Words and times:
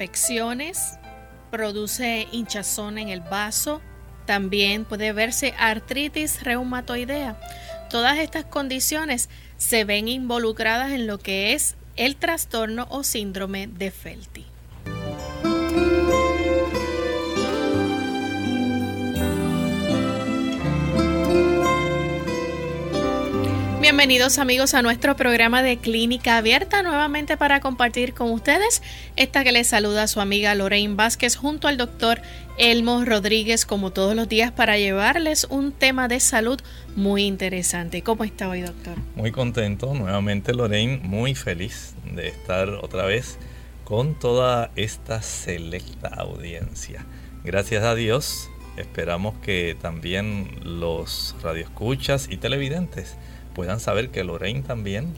Infecciones, 0.00 0.98
produce 1.50 2.26
hinchazón 2.32 2.96
en 2.96 3.10
el 3.10 3.20
vaso, 3.20 3.82
también 4.24 4.86
puede 4.86 5.12
verse 5.12 5.52
artritis 5.58 6.42
reumatoidea. 6.42 7.38
Todas 7.90 8.18
estas 8.18 8.46
condiciones 8.46 9.28
se 9.58 9.84
ven 9.84 10.08
involucradas 10.08 10.92
en 10.92 11.06
lo 11.06 11.18
que 11.18 11.52
es 11.52 11.76
el 11.96 12.16
trastorno 12.16 12.86
o 12.88 13.02
síndrome 13.02 13.66
de 13.66 13.90
Felty. 13.90 14.39
Bienvenidos 23.90 24.38
amigos 24.38 24.74
a 24.74 24.82
nuestro 24.82 25.16
programa 25.16 25.64
de 25.64 25.76
Clínica 25.76 26.36
Abierta, 26.36 26.80
nuevamente 26.84 27.36
para 27.36 27.58
compartir 27.58 28.14
con 28.14 28.30
ustedes 28.30 28.84
esta 29.16 29.42
que 29.42 29.50
les 29.50 29.66
saluda 29.66 30.06
su 30.06 30.20
amiga 30.20 30.54
Lorraine 30.54 30.94
Vázquez 30.94 31.34
junto 31.34 31.66
al 31.66 31.76
doctor 31.76 32.22
Elmo 32.56 33.04
Rodríguez 33.04 33.66
como 33.66 33.90
todos 33.90 34.14
los 34.14 34.28
días 34.28 34.52
para 34.52 34.78
llevarles 34.78 35.44
un 35.50 35.72
tema 35.72 36.06
de 36.06 36.20
salud 36.20 36.60
muy 36.94 37.24
interesante. 37.24 38.02
¿Cómo 38.02 38.22
está 38.22 38.48
hoy 38.48 38.60
doctor? 38.60 38.94
Muy 39.16 39.32
contento, 39.32 39.92
nuevamente 39.92 40.54
Lorraine, 40.54 41.00
muy 41.02 41.34
feliz 41.34 41.96
de 42.14 42.28
estar 42.28 42.68
otra 42.68 43.06
vez 43.06 43.40
con 43.82 44.16
toda 44.16 44.70
esta 44.76 45.20
selecta 45.20 46.10
audiencia. 46.16 47.04
Gracias 47.42 47.82
a 47.82 47.96
Dios, 47.96 48.50
esperamos 48.76 49.34
que 49.42 49.76
también 49.82 50.60
los 50.62 51.34
radioescuchas 51.42 52.28
y 52.30 52.36
televidentes 52.36 53.16
puedan 53.54 53.80
saber 53.80 54.10
que 54.10 54.24
Lorraine 54.24 54.62
también 54.62 55.14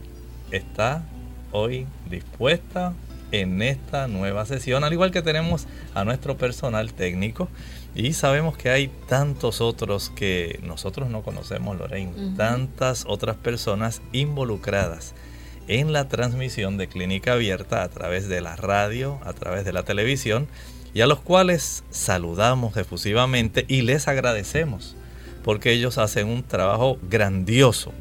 está 0.51 1.03
hoy 1.51 1.87
dispuesta 2.09 2.93
en 3.31 3.61
esta 3.61 4.07
nueva 4.07 4.45
sesión, 4.45 4.83
al 4.83 4.93
igual 4.93 5.11
que 5.11 5.21
tenemos 5.21 5.65
a 5.95 6.05
nuestro 6.05 6.37
personal 6.37 6.93
técnico. 6.93 7.49
Y 7.95 8.13
sabemos 8.13 8.57
que 8.57 8.69
hay 8.69 8.91
tantos 9.07 9.61
otros 9.61 10.09
que 10.09 10.59
nosotros 10.63 11.09
no 11.09 11.21
conocemos, 11.21 11.77
Lorraine, 11.77 12.35
tantas 12.35 13.05
otras 13.07 13.35
personas 13.35 14.01
involucradas 14.11 15.13
en 15.67 15.93
la 15.93 16.09
transmisión 16.09 16.77
de 16.77 16.87
Clínica 16.87 17.33
Abierta 17.33 17.83
a 17.83 17.89
través 17.89 18.27
de 18.27 18.41
la 18.41 18.55
radio, 18.55 19.19
a 19.23 19.33
través 19.33 19.63
de 19.63 19.73
la 19.73 19.83
televisión, 19.83 20.47
y 20.93 21.01
a 21.01 21.07
los 21.07 21.21
cuales 21.21 21.83
saludamos 21.89 22.77
efusivamente 22.77 23.65
y 23.67 23.81
les 23.81 24.07
agradecemos, 24.07 24.95
porque 25.43 25.71
ellos 25.71 25.97
hacen 25.97 26.27
un 26.27 26.43
trabajo 26.43 26.97
grandioso 27.09 27.93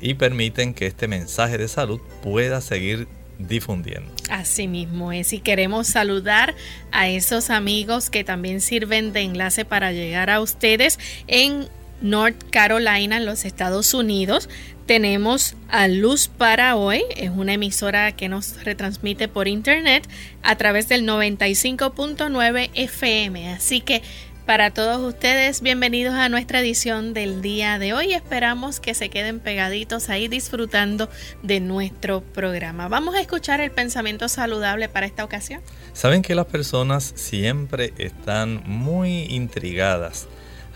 y 0.00 0.14
permiten 0.14 0.74
que 0.74 0.86
este 0.86 1.08
mensaje 1.08 1.58
de 1.58 1.68
salud 1.68 2.00
pueda 2.22 2.60
seguir 2.60 3.08
difundiendo. 3.38 4.10
Así 4.30 4.66
mismo 4.66 5.12
es, 5.12 5.32
y 5.32 5.40
queremos 5.40 5.86
saludar 5.86 6.54
a 6.90 7.08
esos 7.08 7.50
amigos 7.50 8.10
que 8.10 8.24
también 8.24 8.60
sirven 8.60 9.12
de 9.12 9.20
enlace 9.20 9.64
para 9.64 9.92
llegar 9.92 10.30
a 10.30 10.40
ustedes 10.40 10.98
en 11.26 11.68
North 12.00 12.36
Carolina, 12.50 13.16
en 13.16 13.26
los 13.26 13.44
Estados 13.44 13.94
Unidos. 13.94 14.48
Tenemos 14.86 15.54
a 15.68 15.86
Luz 15.86 16.28
para 16.28 16.74
hoy, 16.76 17.02
es 17.16 17.30
una 17.30 17.52
emisora 17.52 18.12
que 18.12 18.28
nos 18.28 18.64
retransmite 18.64 19.28
por 19.28 19.46
internet 19.46 20.08
a 20.42 20.56
través 20.56 20.88
del 20.88 21.04
95.9 21.04 22.70
FM. 22.72 23.52
Así 23.52 23.82
que 23.82 24.02
para 24.48 24.70
todos 24.70 25.06
ustedes, 25.06 25.60
bienvenidos 25.60 26.14
a 26.14 26.30
nuestra 26.30 26.60
edición 26.60 27.12
del 27.12 27.42
día 27.42 27.78
de 27.78 27.92
hoy. 27.92 28.14
Esperamos 28.14 28.80
que 28.80 28.94
se 28.94 29.10
queden 29.10 29.40
pegaditos 29.40 30.08
ahí 30.08 30.26
disfrutando 30.26 31.10
de 31.42 31.60
nuestro 31.60 32.22
programa. 32.22 32.88
Vamos 32.88 33.14
a 33.14 33.20
escuchar 33.20 33.60
el 33.60 33.70
pensamiento 33.70 34.26
saludable 34.26 34.88
para 34.88 35.04
esta 35.04 35.22
ocasión. 35.22 35.60
Saben 35.92 36.22
que 36.22 36.34
las 36.34 36.46
personas 36.46 37.12
siempre 37.14 37.92
están 37.98 38.62
muy 38.64 39.24
intrigadas 39.24 40.28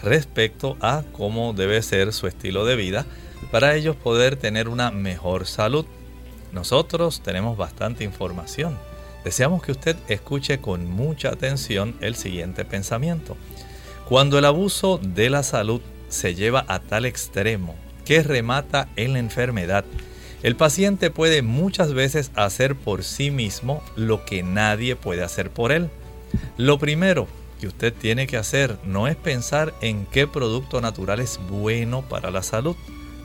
respecto 0.03 0.77
a 0.83 1.03
cómo 1.11 1.55
debe 1.55 1.81
ser 1.81 2.13
su 2.13 2.27
estilo 2.27 2.67
de 2.67 2.77
vida 2.77 3.07
para 3.51 3.75
ellos 3.75 3.97
poder 3.97 4.37
tener 4.37 4.69
una 4.69 4.91
mejor 4.91 5.47
salud. 5.47 5.87
Nosotros 6.53 7.23
tenemos 7.23 7.57
bastante 7.57 8.05
información. 8.05 8.77
Deseamos 9.25 9.63
que 9.63 9.73
usted 9.73 9.97
escuche 10.09 10.59
con 10.61 10.91
mucha 10.91 11.29
atención 11.29 11.95
el 12.01 12.15
siguiente 12.15 12.65
pensamiento. 12.65 13.37
Cuando 14.09 14.39
el 14.39 14.45
abuso 14.45 14.99
de 15.03 15.31
la 15.31 15.43
salud 15.43 15.81
se 16.09 16.35
lleva 16.35 16.65
a 16.69 16.81
tal 16.81 17.07
extremo 17.07 17.77
que 18.05 18.23
remata 18.23 18.89
en 18.97 19.13
la 19.13 19.21
enfermedad, 19.21 19.85
el 20.43 20.57
paciente 20.57 21.11
puede 21.11 21.43
muchas 21.43 21.95
veces 21.95 22.33
hacer 22.35 22.75
por 22.75 23.05
sí 23.05 23.31
mismo 23.31 23.83
lo 23.95 24.25
que 24.25 24.43
nadie 24.43 24.97
puede 24.97 25.23
hacer 25.23 25.51
por 25.51 25.71
él. 25.71 25.89
Lo 26.57 26.79
primero 26.79 27.29
que 27.61 27.69
usted 27.69 27.95
tiene 27.95 28.27
que 28.27 28.37
hacer 28.37 28.77
no 28.85 29.07
es 29.07 29.15
pensar 29.15 29.73
en 29.81 30.05
qué 30.07 30.27
producto 30.27 30.81
natural 30.81 31.21
es 31.21 31.39
bueno 31.49 32.03
para 32.03 32.33
la 32.33 32.43
salud. 32.43 32.75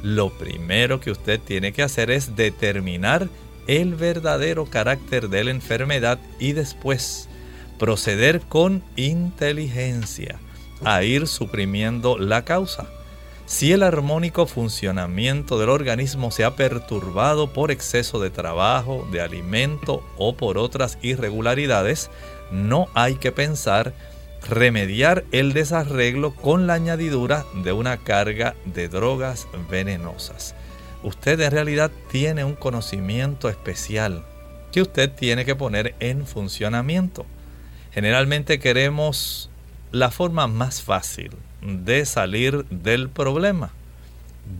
Lo 0.03 0.29
primero 0.37 0.99
que 0.99 1.09
usted 1.09 1.39
tiene 1.39 1.73
que 1.73 1.81
hacer 1.81 2.11
es 2.11 2.35
determinar 2.35 3.29
el 3.67 3.95
verdadero 3.95 4.65
carácter 4.65 5.29
de 5.29 5.43
la 5.43 5.51
enfermedad 5.51 6.19
y 6.39 6.53
después 6.53 7.29
proceder 7.77 8.41
con 8.41 8.83
inteligencia 8.95 10.39
a 10.83 11.03
ir 11.03 11.27
suprimiendo 11.27 12.17
la 12.17 12.43
causa. 12.45 12.87
Si 13.45 13.71
el 13.71 13.81
armónico 13.81 14.45
funcionamiento 14.45 15.57
del 15.57 15.69
organismo 15.69 16.31
se 16.31 16.43
ha 16.43 16.55
perturbado 16.55 17.53
por 17.53 17.71
exceso 17.71 18.19
de 18.19 18.29
trabajo, 18.29 19.07
de 19.09 19.21
alimento 19.21 20.03
o 20.17 20.35
por 20.35 20.57
otras 20.57 20.97
irregularidades, 21.01 22.09
no 22.51 22.87
hay 22.93 23.15
que 23.15 23.31
pensar 23.31 23.93
remediar 24.49 25.23
el 25.31 25.53
desarreglo 25.53 26.35
con 26.35 26.67
la 26.67 26.73
añadidura 26.73 27.45
de 27.63 27.71
una 27.71 27.97
carga 27.97 28.55
de 28.65 28.89
drogas 28.89 29.47
venenosas. 29.69 30.53
Usted 31.03 31.39
en 31.39 31.51
realidad 31.51 31.91
tiene 32.11 32.43
un 32.43 32.55
conocimiento 32.55 33.49
especial 33.49 34.23
que 34.71 34.81
usted 34.81 35.11
tiene 35.11 35.45
que 35.45 35.55
poner 35.55 35.95
en 35.99 36.25
funcionamiento. 36.25 37.25
Generalmente 37.91 38.59
queremos 38.59 39.49
la 39.91 40.11
forma 40.11 40.47
más 40.47 40.81
fácil 40.81 41.31
de 41.61 42.05
salir 42.05 42.65
del 42.65 43.09
problema. 43.09 43.71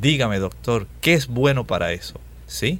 Dígame, 0.02 0.40
doctor, 0.40 0.88
¿qué 1.02 1.14
es 1.14 1.28
bueno 1.28 1.66
para 1.66 1.92
eso? 1.92 2.20
¿Sí? 2.48 2.80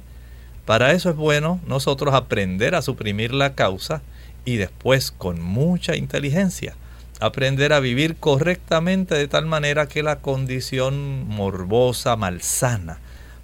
Para 0.64 0.92
eso 0.92 1.10
es 1.10 1.16
bueno 1.16 1.60
nosotros 1.66 2.14
aprender 2.14 2.74
a 2.74 2.82
suprimir 2.82 3.32
la 3.32 3.54
causa 3.54 4.02
y 4.44 4.56
después 4.56 5.10
con 5.10 5.40
mucha 5.40 5.96
inteligencia 5.96 6.74
aprender 7.20 7.72
a 7.72 7.80
vivir 7.80 8.16
correctamente 8.16 9.14
de 9.14 9.28
tal 9.28 9.46
manera 9.46 9.88
que 9.88 10.02
la 10.02 10.20
condición 10.20 11.26
morbosa, 11.28 12.16
malsana, 12.16 12.98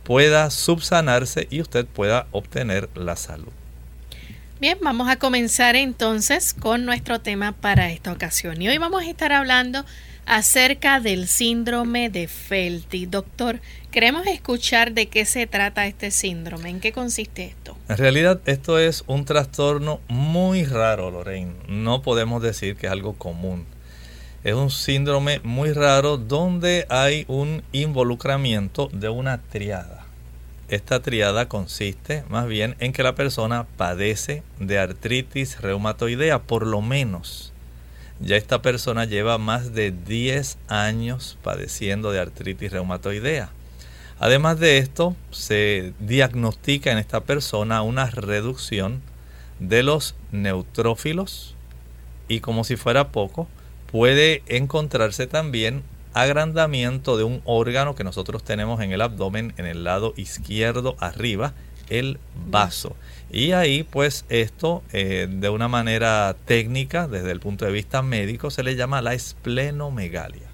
pueda 0.05 0.51
subsanarse 0.51 1.49
y 1.51 1.61
usted 1.61 1.87
pueda 1.87 2.27
obtener 2.31 2.89
la 2.95 3.17
salud. 3.17 3.53
Bien, 4.61 4.79
vamos 4.81 5.09
a 5.09 5.17
comenzar 5.17 5.75
entonces 5.77 6.55
con 6.55 6.85
nuestro 6.85 7.21
tema 7.21 7.53
para 7.53 7.91
esta 7.91 8.13
ocasión. 8.13 8.63
Y 8.63 8.69
hoy 8.69 8.79
vamos 8.79 9.03
a 9.03 9.11
estar 9.11 9.33
hablando 9.33 9.85
acerca 10.27 11.01
del 11.01 11.29
síndrome 11.29 12.09
de 12.09 12.29
Felty. 12.29 13.07
Doctor, 13.07 13.61
queremos 13.91 14.27
escuchar 14.27 14.93
de 14.93 15.09
qué 15.09 15.25
se 15.25 15.47
trata 15.47 15.87
este 15.87 16.11
síndrome, 16.11 16.71
en 16.71 16.81
qué 16.81 16.93
consiste 16.93 17.45
esto. 17.45 17.77
En 17.89 17.97
realidad 17.97 18.41
esto 18.47 18.79
es 18.79 19.05
un 19.07 19.25
trastorno 19.25 20.01
muy 20.09 20.65
raro, 20.65 21.11
Lorraine. 21.11 21.53
No 21.69 22.03
podemos 22.03 22.43
decir 22.43 22.77
que 22.77 22.87
es 22.87 22.93
algo 22.93 23.15
común. 23.15 23.67
Es 24.45 24.55
un 24.55 24.71
síndrome 24.71 25.41
muy 25.43 25.73
raro 25.73 26.19
donde 26.19 26.87
hay 26.91 27.25
un 27.29 27.63
involucramiento 27.73 28.91
de 28.93 29.09
una 29.09 29.41
triada. 29.41 30.05
Esta 30.69 31.01
triada 31.01 31.49
consiste 31.49 32.25
más 32.29 32.47
bien 32.47 32.77
en 32.79 32.93
que 32.93 33.03
la 33.03 33.15
persona 33.15 33.67
padece 33.79 34.43
de 34.61 34.79
artritis 34.79 35.63
reumatoidea, 35.63 36.43
por 36.43 36.67
lo 36.67 36.83
menos 36.83 37.55
ya 38.21 38.37
esta 38.37 38.61
persona 38.61 39.07
lleva 39.07 39.39
más 39.39 39.73
de 39.73 39.93
10 39.93 40.59
años 40.69 41.39
padeciendo 41.43 42.13
de 42.13 42.21
artritis 42.21 42.71
reumatoidea. 42.71 43.49
Además 44.21 44.61
de 44.61 44.77
esto, 44.77 45.17
se 45.31 45.95
diagnostica 46.01 46.93
en 46.93 46.99
esta 46.99 47.21
persona 47.21 47.81
una 47.81 48.11
reducción 48.11 49.01
de 49.59 49.83
los 49.83 50.15
neutrófilos 50.33 51.55
y 52.29 52.41
como 52.41 52.65
si 52.65 52.77
fuera 52.77 53.09
poco, 53.09 53.49
puede 53.95 54.43
encontrarse 54.49 55.29
también 55.29 55.85
agrandamiento 56.15 57.17
de 57.17 57.23
un 57.23 57.43
órgano 57.45 57.95
que 57.95 58.03
nosotros 58.03 58.43
tenemos 58.43 58.83
en 58.83 58.91
el 58.91 59.01
abdomen 59.01 59.55
en 59.57 59.67
el 59.67 59.85
lado 59.85 60.15
izquierdo 60.17 60.97
arriba, 60.99 61.55
el 61.91 62.19
vaso. 62.51 62.97
Y 63.31 63.53
ahí 63.53 63.85
pues 63.85 64.25
esto 64.31 64.83
eh, 64.93 65.29
de 65.31 65.49
una 65.49 65.69
manera 65.69 66.35
técnica, 66.45 67.07
desde 67.07 67.31
el 67.31 67.39
punto 67.39 67.67
de 67.67 67.71
vista 67.71 68.03
médico, 68.03 68.51
se 68.51 68.65
le 68.65 68.75
llama 68.75 69.01
la 69.01 69.15
esplenomegalia. 69.15 70.49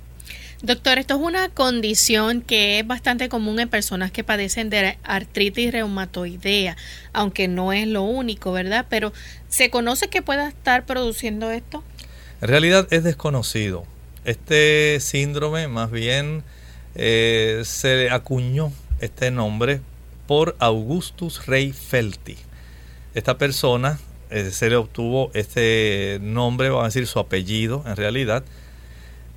Doctor, 0.61 0.99
esto 0.99 1.15
es 1.15 1.21
una 1.23 1.49
condición 1.49 2.43
que 2.43 2.81
es 2.81 2.87
bastante 2.87 3.31
común 3.31 3.59
en 3.59 3.71
personas 3.71 4.13
que 4.13 4.23
padecen 4.23 4.69
de 4.69 4.99
artritis 5.03 5.73
reumatoidea, 5.73 6.77
aunque 7.15 7.49
no 7.49 7.73
es 7.73 7.87
lo 7.87 8.03
único, 8.03 8.53
¿verdad? 8.53 8.85
Pero 8.91 9.15
¿se 9.49 9.71
conoce 9.71 10.09
que 10.09 10.21
pueda 10.21 10.47
estar 10.47 10.85
produciendo 10.85 11.51
esto? 11.51 11.83
En 12.41 12.49
realidad 12.49 12.87
es 12.91 13.05
desconocido. 13.05 13.85
Este 14.25 14.99
síndrome 15.01 15.69
más 15.69 15.91
bien 15.91 16.43
eh, 16.95 17.63
se 17.65 18.11
acuñó 18.11 18.73
este 19.01 19.31
nombre 19.31 19.81
por 20.27 20.57
Augustus 20.59 21.47
Rey 21.47 21.73
Felty 21.73 22.37
esta 23.15 23.39
persona 23.39 23.99
eh, 24.31 24.51
se 24.53 24.71
le 24.71 24.77
obtuvo 24.77 25.31
este 25.35 26.19
nombre, 26.23 26.69
vamos 26.69 26.85
a 26.85 26.87
decir 26.87 27.07
su 27.09 27.19
apellido 27.19 27.83
en 27.87 27.97
realidad, 27.97 28.45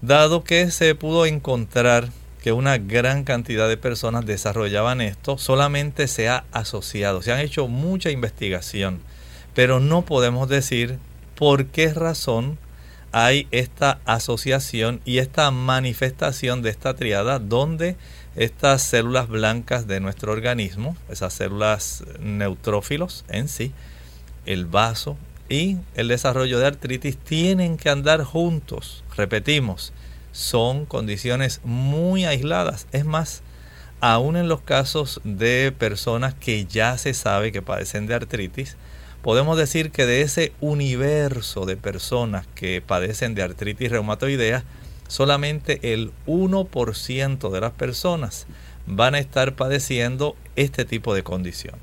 dado 0.01 0.43
que 0.43 0.69
se 0.69 0.93
pudo 0.93 1.25
encontrar 1.25 2.09
que 2.43 2.51
una 2.51 2.77
gran 2.77 3.23
cantidad 3.23 3.67
de 3.67 3.77
personas 3.77 4.25
desarrollaban 4.25 5.01
esto, 5.01 5.39
solamente 5.39 6.07
se 6.07 6.29
ha 6.29 6.43
asociado, 6.51 7.21
se 7.23 7.31
han 7.31 7.39
hecho 7.39 7.67
mucha 7.67 8.11
investigación, 8.11 8.99
pero 9.55 9.79
no 9.79 10.03
podemos 10.03 10.47
decir 10.47 10.99
por 11.35 11.65
qué 11.67 11.91
razón 11.93 12.59
hay 13.13 13.47
esta 13.51 13.99
asociación 14.05 14.99
y 15.05 15.19
esta 15.19 15.51
manifestación 15.51 16.63
de 16.63 16.71
esta 16.71 16.95
triada 16.95 17.37
donde 17.37 17.95
estas 18.35 18.81
células 18.81 19.29
blancas 19.29 19.85
de 19.85 19.99
nuestro 19.99 20.31
organismo, 20.31 20.97
esas 21.09 21.33
células 21.33 22.03
neutrófilos 22.19 23.23
en 23.29 23.47
sí, 23.47 23.71
el 24.47 24.65
vaso 24.65 25.15
y 25.47 25.77
el 25.93 26.07
desarrollo 26.07 26.57
de 26.57 26.65
artritis 26.65 27.17
tienen 27.17 27.77
que 27.77 27.91
andar 27.91 28.23
juntos. 28.23 29.03
Repetimos, 29.15 29.93
son 30.31 30.87
condiciones 30.87 31.61
muy 31.63 32.25
aisladas. 32.25 32.87
Es 32.91 33.05
más, 33.05 33.43
aún 34.01 34.37
en 34.37 34.47
los 34.47 34.61
casos 34.61 35.21
de 35.23 35.71
personas 35.71 36.33
que 36.33 36.65
ya 36.65 36.97
se 36.97 37.13
sabe 37.13 37.51
que 37.51 37.61
padecen 37.61 38.07
de 38.07 38.15
artritis, 38.15 38.75
podemos 39.23 39.57
decir 39.57 39.89
que 39.89 40.05
de 40.05 40.21
ese 40.21 40.51
universo 40.59 41.65
de 41.65 41.77
personas 41.77 42.45
que 42.55 42.81
padecen 42.85 43.33
de 43.33 43.41
artritis 43.41 43.89
reumatoidea, 43.89 44.65
solamente 45.07 45.93
el 45.93 46.11
1% 46.27 47.49
de 47.49 47.61
las 47.61 47.71
personas 47.71 48.45
van 48.85 49.15
a 49.15 49.19
estar 49.19 49.55
padeciendo 49.55 50.35
este 50.57 50.83
tipo 50.83 51.15
de 51.15 51.23
condición. 51.23 51.75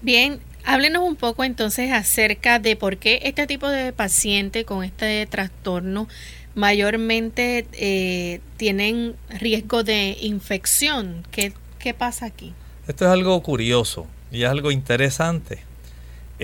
Bien, 0.00 0.40
háblenos 0.64 1.06
un 1.06 1.16
poco 1.16 1.44
entonces 1.44 1.92
acerca 1.92 2.58
de 2.58 2.76
por 2.76 2.96
qué 2.96 3.20
este 3.24 3.46
tipo 3.46 3.68
de 3.68 3.92
paciente 3.92 4.64
con 4.64 4.84
este 4.84 5.26
trastorno 5.26 6.08
mayormente 6.54 7.66
eh, 7.72 8.40
tienen 8.56 9.16
riesgo 9.28 9.84
de 9.84 10.16
infección. 10.18 11.26
¿Qué, 11.30 11.52
¿Qué 11.78 11.92
pasa 11.92 12.24
aquí? 12.24 12.54
Esto 12.88 13.04
es 13.04 13.10
algo 13.10 13.42
curioso 13.42 14.06
y 14.32 14.44
es 14.44 14.48
algo 14.48 14.70
interesante. 14.70 15.73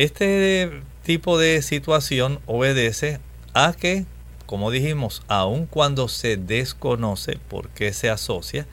Este 0.00 0.80
tipo 1.04 1.36
de 1.36 1.60
situación 1.60 2.40
obedece 2.46 3.20
a 3.52 3.74
que 3.74 4.06
como 4.46 4.70
dijimos, 4.70 5.22
aun 5.28 5.66
cuando 5.66 6.08
se 6.08 6.38
desconoce 6.38 7.36
por 7.36 7.68
qué 7.68 7.92
se 7.92 8.08
asocia, 8.08 8.66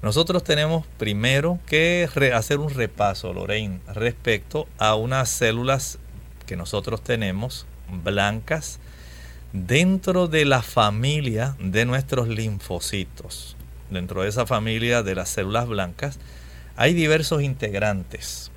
nosotros 0.00 0.42
tenemos 0.44 0.86
primero 0.96 1.58
que 1.66 2.08
hacer 2.34 2.58
un 2.58 2.70
repaso, 2.70 3.34
Lorraine, 3.34 3.80
respecto 3.92 4.66
a 4.78 4.94
unas 4.94 5.28
células 5.28 5.98
que 6.46 6.56
nosotros 6.56 7.04
tenemos 7.04 7.66
blancas 8.02 8.78
dentro 9.52 10.26
de 10.26 10.46
la 10.46 10.62
familia 10.62 11.54
de 11.60 11.84
nuestros 11.84 12.28
linfocitos. 12.28 13.58
Dentro 13.90 14.22
de 14.22 14.30
esa 14.30 14.46
familia 14.46 15.02
de 15.02 15.16
las 15.16 15.28
células 15.28 15.68
blancas 15.68 16.18
hay 16.76 16.94
diversos 16.94 17.42
integrantes. 17.42 18.51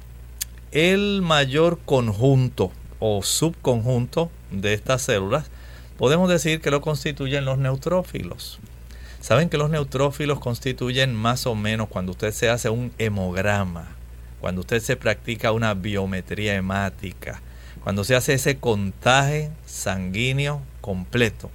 El 0.75 1.21
mayor 1.21 1.79
conjunto 1.85 2.69
o 2.99 3.23
subconjunto 3.23 4.29
de 4.51 4.73
estas 4.73 5.03
células 5.03 5.49
podemos 5.97 6.27
decir 6.27 6.59
que 6.59 6.69
lo 6.69 6.81
constituyen 6.81 7.45
los 7.45 7.57
neutrófilos. 7.57 8.59
Saben 9.21 9.47
que 9.47 9.57
los 9.57 9.69
neutrófilos 9.69 10.41
constituyen 10.41 11.15
más 11.15 11.47
o 11.47 11.55
menos 11.55 11.87
cuando 11.87 12.11
usted 12.11 12.33
se 12.33 12.49
hace 12.49 12.69
un 12.69 12.91
hemograma, 12.97 13.95
cuando 14.41 14.59
usted 14.59 14.81
se 14.81 14.97
practica 14.97 15.53
una 15.53 15.73
biometría 15.75 16.55
hemática, 16.55 17.41
cuando 17.81 18.03
se 18.03 18.17
hace 18.17 18.33
ese 18.33 18.57
contaje 18.57 19.51
sanguíneo 19.65 20.61
completo, 20.81 21.51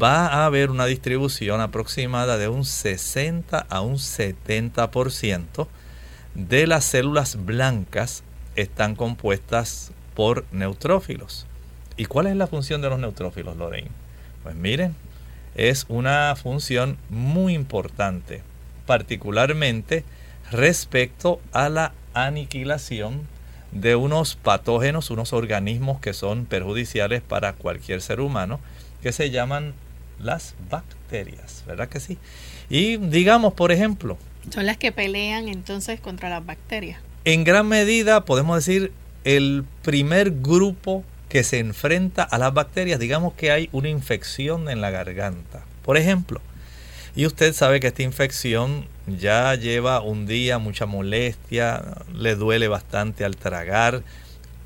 va 0.00 0.28
a 0.28 0.46
haber 0.46 0.70
una 0.70 0.86
distribución 0.86 1.60
aproximada 1.60 2.38
de 2.38 2.46
un 2.46 2.64
60 2.64 3.66
a 3.68 3.80
un 3.80 3.94
70% 3.94 5.66
de 6.36 6.66
las 6.66 6.84
células 6.84 7.46
blancas 7.46 8.22
están 8.56 8.94
compuestas 8.94 9.92
por 10.14 10.44
neutrófilos. 10.52 11.46
¿Y 11.96 12.04
cuál 12.04 12.26
es 12.26 12.36
la 12.36 12.46
función 12.46 12.82
de 12.82 12.90
los 12.90 12.98
neutrófilos, 12.98 13.56
Lorraine? 13.56 13.90
Pues 14.42 14.54
miren, 14.54 14.94
es 15.54 15.86
una 15.88 16.34
función 16.36 16.98
muy 17.08 17.54
importante, 17.54 18.42
particularmente 18.84 20.04
respecto 20.52 21.40
a 21.52 21.70
la 21.70 21.92
aniquilación 22.12 23.26
de 23.72 23.96
unos 23.96 24.36
patógenos, 24.36 25.10
unos 25.10 25.32
organismos 25.32 26.00
que 26.00 26.12
son 26.12 26.44
perjudiciales 26.44 27.22
para 27.22 27.54
cualquier 27.54 28.02
ser 28.02 28.20
humano, 28.20 28.60
que 29.02 29.12
se 29.12 29.30
llaman 29.30 29.72
las 30.18 30.54
bacterias, 30.70 31.64
¿verdad 31.66 31.88
que 31.88 32.00
sí? 32.00 32.18
Y 32.68 32.98
digamos, 32.98 33.54
por 33.54 33.72
ejemplo... 33.72 34.18
Son 34.50 34.66
las 34.66 34.76
que 34.76 34.92
pelean 34.92 35.48
entonces 35.48 36.00
contra 36.00 36.28
las 36.28 36.44
bacterias. 36.44 37.00
En 37.24 37.44
gran 37.44 37.66
medida 37.66 38.24
podemos 38.24 38.64
decir 38.64 38.92
el 39.24 39.64
primer 39.82 40.30
grupo 40.30 41.04
que 41.28 41.42
se 41.42 41.58
enfrenta 41.58 42.22
a 42.22 42.38
las 42.38 42.54
bacterias, 42.54 43.00
digamos 43.00 43.34
que 43.34 43.50
hay 43.50 43.68
una 43.72 43.88
infección 43.88 44.70
en 44.70 44.80
la 44.80 44.90
garganta, 44.90 45.64
por 45.82 45.96
ejemplo, 45.96 46.40
y 47.16 47.26
usted 47.26 47.52
sabe 47.52 47.80
que 47.80 47.88
esta 47.88 48.02
infección 48.02 48.86
ya 49.06 49.54
lleva 49.54 50.00
un 50.00 50.26
día, 50.26 50.58
mucha 50.58 50.86
molestia, 50.86 51.82
le 52.14 52.36
duele 52.36 52.68
bastante 52.68 53.24
al 53.24 53.36
tragar, 53.36 54.02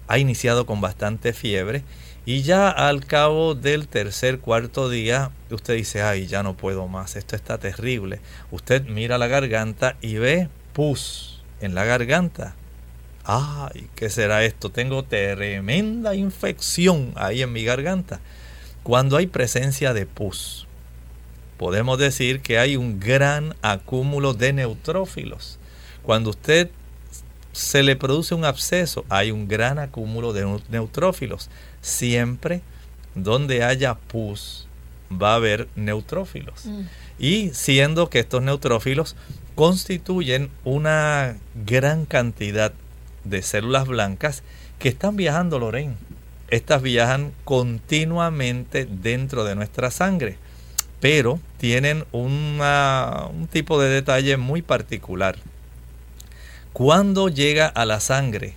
ha 0.08 0.18
iniciado 0.18 0.66
con 0.66 0.80
bastante 0.80 1.32
fiebre 1.32 1.82
y 2.26 2.42
ya 2.42 2.70
al 2.70 3.06
cabo 3.06 3.54
del 3.54 3.88
tercer, 3.88 4.40
cuarto 4.40 4.88
día 4.88 5.30
usted 5.50 5.74
dice, 5.74 6.02
ay, 6.02 6.26
ya 6.26 6.42
no 6.42 6.56
puedo 6.56 6.86
más, 6.88 7.16
esto 7.16 7.36
está 7.36 7.58
terrible. 7.58 8.20
Usted 8.50 8.86
mira 8.86 9.18
la 9.18 9.26
garganta 9.26 9.96
y 10.00 10.16
ve 10.16 10.48
pus 10.72 11.42
en 11.60 11.74
la 11.74 11.84
garganta 11.84 12.54
ay, 13.24 13.88
¿qué 13.94 14.10
será 14.10 14.44
esto? 14.44 14.70
Tengo 14.70 15.04
tremenda 15.04 16.14
infección 16.14 17.12
ahí 17.16 17.42
en 17.42 17.52
mi 17.52 17.64
garganta. 17.64 18.20
Cuando 18.82 19.16
hay 19.16 19.26
presencia 19.26 19.92
de 19.92 20.06
pus, 20.06 20.66
podemos 21.58 21.98
decir 21.98 22.40
que 22.40 22.58
hay 22.58 22.76
un 22.76 22.98
gran 22.98 23.54
acúmulo 23.62 24.34
de 24.34 24.52
neutrófilos. 24.52 25.58
Cuando 26.02 26.30
usted 26.30 26.70
se 27.52 27.82
le 27.82 27.96
produce 27.96 28.34
un 28.34 28.44
absceso, 28.44 29.04
hay 29.08 29.30
un 29.30 29.48
gran 29.48 29.78
acúmulo 29.78 30.32
de 30.32 30.60
neutrófilos. 30.68 31.50
Siempre 31.80 32.62
donde 33.14 33.64
haya 33.64 33.94
pus 33.94 34.66
va 35.10 35.32
a 35.32 35.37
haber 35.37 35.68
neutrófilos. 35.75 36.66
Mm. 36.66 36.82
Y 37.18 37.50
siendo 37.50 38.08
que 38.08 38.20
estos 38.20 38.42
neutrófilos 38.42 39.16
constituyen 39.54 40.50
una 40.64 41.37
gran 41.66 42.06
cantidad 42.06 42.72
de 43.25 43.42
células 43.42 43.87
blancas 43.87 44.42
que 44.78 44.88
están 44.88 45.16
viajando, 45.16 45.58
Lorraine. 45.58 45.96
Estas 46.49 46.82
viajan 46.82 47.32
continuamente 47.44 48.87
dentro 48.87 49.44
de 49.44 49.54
nuestra 49.54 49.90
sangre, 49.90 50.37
pero 51.00 51.38
tienen 51.58 52.04
un 52.10 52.58
tipo 53.52 53.80
de 53.80 53.88
detalle 53.88 54.37
muy 54.37 54.62
particular. 54.62 55.37
Cuando 56.72 57.28
llega 57.28 57.66
a 57.66 57.84
la 57.84 58.00
sangre 58.00 58.54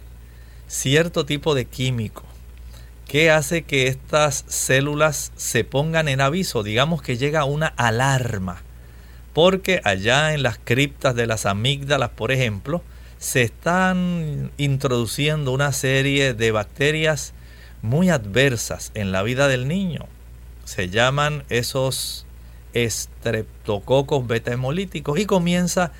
cierto 0.68 1.26
tipo 1.26 1.54
de 1.54 1.66
químico 1.66 2.24
que 3.08 3.32
hace 3.32 3.64
que 3.64 3.88
estas 3.88 4.46
células 4.48 5.32
se 5.36 5.64
pongan 5.64 6.08
en 6.08 6.22
aviso, 6.22 6.64
digamos 6.64 7.02
que 7.02 7.18
llega 7.18 7.46
una 7.46 7.68
alarma, 7.68 8.62
porque 9.34 9.82
allá 9.84 10.34
en 10.34 10.44
las 10.44 10.58
criptas 10.64 11.16
de 11.16 11.28
las 11.28 11.46
amígdalas, 11.46 12.10
por 12.10 12.32
ejemplo, 12.32 12.82
se 13.18 13.42
están 13.42 14.52
introduciendo 14.58 15.52
una 15.52 15.72
serie 15.72 16.34
de 16.34 16.52
bacterias 16.52 17.34
muy 17.82 18.10
adversas 18.10 18.92
en 18.96 19.12
la 19.12 19.24
vida 19.24 19.48
del 19.48 19.68
niño. 19.68 20.08
Se 20.66 20.90
llaman 20.90 21.44
esos 21.50 22.26
estreptococos 22.74 24.26
beta 24.28 24.52
hemolíticos 24.52 25.20
y 25.20 25.26
comienza 25.26 25.92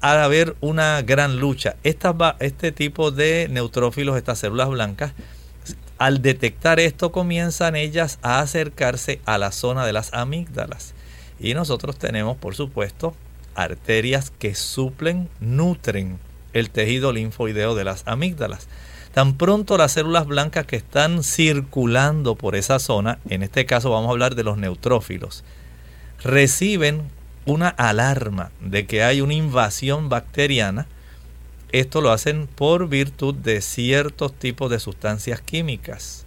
a 0.00 0.24
haber 0.24 0.56
una 0.60 1.02
gran 1.02 1.38
lucha. 1.38 1.76
este 1.82 2.72
tipo 2.72 3.10
de 3.10 3.48
neutrófilos, 3.50 4.16
estas 4.16 4.38
células 4.38 4.68
blancas, 4.68 5.12
al 6.00 6.22
detectar 6.22 6.80
esto 6.80 7.12
comienzan 7.12 7.76
ellas 7.76 8.18
a 8.22 8.40
acercarse 8.40 9.20
a 9.26 9.36
la 9.36 9.52
zona 9.52 9.84
de 9.84 9.92
las 9.92 10.14
amígdalas. 10.14 10.94
Y 11.38 11.52
nosotros 11.52 11.98
tenemos, 11.98 12.38
por 12.38 12.54
supuesto, 12.54 13.14
arterias 13.54 14.32
que 14.38 14.54
suplen, 14.54 15.28
nutren 15.40 16.18
el 16.54 16.70
tejido 16.70 17.12
linfoideo 17.12 17.74
de 17.74 17.84
las 17.84 18.02
amígdalas. 18.06 18.66
Tan 19.12 19.34
pronto 19.36 19.76
las 19.76 19.92
células 19.92 20.26
blancas 20.26 20.64
que 20.64 20.76
están 20.76 21.22
circulando 21.22 22.34
por 22.34 22.56
esa 22.56 22.78
zona, 22.78 23.18
en 23.28 23.42
este 23.42 23.66
caso 23.66 23.90
vamos 23.90 24.08
a 24.08 24.12
hablar 24.12 24.36
de 24.36 24.44
los 24.44 24.56
neutrófilos, 24.56 25.44
reciben 26.24 27.02
una 27.44 27.68
alarma 27.68 28.52
de 28.62 28.86
que 28.86 29.04
hay 29.04 29.20
una 29.20 29.34
invasión 29.34 30.08
bacteriana, 30.08 30.86
esto 31.72 32.00
lo 32.00 32.10
hacen 32.10 32.46
por 32.46 32.88
virtud 32.88 33.34
de 33.34 33.60
ciertos 33.60 34.32
tipos 34.32 34.70
de 34.70 34.80
sustancias 34.80 35.40
químicas. 35.40 36.26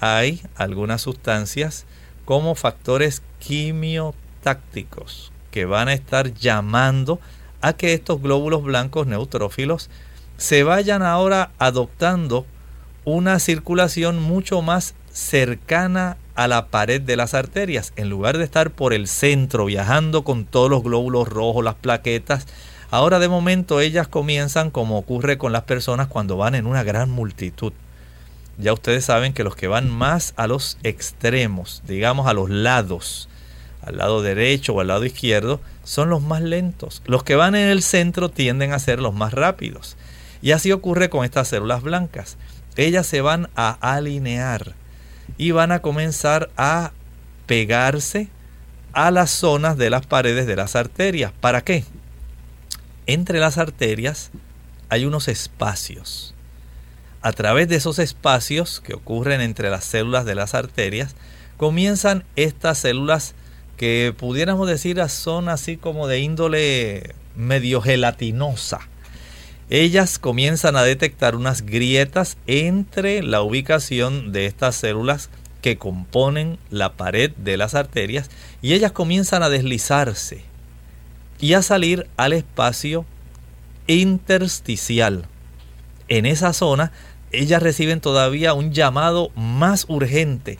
Hay 0.00 0.42
algunas 0.56 1.02
sustancias 1.02 1.86
como 2.24 2.54
factores 2.54 3.22
quimiotácticos 3.38 5.32
que 5.50 5.64
van 5.64 5.88
a 5.88 5.94
estar 5.94 6.34
llamando 6.34 7.20
a 7.60 7.74
que 7.74 7.94
estos 7.94 8.20
glóbulos 8.20 8.62
blancos 8.62 9.06
neutrófilos 9.06 9.88
se 10.36 10.64
vayan 10.64 11.02
ahora 11.02 11.52
adoptando 11.58 12.46
una 13.04 13.38
circulación 13.38 14.20
mucho 14.20 14.62
más 14.62 14.94
cercana 15.12 16.16
a 16.34 16.48
la 16.48 16.68
pared 16.68 17.00
de 17.00 17.16
las 17.16 17.34
arterias. 17.34 17.92
En 17.96 18.08
lugar 18.08 18.38
de 18.38 18.44
estar 18.44 18.70
por 18.70 18.92
el 18.92 19.06
centro 19.06 19.66
viajando 19.66 20.24
con 20.24 20.44
todos 20.44 20.70
los 20.70 20.82
glóbulos 20.82 21.28
rojos, 21.28 21.64
las 21.64 21.74
plaquetas, 21.74 22.46
ahora 22.92 23.18
de 23.18 23.28
momento 23.28 23.80
ellas 23.80 24.06
comienzan 24.06 24.70
como 24.70 24.98
ocurre 24.98 25.38
con 25.38 25.50
las 25.50 25.62
personas 25.62 26.08
cuando 26.08 26.36
van 26.36 26.54
en 26.54 26.66
una 26.66 26.84
gran 26.84 27.10
multitud. 27.10 27.72
Ya 28.58 28.74
ustedes 28.74 29.06
saben 29.06 29.32
que 29.32 29.44
los 29.44 29.56
que 29.56 29.66
van 29.66 29.88
más 29.88 30.34
a 30.36 30.46
los 30.46 30.76
extremos, 30.82 31.82
digamos 31.88 32.26
a 32.26 32.34
los 32.34 32.50
lados, 32.50 33.30
al 33.80 33.96
lado 33.96 34.20
derecho 34.20 34.74
o 34.74 34.80
al 34.80 34.88
lado 34.88 35.06
izquierdo, 35.06 35.58
son 35.84 36.10
los 36.10 36.20
más 36.20 36.42
lentos. 36.42 37.00
Los 37.06 37.24
que 37.24 37.34
van 37.34 37.54
en 37.54 37.70
el 37.70 37.82
centro 37.82 38.28
tienden 38.28 38.74
a 38.74 38.78
ser 38.78 39.00
los 39.00 39.14
más 39.14 39.32
rápidos. 39.32 39.96
Y 40.42 40.52
así 40.52 40.70
ocurre 40.70 41.08
con 41.08 41.24
estas 41.24 41.48
células 41.48 41.82
blancas. 41.82 42.36
Ellas 42.76 43.06
se 43.06 43.22
van 43.22 43.48
a 43.56 43.70
alinear 43.80 44.74
y 45.38 45.52
van 45.52 45.72
a 45.72 45.80
comenzar 45.80 46.50
a 46.58 46.92
pegarse 47.46 48.28
a 48.92 49.10
las 49.10 49.30
zonas 49.30 49.78
de 49.78 49.88
las 49.88 50.04
paredes 50.04 50.46
de 50.46 50.56
las 50.56 50.76
arterias. 50.76 51.32
¿Para 51.40 51.62
qué? 51.62 51.84
Entre 53.06 53.40
las 53.40 53.58
arterias 53.58 54.30
hay 54.88 55.04
unos 55.06 55.26
espacios. 55.26 56.34
A 57.20 57.32
través 57.32 57.66
de 57.68 57.74
esos 57.74 57.98
espacios 57.98 58.80
que 58.80 58.94
ocurren 58.94 59.40
entre 59.40 59.70
las 59.70 59.84
células 59.84 60.24
de 60.24 60.36
las 60.36 60.54
arterias, 60.54 61.16
comienzan 61.56 62.24
estas 62.36 62.78
células 62.78 63.34
que 63.76 64.14
pudiéramos 64.16 64.68
decir 64.68 65.02
son 65.08 65.48
así 65.48 65.76
como 65.76 66.06
de 66.06 66.20
índole 66.20 67.14
medio 67.34 67.80
gelatinosa. 67.80 68.80
Ellas 69.68 70.20
comienzan 70.20 70.76
a 70.76 70.84
detectar 70.84 71.34
unas 71.34 71.62
grietas 71.62 72.36
entre 72.46 73.24
la 73.24 73.42
ubicación 73.42 74.30
de 74.30 74.46
estas 74.46 74.76
células 74.76 75.28
que 75.60 75.76
componen 75.76 76.58
la 76.70 76.92
pared 76.92 77.32
de 77.36 77.56
las 77.56 77.74
arterias 77.74 78.30
y 78.60 78.74
ellas 78.74 78.92
comienzan 78.92 79.42
a 79.42 79.48
deslizarse 79.48 80.51
y 81.42 81.54
a 81.54 81.60
salir 81.60 82.06
al 82.16 82.32
espacio 82.32 83.04
intersticial. 83.88 85.26
En 86.08 86.24
esa 86.24 86.54
zona 86.54 86.92
ellas 87.32 87.62
reciben 87.62 88.00
todavía 88.00 88.54
un 88.54 88.72
llamado 88.72 89.30
más 89.34 89.86
urgente. 89.88 90.58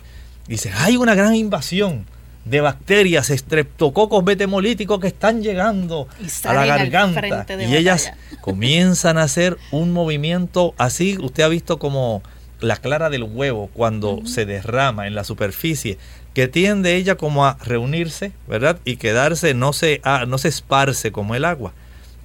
Dice, 0.49 0.73
hay 0.75 0.97
una 0.97 1.15
gran 1.15 1.35
invasión 1.37 2.05
de 2.45 2.61
bacterias, 2.61 3.31
estreptococos 3.31 4.25
betemolíticos 4.25 4.99
que 4.99 5.07
están 5.07 5.43
llegando 5.43 6.09
a 6.43 6.53
la 6.53 6.67
garganta. 6.67 7.47
Y 7.61 7.77
ellas 7.77 8.13
comienzan 8.41 9.19
a 9.19 9.23
hacer 9.23 9.59
un 9.71 9.93
movimiento 9.93 10.75
así, 10.79 11.17
usted 11.21 11.45
ha 11.45 11.49
visto 11.49 11.79
como 11.79 12.23
la 12.63 12.77
clara 12.77 13.11
del 13.11 13.25
huevo 13.25 13.71
cuando 13.73 14.23
se 14.25 14.47
derrama 14.47 15.07
en 15.07 15.15
la 15.15 15.25
superficie, 15.25 15.99
que 16.35 16.49
tiende 16.49 16.97
ella 16.97 17.17
como 17.17 17.45
a 17.45 17.59
reunirse, 17.65 18.33
¿verdad? 18.49 18.79
Y 18.85 18.97
quedarse, 18.97 19.55
no 19.55 19.73
se, 19.73 20.01
ah, 20.05 20.25
no 20.27 20.39
se 20.39 20.49
esparce 20.49 21.13
como 21.13 21.35
el 21.35 21.45
agua, 21.45 21.73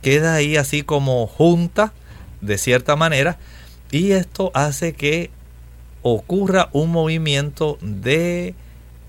queda 0.02 0.36
ahí 0.36 0.56
así 0.56 0.84
como 0.84 1.28
junta, 1.28 1.94
de 2.42 2.58
cierta 2.58 2.96
manera, 2.96 3.38
y 3.92 4.12
esto 4.12 4.52
hace 4.54 4.94
que 4.94 5.32
ocurra 6.02 6.70
un 6.72 6.92
movimiento 6.92 7.78
de 7.82 8.56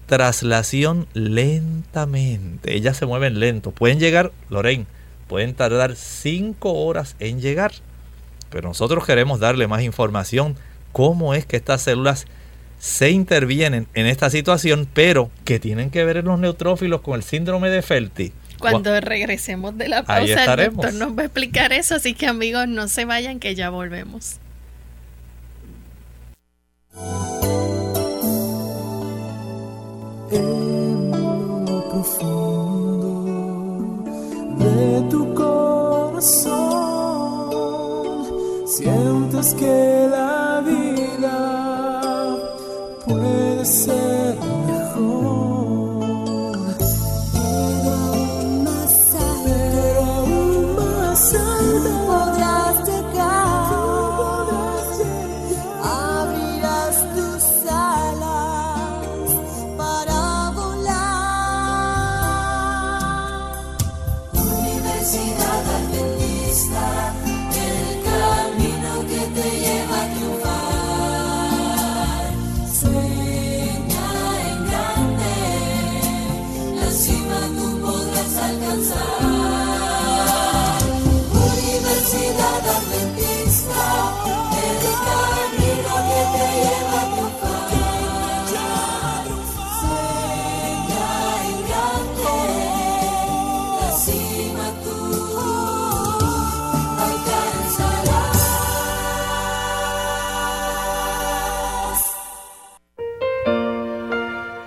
traslación 0.06 1.06
lentamente. 1.12 2.74
Ellas 2.74 2.96
se 2.96 3.06
mueven 3.06 3.40
lento. 3.40 3.70
Pueden 3.70 4.00
llegar, 4.00 4.32
Lorraine, 4.48 4.86
pueden 5.28 5.54
tardar 5.54 5.94
5 5.94 6.72
horas 6.72 7.14
en 7.20 7.40
llegar. 7.40 7.72
Pero 8.50 8.68
nosotros 8.68 9.04
queremos 9.04 9.38
darle 9.38 9.68
más 9.68 9.82
información. 9.82 10.56
Cómo 10.92 11.34
es 11.34 11.46
que 11.46 11.56
estas 11.56 11.82
células 11.82 12.26
se 12.78 13.10
intervienen 13.10 13.88
en 13.94 14.06
esta 14.06 14.30
situación, 14.30 14.88
pero 14.92 15.30
que 15.44 15.58
tienen 15.58 15.90
que 15.90 16.04
ver 16.04 16.18
en 16.18 16.26
los 16.26 16.38
neutrófilos 16.38 17.00
con 17.00 17.14
el 17.14 17.22
síndrome 17.22 17.70
de 17.70 17.82
Felty. 17.82 18.32
Cuando 18.58 19.00
regresemos 19.00 19.76
de 19.78 19.88
la 19.88 20.02
pausa, 20.02 20.54
el 20.54 20.72
doctor 20.72 20.94
nos 20.94 21.16
va 21.16 21.22
a 21.22 21.26
explicar 21.26 21.72
eso. 21.72 21.94
Así 21.94 22.14
que 22.14 22.26
amigos, 22.26 22.66
no 22.68 22.88
se 22.88 23.04
vayan 23.04 23.38
que 23.38 23.54
ya 23.54 23.70
volvemos. 23.70 24.38
en 30.30 31.10
lo 31.10 31.88
profundo 31.88 33.24
de 34.58 35.08
tu 35.10 35.34
corazón. 35.34 36.97
Sientes 38.68 39.54
que 39.54 40.08
la 40.10 40.60
vida 40.60 42.36
puede 43.06 43.64
ser 43.64 44.47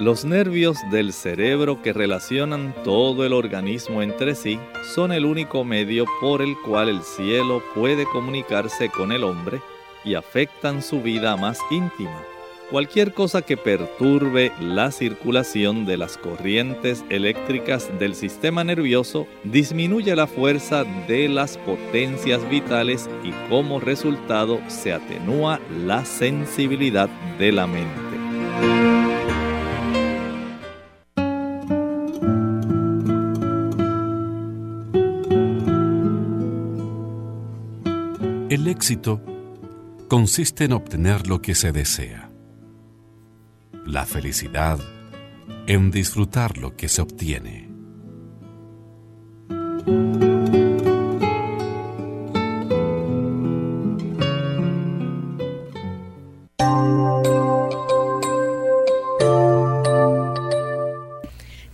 Los 0.02 0.26
nervios 0.26 0.78
del 0.90 1.14
cerebro 1.14 1.84
que 1.84 1.94
relacionan 1.94 2.74
todo 2.84 3.24
el 3.24 3.34
organismo 3.34 4.02
entre 4.02 4.34
sí 4.34 4.58
son 4.96 5.12
el 5.12 5.26
único 5.26 5.64
medio 5.64 6.06
por 6.20 6.42
el 6.42 6.56
cual 6.66 6.90
el 6.90 7.04
cielo 7.04 7.62
puede 7.76 8.06
comunicarse 8.06 8.90
con 8.90 9.12
el 9.12 9.24
hombre 9.24 9.62
y 10.04 10.16
afectan 10.16 10.82
su 10.82 11.04
vida 11.04 11.38
más 11.38 11.60
íntima. 11.70 12.20
Cualquier 12.72 13.14
cosa 13.14 13.44
que 13.44 13.58
perturbe 13.58 14.52
la 14.60 14.90
circulación 14.90 15.86
de 15.86 15.98
las 15.98 16.18
corrientes 16.18 17.06
eléctricas 17.12 17.92
del 18.00 18.16
sistema 18.16 18.64
nervioso 18.64 19.28
disminuye 19.44 20.16
la 20.16 20.26
fuerza 20.26 20.84
de 21.08 21.30
las 21.30 21.60
potencias 21.60 22.50
vitales 22.50 23.08
y 23.24 23.30
como 23.52 23.80
resultado 23.80 24.62
se 24.68 24.94
atenúa 24.94 25.60
la 25.86 26.06
sensibilidad 26.06 27.08
de 27.38 27.52
la 27.52 27.68
mente. 27.68 29.01
El 38.52 38.68
éxito 38.68 39.22
consiste 40.10 40.66
en 40.66 40.74
obtener 40.74 41.26
lo 41.26 41.42
que 41.42 41.56
se 41.56 41.72
desea 41.72 42.30
la 43.86 44.06
felicidad 44.06 44.78
en 45.68 45.90
disfrutar 45.90 46.58
lo 46.58 46.76
que 46.76 46.90
se 46.90 47.02
obtiene. 47.02 47.70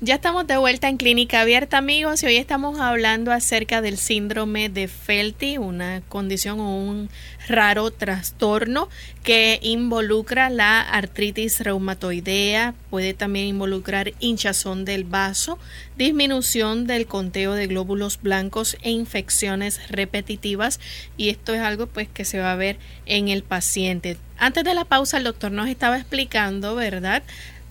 Ya 0.07 0.15
estamos 0.15 0.47
de 0.47 0.55
vuelta 0.55 0.87
en 0.87 0.95
Clínica 0.95 1.41
Abierta, 1.41 1.79
amigos, 1.79 2.23
y 2.23 2.27
hoy 2.27 2.37
estamos 2.37 2.79
hablando 2.79 3.33
acerca 3.33 3.81
del 3.81 3.97
síndrome 3.97 4.69
de 4.69 4.87
Felty, 4.87 5.57
una 5.57 6.01
condición 6.07 6.61
o 6.61 6.77
un 6.77 7.09
raro 7.49 7.91
trastorno 7.91 8.87
que 9.23 9.59
involucra 9.61 10.49
la 10.49 10.79
artritis 10.79 11.59
reumatoidea, 11.59 12.73
puede 12.89 13.13
también 13.13 13.47
involucrar 13.47 14.13
hinchazón 14.19 14.85
del 14.85 15.03
vaso, 15.03 15.59
disminución 15.97 16.87
del 16.87 17.05
conteo 17.05 17.53
de 17.53 17.67
glóbulos 17.67 18.21
blancos 18.21 18.77
e 18.83 18.91
infecciones 18.91 19.89
repetitivas, 19.89 20.79
y 21.17 21.27
esto 21.27 21.53
es 21.53 21.59
algo 21.59 21.87
pues 21.87 22.07
que 22.07 22.23
se 22.23 22.39
va 22.39 22.53
a 22.53 22.55
ver 22.55 22.77
en 23.07 23.27
el 23.27 23.43
paciente. 23.43 24.15
Antes 24.37 24.63
de 24.63 24.73
la 24.73 24.85
pausa 24.85 25.17
el 25.17 25.25
doctor 25.25 25.51
nos 25.51 25.67
estaba 25.67 25.97
explicando, 25.97 26.75
¿verdad? 26.75 27.23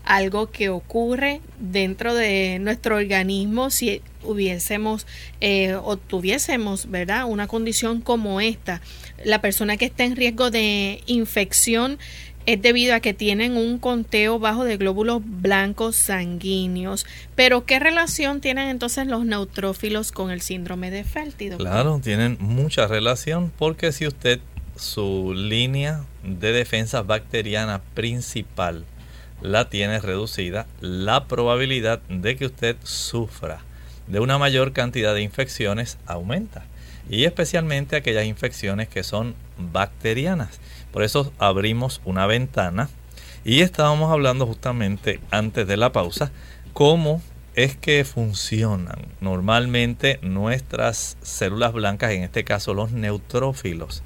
Algo 0.06 0.50
que 0.50 0.70
ocurre 0.70 1.40
dentro 1.58 2.14
de 2.14 2.58
nuestro 2.60 2.96
organismo 2.96 3.70
si 3.70 4.00
hubiésemos 4.22 5.06
eh, 5.40 5.75
o 5.75 5.96
tuviésemos, 5.96 6.90
¿verdad? 6.90 7.26
Una 7.26 7.49
condición 7.49 8.00
como 8.00 8.40
esta. 8.40 8.80
La 9.25 9.40
persona 9.40 9.76
que 9.76 9.84
está 9.84 10.04
en 10.04 10.16
riesgo 10.16 10.50
de 10.50 11.02
infección 11.06 11.99
es 12.47 12.62
debido 12.62 12.95
a 12.95 13.00
que 13.00 13.12
tienen 13.12 13.56
un 13.56 13.78
conteo 13.78 14.38
bajo 14.38 14.64
de 14.64 14.76
glóbulos 14.76 15.21
blancos 15.25 15.97
sanguíneos. 15.97 17.04
Pero 17.34 17.66
¿qué 17.66 17.80
relación 17.80 18.40
tienen 18.40 18.69
entonces 18.69 19.08
los 19.08 19.25
neutrófilos 19.25 20.12
con 20.12 20.30
el 20.30 20.40
síndrome 20.40 20.92
de 20.92 21.02
Felty? 21.02 21.50
Claro, 21.50 22.00
tienen 22.02 22.38
mucha 22.40 22.86
relación 22.86 23.52
porque 23.58 23.90
si 23.90 24.06
usted 24.06 24.38
su 24.76 25.34
línea 25.34 26.04
de 26.23 26.52
defensa 26.52 27.02
bacteriana 27.02 27.82
principal 27.95 28.84
la 29.40 29.68
tiene 29.68 30.00
reducida, 30.00 30.66
la 30.80 31.26
probabilidad 31.26 32.00
de 32.08 32.36
que 32.36 32.46
usted 32.46 32.76
sufra 32.82 33.60
de 34.06 34.20
una 34.20 34.38
mayor 34.38 34.72
cantidad 34.72 35.14
de 35.14 35.22
infecciones 35.22 35.99
aumenta. 36.06 36.64
Y 37.08 37.25
especialmente 37.25 37.96
aquellas 37.96 38.25
infecciones 38.25 38.88
que 38.88 39.04
son 39.04 39.34
bacterianas. 39.58 40.60
Por 40.92 41.02
eso 41.02 41.32
abrimos 41.38 42.00
una 42.04 42.26
ventana 42.26 42.88
y 43.44 43.60
estábamos 43.60 44.10
hablando 44.10 44.46
justamente 44.46 45.20
antes 45.30 45.66
de 45.66 45.76
la 45.76 45.92
pausa 45.92 46.32
cómo 46.72 47.22
es 47.54 47.76
que 47.76 48.04
funcionan 48.04 49.06
normalmente 49.20 50.18
nuestras 50.22 51.16
células 51.22 51.72
blancas, 51.72 52.10
en 52.12 52.22
este 52.22 52.44
caso 52.44 52.75
los 52.75 52.92
neutrófilos. 52.92 54.02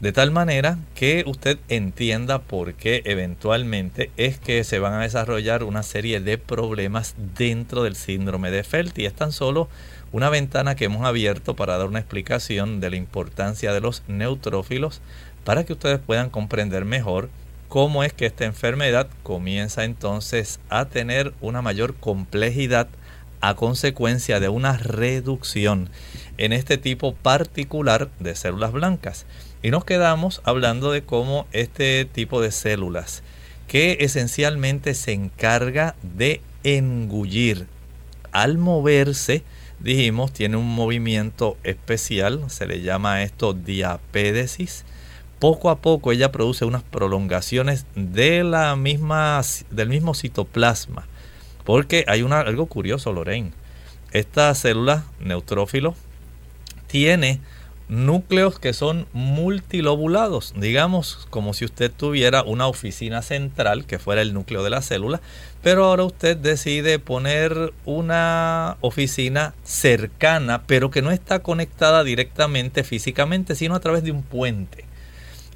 De 0.00 0.12
tal 0.12 0.30
manera 0.30 0.78
que 0.94 1.24
usted 1.26 1.58
entienda 1.68 2.38
por 2.38 2.72
qué 2.72 3.02
eventualmente 3.04 4.10
es 4.16 4.38
que 4.38 4.64
se 4.64 4.78
van 4.78 4.94
a 4.94 5.02
desarrollar 5.02 5.62
una 5.62 5.82
serie 5.82 6.20
de 6.20 6.38
problemas 6.38 7.14
dentro 7.36 7.82
del 7.82 7.96
síndrome 7.96 8.50
de 8.50 8.64
Felty. 8.64 9.04
Es 9.04 9.12
tan 9.12 9.30
solo 9.30 9.68
una 10.10 10.30
ventana 10.30 10.74
que 10.74 10.86
hemos 10.86 11.06
abierto 11.06 11.54
para 11.54 11.76
dar 11.76 11.86
una 11.86 11.98
explicación 11.98 12.80
de 12.80 12.88
la 12.88 12.96
importancia 12.96 13.74
de 13.74 13.82
los 13.82 14.02
neutrófilos 14.08 15.02
para 15.44 15.64
que 15.64 15.74
ustedes 15.74 15.98
puedan 15.98 16.30
comprender 16.30 16.86
mejor 16.86 17.28
cómo 17.68 18.02
es 18.02 18.14
que 18.14 18.24
esta 18.24 18.46
enfermedad 18.46 19.06
comienza 19.22 19.84
entonces 19.84 20.60
a 20.70 20.86
tener 20.86 21.34
una 21.42 21.60
mayor 21.60 21.94
complejidad 21.94 22.88
a 23.42 23.54
consecuencia 23.54 24.40
de 24.40 24.48
una 24.48 24.78
reducción 24.78 25.90
en 26.38 26.54
este 26.54 26.78
tipo 26.78 27.14
particular 27.14 28.08
de 28.18 28.34
células 28.34 28.72
blancas. 28.72 29.26
Y 29.62 29.70
nos 29.70 29.84
quedamos 29.84 30.40
hablando 30.44 30.90
de 30.90 31.02
cómo 31.02 31.46
este 31.52 32.04
tipo 32.06 32.40
de 32.40 32.50
células, 32.50 33.22
que 33.68 33.98
esencialmente 34.00 34.94
se 34.94 35.12
encarga 35.12 35.94
de 36.02 36.40
engullir, 36.64 37.66
al 38.32 38.58
moverse, 38.58 39.42
dijimos, 39.80 40.32
tiene 40.32 40.56
un 40.56 40.68
movimiento 40.68 41.56
especial, 41.64 42.44
se 42.48 42.66
le 42.66 42.80
llama 42.80 43.22
esto 43.22 43.52
diapédesis. 43.52 44.84
Poco 45.38 45.70
a 45.70 45.80
poco 45.80 46.12
ella 46.12 46.32
produce 46.32 46.64
unas 46.64 46.82
prolongaciones 46.82 47.86
de 47.94 48.44
la 48.44 48.76
misma, 48.76 49.40
del 49.70 49.88
mismo 49.88 50.14
citoplasma. 50.14 51.06
Porque 51.64 52.04
hay 52.08 52.22
una, 52.22 52.40
algo 52.40 52.66
curioso, 52.66 53.12
Lorraine. 53.12 53.52
Esta 54.12 54.54
célula 54.54 55.04
neutrófilo 55.20 55.94
tiene 56.88 57.40
núcleos 57.90 58.60
que 58.60 58.72
son 58.72 59.06
multilobulados, 59.12 60.54
digamos 60.56 61.26
como 61.28 61.52
si 61.52 61.64
usted 61.64 61.90
tuviera 61.90 62.44
una 62.44 62.68
oficina 62.68 63.20
central 63.20 63.84
que 63.84 63.98
fuera 63.98 64.22
el 64.22 64.32
núcleo 64.32 64.62
de 64.62 64.70
la 64.70 64.80
célula, 64.80 65.20
pero 65.62 65.84
ahora 65.84 66.04
usted 66.04 66.36
decide 66.36 67.00
poner 67.00 67.74
una 67.84 68.76
oficina 68.80 69.54
cercana, 69.64 70.62
pero 70.66 70.90
que 70.90 71.02
no 71.02 71.10
está 71.10 71.40
conectada 71.40 72.04
directamente 72.04 72.84
físicamente, 72.84 73.56
sino 73.56 73.74
a 73.74 73.80
través 73.80 74.04
de 74.04 74.12
un 74.12 74.22
puente. 74.22 74.84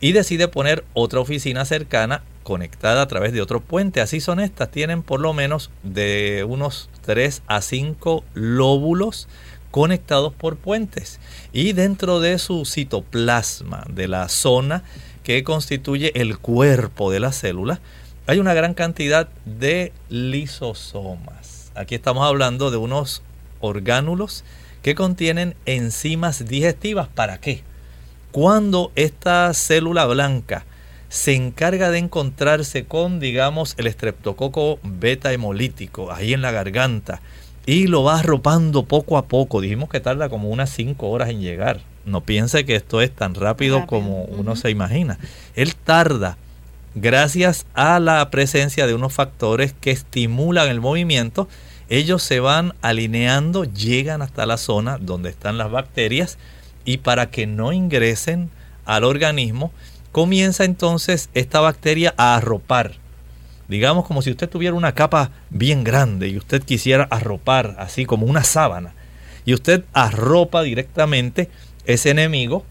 Y 0.01 0.13
decide 0.13 0.49
poner 0.49 0.85
otra 0.93 1.21
oficina 1.21 1.65
cercana 1.65 2.23
conectada 2.43 3.01
a 3.01 3.09
través 3.09 3.33
de 3.33 3.41
otro 3.41 3.61
puente. 3.61 4.01
Así 4.01 4.21
son 4.21 4.39
estas, 4.39 4.71
tienen 4.71 5.03
por 5.03 5.21
lo 5.21 5.33
menos 5.33 5.71
de 5.83 6.45
unos 6.47 6.91
3 7.07 7.43
a 7.47 7.63
5 7.63 8.25
lóbulos 8.35 9.29
conectados 9.75 10.33
por 10.33 10.57
puentes. 10.57 11.19
Y 11.53 11.73
dentro 11.73 12.21
de 12.21 12.39
su 12.39 12.65
citoplasma, 12.65 13.85
de 13.91 14.07
la 14.07 14.29
zona 14.29 14.85
que 15.25 15.43
constituye 15.43 16.13
el 16.15 16.39
cuerpo 16.39 17.11
de 17.11 17.19
la 17.19 17.33
célula, 17.33 17.81
hay 18.29 18.39
una 18.39 18.55
gran 18.55 18.75
cantidad 18.75 19.29
de 19.45 19.93
lisosomas. 20.09 21.73
Aquí 21.75 21.97
estamos 21.97 22.25
hablando 22.25 22.71
de 22.71 22.77
unos 22.77 23.23
orgánulos 23.59 24.45
que 24.81 24.95
contienen 24.95 25.57
enzimas 25.67 26.47
digestivas. 26.47 27.09
¿Para 27.09 27.39
qué? 27.39 27.65
Cuando 28.31 28.93
esta 28.95 29.53
célula 29.55 30.07
blanca 30.07 30.67
se 31.09 31.35
encarga 31.35 31.91
de 31.91 31.99
encontrarse 31.99 32.85
con, 32.85 33.19
digamos, 33.19 33.75
el 33.77 33.89
estreptococo 33.89 34.79
beta 34.85 35.33
hemolítico 35.33 36.13
ahí 36.13 36.33
en 36.33 36.43
la 36.43 36.53
garganta 36.53 37.21
y 37.67 37.87
lo 37.87 38.03
va 38.03 38.21
arropando 38.21 38.85
poco 38.85 39.17
a 39.17 39.27
poco. 39.27 39.61
Dijimos 39.61 39.89
que 39.89 40.01
tarda 40.01 40.29
como 40.29 40.51
unas 40.51 40.71
5 40.71 41.09
horas 41.09 41.31
en 41.31 41.41
llegar. 41.41 41.81
No 42.05 42.21
piense 42.23 42.65
que 42.65 42.77
esto 42.77 43.01
es 43.01 43.15
tan 43.15 43.35
rápido, 43.35 43.87
como 43.87 44.25
uno 44.25 44.57
se 44.57 44.71
imagina. 44.71 45.19
Él 45.55 45.75
tarda 45.75 46.37
gracias 46.95 47.67
a 47.75 47.99
la 47.99 48.31
presencia 48.31 48.87
de 48.87 48.95
unos 48.95 49.13
factores 49.13 49.75
que 49.81 49.91
estimulan 49.91 50.69
el 50.69 50.81
movimiento. 50.81 51.49
Ellos 51.89 52.23
se 52.23 52.41
van 52.41 52.75
alineando, 52.83 53.65
llegan 53.65 54.23
hasta 54.23 54.47
la 54.47 54.59
zona 54.59 54.99
donde 54.99 55.31
están 55.31 55.59
las 55.59 55.71
bacterias 55.71 56.39
y 56.85 56.99
para 56.99 57.31
que 57.31 57.47
no 57.47 57.73
ingresen 57.73 58.51
al 58.85 59.05
organismo, 59.05 59.73
comienza 60.13 60.65
entonces 60.65 61.31
esta 61.33 61.61
bacteria 61.61 62.15
a 62.19 62.37
arropar 62.37 63.04
digamos 63.69 64.07
como 64.07 64.23
si 64.23 64.31
usted 64.31 64.49
tuviera 64.49 64.75
una 64.75 64.93
capa 64.93 65.31
bien 65.51 65.85
grande 65.85 66.29
y 66.29 66.37
usted 66.37 66.63
quisiera 66.63 67.05
arropar 67.05 67.77
así 67.79 68.05
como 68.05 68.27
una 68.27 68.45
sábana 68.45 68.95
y 69.45 69.55
usted 69.55 69.85
arropa 69.93 70.63
directamente 70.63 71.51
ese 71.87 72.11
enemigo, 72.11 72.65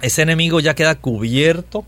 ese 0.00 0.22
enemigo 0.22 0.60
ya 0.60 0.74
queda 0.74 0.96
cubierto 0.96 1.84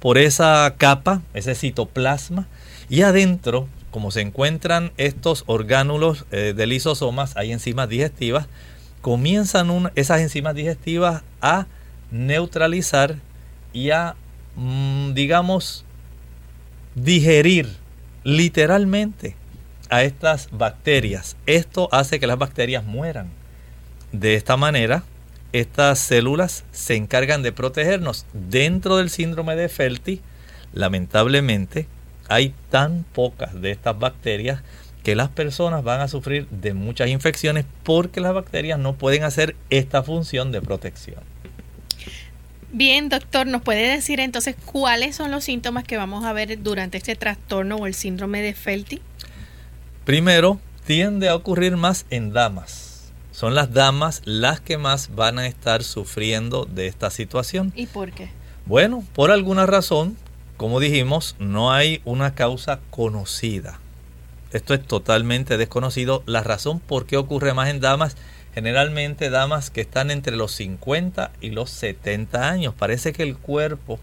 por 0.00 0.18
esa 0.18 0.74
capa, 0.78 1.22
ese 1.34 1.54
citoplasma 1.54 2.46
y 2.88 3.02
adentro 3.02 3.68
como 3.96 4.10
se 4.10 4.20
encuentran 4.20 4.92
estos 4.98 5.44
orgánulos 5.46 6.26
eh, 6.30 6.52
de 6.54 6.66
lisosomas, 6.66 7.34
hay 7.34 7.50
enzimas 7.50 7.88
digestivas, 7.88 8.46
comienzan 9.00 9.90
esas 9.94 10.20
enzimas 10.20 10.54
digestivas 10.54 11.22
a 11.40 11.66
neutralizar 12.10 13.16
y 13.72 13.92
a, 13.92 14.14
mm, 14.54 15.14
digamos, 15.14 15.85
digerir 16.96 17.68
literalmente 18.24 19.36
a 19.88 20.02
estas 20.02 20.48
bacterias. 20.50 21.36
Esto 21.46 21.88
hace 21.92 22.18
que 22.18 22.26
las 22.26 22.38
bacterias 22.38 22.84
mueran. 22.84 23.28
De 24.10 24.34
esta 24.34 24.56
manera, 24.56 25.04
estas 25.52 26.00
células 26.00 26.64
se 26.72 26.96
encargan 26.96 27.42
de 27.42 27.52
protegernos. 27.52 28.26
Dentro 28.32 28.96
del 28.96 29.10
síndrome 29.10 29.54
de 29.54 29.68
Felty, 29.68 30.20
lamentablemente, 30.72 31.86
hay 32.28 32.54
tan 32.70 33.04
pocas 33.12 33.60
de 33.60 33.70
estas 33.70 33.98
bacterias 33.98 34.62
que 35.04 35.14
las 35.14 35.28
personas 35.28 35.84
van 35.84 36.00
a 36.00 36.08
sufrir 36.08 36.48
de 36.48 36.74
muchas 36.74 37.08
infecciones 37.10 37.64
porque 37.84 38.20
las 38.20 38.34
bacterias 38.34 38.78
no 38.78 38.96
pueden 38.96 39.22
hacer 39.22 39.54
esta 39.70 40.02
función 40.02 40.50
de 40.50 40.60
protección. 40.60 41.20
Bien, 42.76 43.08
doctor, 43.08 43.46
¿nos 43.46 43.62
puede 43.62 43.88
decir 43.88 44.20
entonces 44.20 44.54
cuáles 44.66 45.16
son 45.16 45.30
los 45.30 45.44
síntomas 45.44 45.84
que 45.84 45.96
vamos 45.96 46.26
a 46.26 46.34
ver 46.34 46.62
durante 46.62 46.98
este 46.98 47.16
trastorno 47.16 47.76
o 47.76 47.86
el 47.86 47.94
síndrome 47.94 48.42
de 48.42 48.52
Felty? 48.52 49.00
Primero, 50.04 50.60
tiende 50.84 51.30
a 51.30 51.36
ocurrir 51.36 51.78
más 51.78 52.04
en 52.10 52.34
damas. 52.34 53.14
Son 53.30 53.54
las 53.54 53.72
damas 53.72 54.20
las 54.26 54.60
que 54.60 54.76
más 54.76 55.14
van 55.14 55.38
a 55.38 55.46
estar 55.46 55.82
sufriendo 55.84 56.66
de 56.66 56.86
esta 56.86 57.08
situación. 57.08 57.72
¿Y 57.74 57.86
por 57.86 58.12
qué? 58.12 58.28
Bueno, 58.66 59.02
por 59.14 59.30
alguna 59.30 59.64
razón, 59.64 60.18
como 60.58 60.78
dijimos, 60.78 61.34
no 61.38 61.72
hay 61.72 62.02
una 62.04 62.34
causa 62.34 62.80
conocida. 62.90 63.80
Esto 64.52 64.74
es 64.74 64.86
totalmente 64.86 65.56
desconocido. 65.56 66.22
La 66.26 66.42
razón 66.42 66.80
por 66.80 67.06
qué 67.06 67.16
ocurre 67.16 67.54
más 67.54 67.70
en 67.70 67.80
damas, 67.80 68.18
generalmente 68.56 69.28
damas 69.28 69.68
que 69.68 69.82
están 69.82 70.10
entre 70.10 70.34
los 70.34 70.50
50 70.52 71.30
y 71.42 71.50
los 71.50 71.68
70 71.68 72.48
años. 72.48 72.72
Parece 72.72 73.12
que 73.12 73.22
el 73.22 73.36
cuerpo 73.36 74.00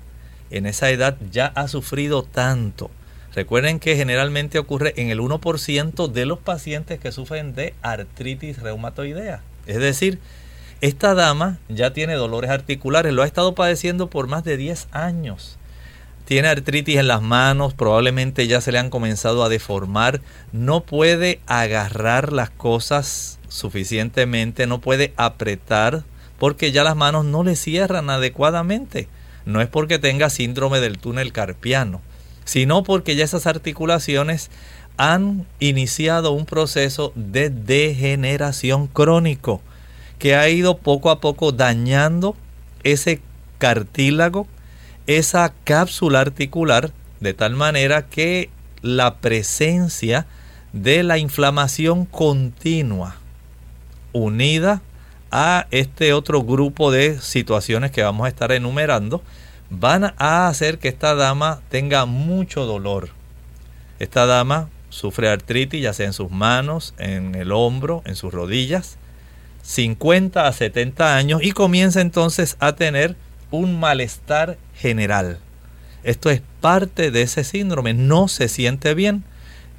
en 0.51 0.67
esa 0.67 0.91
edad 0.91 1.17
ya 1.31 1.47
ha 1.47 1.67
sufrido 1.67 2.21
tanto. 2.21 2.91
Recuerden 3.33 3.79
que 3.79 3.95
generalmente 3.95 4.59
ocurre 4.59 4.93
en 4.97 5.09
el 5.09 5.21
1% 5.21 6.07
de 6.07 6.25
los 6.27 6.37
pacientes 6.37 6.99
que 6.99 7.11
sufren 7.11 7.55
de 7.55 7.73
artritis 7.81 8.61
reumatoidea. 8.61 9.41
Es 9.65 9.79
decir, 9.79 10.19
esta 10.81 11.15
dama 11.15 11.57
ya 11.67 11.91
tiene 11.91 12.13
dolores 12.13 12.51
articulares, 12.51 13.11
lo 13.11 13.23
ha 13.23 13.25
estado 13.25 13.55
padeciendo 13.55 14.11
por 14.11 14.27
más 14.27 14.43
de 14.43 14.57
10 14.57 14.87
años 14.91 15.57
tiene 16.25 16.47
artritis 16.47 16.97
en 16.97 17.09
las 17.09 17.21
manos, 17.21 17.73
probablemente 17.73 18.47
ya 18.47 18.61
se 18.61 18.71
le 18.71 18.79
han 18.79 18.89
comenzado 18.89 19.43
a 19.43 19.49
deformar, 19.49 20.21
no 20.53 20.79
puede 20.79 21.41
agarrar 21.47 22.31
las 22.31 22.49
cosas 22.49 23.39
suficientemente, 23.53 24.65
no 24.65 24.81
puede 24.81 25.13
apretar 25.15 26.03
porque 26.39 26.71
ya 26.71 26.83
las 26.83 26.95
manos 26.95 27.23
no 27.23 27.43
le 27.43 27.55
cierran 27.55 28.09
adecuadamente. 28.09 29.07
No 29.45 29.61
es 29.61 29.67
porque 29.67 29.99
tenga 29.99 30.29
síndrome 30.29 30.79
del 30.79 30.97
túnel 30.97 31.31
carpiano, 31.31 32.01
sino 32.45 32.83
porque 32.83 33.15
ya 33.15 33.23
esas 33.23 33.45
articulaciones 33.45 34.49
han 34.97 35.45
iniciado 35.59 36.31
un 36.31 36.45
proceso 36.45 37.13
de 37.15 37.49
degeneración 37.49 38.87
crónico 38.87 39.61
que 40.17 40.35
ha 40.35 40.49
ido 40.49 40.77
poco 40.77 41.11
a 41.11 41.19
poco 41.19 41.51
dañando 41.51 42.35
ese 42.83 43.21
cartílago 43.59 44.47
esa 45.05 45.53
cápsula 45.63 46.21
articular 46.21 46.91
de 47.19 47.33
tal 47.33 47.55
manera 47.55 48.07
que 48.07 48.49
la 48.81 49.15
presencia 49.15 50.25
de 50.71 51.03
la 51.03 51.17
inflamación 51.17 52.05
continua 52.05 53.17
unida 54.13 54.81
a 55.31 55.67
este 55.71 56.13
otro 56.13 56.43
grupo 56.43 56.91
de 56.91 57.19
situaciones 57.19 57.91
que 57.91 58.03
vamos 58.03 58.25
a 58.25 58.29
estar 58.29 58.51
enumerando 58.51 59.21
van 59.69 60.13
a 60.17 60.47
hacer 60.47 60.77
que 60.77 60.87
esta 60.87 61.15
dama 61.15 61.61
tenga 61.69 62.05
mucho 62.05 62.65
dolor. 62.65 63.09
Esta 63.99 64.25
dama 64.25 64.69
sufre 64.89 65.29
artritis 65.29 65.81
ya 65.81 65.93
sea 65.93 66.05
en 66.05 66.13
sus 66.13 66.29
manos, 66.29 66.93
en 66.99 67.35
el 67.35 67.51
hombro, 67.51 68.03
en 68.05 68.15
sus 68.15 68.31
rodillas, 68.31 68.97
50 69.63 70.45
a 70.45 70.53
70 70.53 71.15
años 71.15 71.41
y 71.43 71.51
comienza 71.51 72.01
entonces 72.01 72.55
a 72.59 72.73
tener 72.73 73.15
un 73.49 73.79
malestar 73.79 74.57
general. 74.75 75.39
Esto 76.03 76.29
es 76.29 76.41
parte 76.61 77.11
de 77.11 77.21
ese 77.21 77.43
síndrome. 77.43 77.93
No 77.93 78.27
se 78.27 78.49
siente 78.49 78.93
bien. 78.93 79.23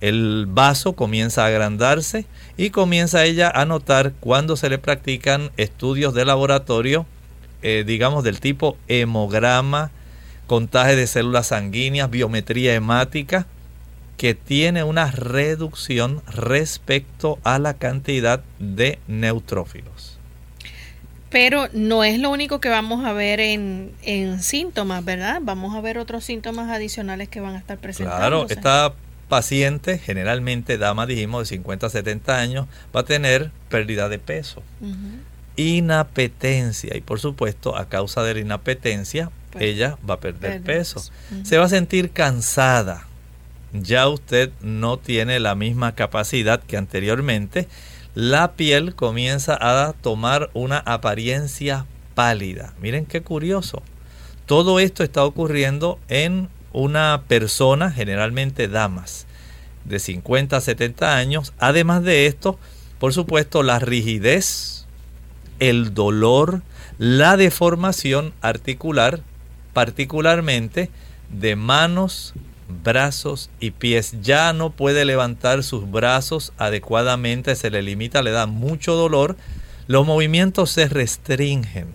El 0.01 0.47
vaso 0.49 0.95
comienza 0.95 1.45
a 1.45 1.49
agrandarse 1.49 2.27
y 2.57 2.71
comienza 2.71 3.25
ella 3.25 3.51
a 3.51 3.65
notar 3.65 4.13
cuando 4.21 4.57
se 4.57 4.69
le 4.69 4.79
practican 4.79 5.51
estudios 5.57 6.15
de 6.15 6.25
laboratorio, 6.25 7.07
eh, 7.63 7.85
digamos 7.87 8.25
del 8.25 8.41
tipo 8.41 8.77
hemograma, 8.89 9.91
contaje 10.47 10.97
de 10.97 11.07
células 11.07 11.49
sanguíneas, 11.49 12.11
biometría 12.11 12.75
hemática, 12.75 13.47
que 14.17 14.35
tiene 14.35 14.85
una 14.85 15.11
reducción 15.11 16.23
respecto 16.27 17.39
a 17.43 17.59
la 17.59 17.75
cantidad 17.75 18.43
de 18.59 18.99
neutrófilos. 19.09 20.19
Pero 21.31 21.69
no 21.73 22.05
es 22.05 22.21
lo 22.21 22.31
único 22.31 22.61
que 22.61 22.69
vamos 22.69 23.05
a 23.05 23.13
ver 23.13 23.41
en, 23.41 23.93
síntomas, 24.41 25.05
¿verdad? 25.05 25.41
Vamos 25.43 25.75
a 25.75 25.81
ver 25.81 25.99
otros 25.99 26.25
síntomas 26.25 26.71
adicionales 26.71 27.29
que 27.29 27.41
van 27.41 27.57
a 27.57 27.59
estar 27.59 27.77
presentes. 27.79 28.15
Claro, 28.15 28.47
esta 28.49 28.95
paciente, 29.29 29.99
generalmente 29.99 30.79
dama, 30.79 31.07
dijimos, 31.07 31.43
de 31.43 31.57
50 31.57 31.87
a 31.87 31.91
70 31.91 32.39
años, 32.39 32.67
va 32.95 33.01
a 33.01 33.05
tener 33.05 33.51
pérdida 33.69 34.09
de 34.09 34.19
peso, 34.19 34.63
inapetencia, 35.57 36.97
y 36.97 37.01
por 37.01 37.21
supuesto, 37.21 37.77
a 37.77 37.89
causa 37.89 38.23
de 38.23 38.35
la 38.35 38.41
inapetencia, 38.41 39.31
pues, 39.51 39.65
ella 39.65 39.99
va 40.09 40.15
a 40.15 40.21
perder 40.21 40.63
peso. 40.63 41.03
Se 41.43 41.59
va 41.59 41.67
a 41.67 41.69
sentir 41.69 42.11
cansada. 42.11 43.07
Ya 43.73 44.09
usted 44.09 44.51
no 44.61 44.99
tiene 44.99 45.41
la 45.41 45.55
misma 45.55 45.95
capacidad 45.95 46.63
que 46.63 46.77
anteriormente 46.77 47.67
la 48.15 48.53
piel 48.53 48.95
comienza 48.95 49.59
a 49.61 49.93
tomar 49.93 50.51
una 50.55 50.79
apariencia 50.79 51.87
pálida. 52.15 52.73
Miren 52.81 53.07
qué 53.07 53.23
curioso. 53.23 53.83
Todo 54.47 54.79
esto 54.79 55.03
está 55.03 55.25
ocurriendo 55.25 55.99
en 56.09 56.49
una 56.75 57.23
persona, 57.27 57.91
generalmente 57.91 58.69
damas, 58.69 59.27
de 59.87 59.99
50 59.99 60.59
a 60.59 60.61
70 60.61 61.17
años. 61.17 61.55
Además 61.59 62.03
de 62.03 62.27
esto, 62.27 62.59
por 62.99 63.15
supuesto, 63.15 63.63
la 63.63 63.79
rigidez, 63.79 64.87
el 65.61 65.95
dolor, 65.95 66.63
la 66.99 67.37
deformación 67.37 68.35
articular, 68.43 69.21
particularmente 69.73 70.91
de 71.31 71.57
manos, 71.57 72.35
brazos 72.83 73.51
y 73.61 73.71
pies. 73.71 74.17
Ya 74.23 74.53
no 74.53 74.71
puede 74.71 75.05
levantar 75.05 75.63
sus 75.63 75.91
brazos 75.91 76.53
adecuadamente, 76.59 77.57
se 77.57 77.71
le 77.71 77.83
limita, 77.83 78.23
le 78.23 78.31
da 78.31 78.47
mucho 78.47 78.95
dolor. 78.95 79.37
Los 79.87 80.07
movimientos 80.07 80.71
se 80.71 80.89
restringen, 80.89 81.89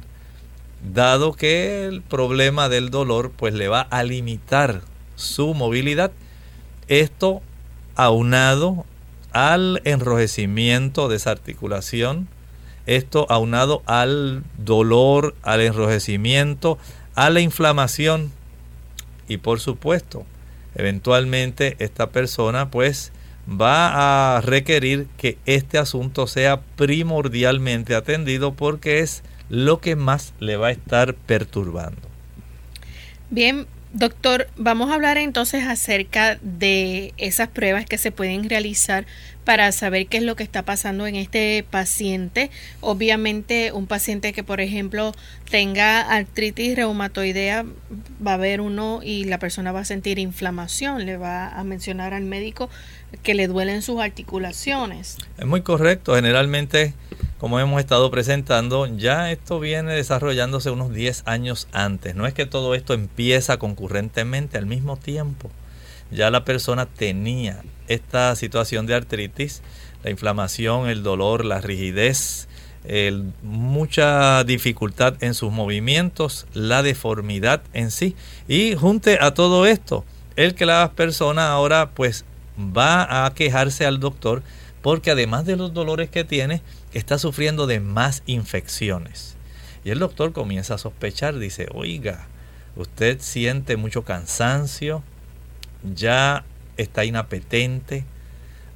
dado 0.82 1.34
que 1.34 1.86
el 1.86 2.02
problema 2.02 2.70
del 2.70 2.89
dolor 2.89 3.32
pues 3.36 3.54
le 3.54 3.68
va 3.68 3.82
a 3.82 4.04
limitar 4.04 4.82
su 5.15 5.54
movilidad. 5.54 6.12
Esto 6.88 7.42
aunado 7.96 8.86
al 9.32 9.82
enrojecimiento 9.84 11.08
de 11.08 11.18
esa 11.18 11.32
articulación, 11.32 12.28
esto 12.86 13.26
aunado 13.30 13.84
al 13.86 14.44
dolor, 14.58 15.36
al 15.44 15.62
enrojecimiento, 15.62 16.78
a 17.15 17.30
la 17.30 17.42
inflamación 17.42 18.32
y 19.28 19.38
por 19.38 19.60
supuesto 19.60 20.26
eventualmente 20.76 21.76
esta 21.80 22.10
persona 22.10 22.72
pues 22.72 23.12
va 23.50 24.38
a 24.38 24.42
requerir 24.42 25.08
que 25.18 25.38
este 25.46 25.78
asunto 25.78 26.28
sea 26.28 26.62
primordialmente 26.76 27.96
atendido 27.96 28.54
porque 28.54 29.00
es 29.00 29.24
lo 29.50 29.80
que 29.82 29.96
más 29.96 30.34
le 30.40 30.58
va 30.58 30.68
a 30.68 30.72
estar 30.72 31.16
perturbando. 31.16 32.02
Bien, 33.30 33.68
doctor, 33.94 34.48
vamos 34.58 34.90
a 34.90 34.96
hablar 34.96 35.18
entonces 35.18 35.66
acerca 35.66 36.38
de 36.42 37.14
esas 37.18 37.50
pruebas 37.50 37.86
que 37.86 37.98
se 37.98 38.12
pueden 38.12 38.50
realizar 38.50 39.06
para 39.50 39.72
saber 39.72 40.06
qué 40.06 40.18
es 40.18 40.24
lo 40.24 40.36
que 40.36 40.44
está 40.44 40.62
pasando 40.62 41.08
en 41.08 41.16
este 41.16 41.66
paciente. 41.68 42.52
Obviamente, 42.82 43.72
un 43.72 43.88
paciente 43.88 44.32
que, 44.32 44.44
por 44.44 44.62
ejemplo, 44.62 45.12
tenga 45.50 46.02
artritis 46.02 46.76
reumatoidea, 46.76 47.66
va 48.24 48.36
a 48.36 48.38
ver 48.38 48.62
uno 48.62 49.00
y 49.04 49.24
la 49.24 49.40
persona 49.40 49.72
va 49.72 49.80
a 49.80 49.86
sentir 49.86 50.20
inflamación, 50.20 51.08
le 51.08 51.18
va 51.18 51.48
a 51.48 51.64
mencionar 51.64 52.14
al 52.14 52.26
médico 52.26 52.70
que 53.24 53.34
le 53.34 53.48
duelen 53.48 53.82
sus 53.82 54.00
articulaciones. 54.00 55.18
Es 55.40 55.48
muy 55.48 55.64
correcto, 55.64 56.14
generalmente, 56.14 56.94
como 57.40 57.60
hemos 57.60 57.80
estado 57.80 58.12
presentando, 58.12 58.86
ya 58.86 59.32
esto 59.32 59.60
viene 59.60 59.94
desarrollándose 59.94 60.70
unos 60.70 60.94
10 60.94 61.24
años 61.26 61.68
antes. 61.72 62.14
No 62.14 62.28
es 62.28 62.36
que 62.36 62.46
todo 62.46 62.76
esto 62.76 62.94
empieza 62.94 63.58
concurrentemente 63.58 64.60
al 64.60 64.68
mismo 64.68 64.96
tiempo 64.96 65.50
ya 66.12 66.32
la 66.32 66.44
persona 66.44 66.86
tenía 66.86 67.62
esta 67.89 68.34
situación 68.38 68.86
de 68.86 68.95
artritis, 68.95 69.62
la 70.04 70.10
inflamación, 70.10 70.88
el 70.88 71.04
dolor, 71.04 71.43
la 71.43 71.60
rigidez, 71.60 72.47
mucha 73.43 74.43
dificultad 74.45 75.21
en 75.21 75.34
sus 75.34 75.52
movimientos, 75.52 76.47
la 76.54 76.82
deformidad 76.82 77.62
en 77.73 77.91
sí. 77.91 78.15
Y 78.47 78.75
junte 78.75 79.17
a 79.19 79.34
todo 79.34 79.65
esto, 79.65 80.06
el 80.38 80.56
que 80.56 80.65
la 80.65 80.93
persona 80.95 81.52
ahora 81.52 81.89
pues 81.89 82.23
va 82.58 83.25
a 83.25 83.34
quejarse 83.34 83.86
al 83.86 83.99
doctor 83.99 84.41
porque 84.82 85.12
además 85.12 85.45
de 85.45 85.58
los 85.58 85.73
dolores 85.73 86.10
que 86.10 86.23
tiene, 86.23 86.62
está 86.93 87.19
sufriendo 87.19 87.67
de 87.67 87.80
más 87.80 88.23
infecciones. 88.25 89.36
Y 89.84 89.91
el 89.91 89.99
doctor 89.99 90.34
comienza 90.34 90.75
a 90.75 90.78
sospechar, 90.78 91.38
dice, 91.38 91.67
oiga, 91.73 92.28
usted 92.75 93.19
siente 93.19 93.78
mucho 93.78 94.04
cansancio, 94.04 95.04
ya 95.84 96.45
está 96.82 97.06
inapetente, 97.06 98.06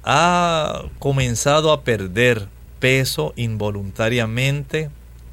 ha 0.04 0.84
comenzado 0.98 1.72
a 1.72 1.82
perder 1.82 2.48
peso 2.78 3.32
involuntariamente, 3.36 4.90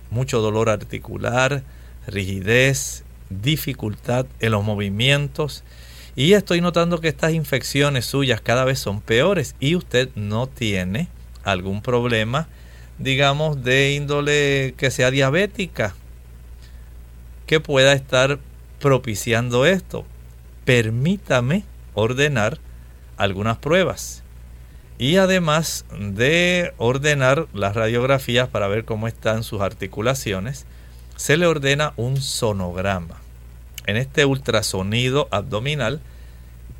mucho 0.09 0.39
dolor 0.39 0.69
articular, 0.69 1.63
rigidez, 2.07 3.03
dificultad 3.29 4.25
en 4.39 4.51
los 4.51 4.63
movimientos. 4.63 5.63
Y 6.15 6.33
estoy 6.33 6.61
notando 6.61 6.99
que 6.99 7.07
estas 7.09 7.33
infecciones 7.33 8.05
suyas 8.05 8.41
cada 8.41 8.65
vez 8.65 8.79
son 8.79 9.01
peores 9.01 9.55
y 9.59 9.75
usted 9.75 10.09
no 10.15 10.47
tiene 10.47 11.07
algún 11.43 11.81
problema, 11.81 12.47
digamos, 12.99 13.63
de 13.63 13.93
índole 13.93 14.73
que 14.77 14.91
sea 14.91 15.11
diabética, 15.11 15.95
que 17.45 17.59
pueda 17.59 17.93
estar 17.93 18.39
propiciando 18.79 19.65
esto. 19.65 20.05
Permítame 20.65 21.63
ordenar 21.93 22.59
algunas 23.17 23.57
pruebas. 23.57 24.23
Y 24.97 25.17
además 25.17 25.85
de 25.99 26.73
ordenar 26.77 27.47
las 27.53 27.75
radiografías 27.75 28.47
para 28.49 28.67
ver 28.67 28.85
cómo 28.85 29.07
están 29.07 29.43
sus 29.43 29.61
articulaciones, 29.61 30.65
se 31.15 31.37
le 31.37 31.47
ordena 31.47 31.93
un 31.97 32.17
sonograma. 32.17 33.19
En 33.87 33.97
este 33.97 34.25
ultrasonido 34.25 35.27
abdominal, 35.31 36.01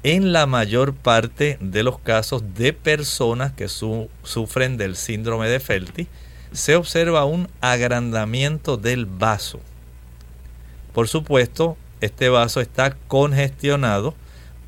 en 0.04 0.34
la 0.34 0.46
mayor 0.46 0.94
parte 0.94 1.58
de 1.62 1.84
los 1.84 2.00
casos 2.00 2.56
de 2.56 2.74
personas 2.74 3.54
que 3.54 3.68
sufren 3.68 4.78
del 4.78 4.96
síndrome 4.96 5.48
de 5.48 5.60
Felty, 5.60 6.08
se 6.52 6.76
observa 6.76 7.26
un 7.26 7.50
agrandamiento 7.62 8.78
del 8.78 9.06
vaso. 9.06 9.60
Por 10.94 11.08
supuesto, 11.08 11.78
este 12.02 12.30
vaso 12.30 12.62
está 12.62 12.96
congestionado 13.08 14.16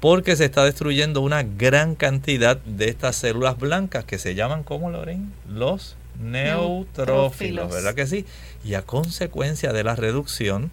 porque 0.04 0.36
se 0.36 0.44
está 0.44 0.66
destruyendo 0.66 1.22
una 1.22 1.44
gran 1.44 1.96
cantidad 1.96 2.58
de 2.58 2.89
estas 2.89 3.16
células 3.16 3.58
blancas 3.58 4.04
que 4.04 4.20
se 4.20 4.36
llaman, 4.36 4.63
¿cómo 4.63 4.89
Lorraine? 4.89 5.30
Los 5.48 5.96
neutrófilos, 6.20 7.72
¿verdad 7.72 7.96
que 7.96 8.06
sí? 8.06 8.26
Y 8.66 8.74
a 8.74 8.82
consecuencia 8.82 9.72
de 9.72 9.86
la 9.86 9.96
reducción 9.96 10.72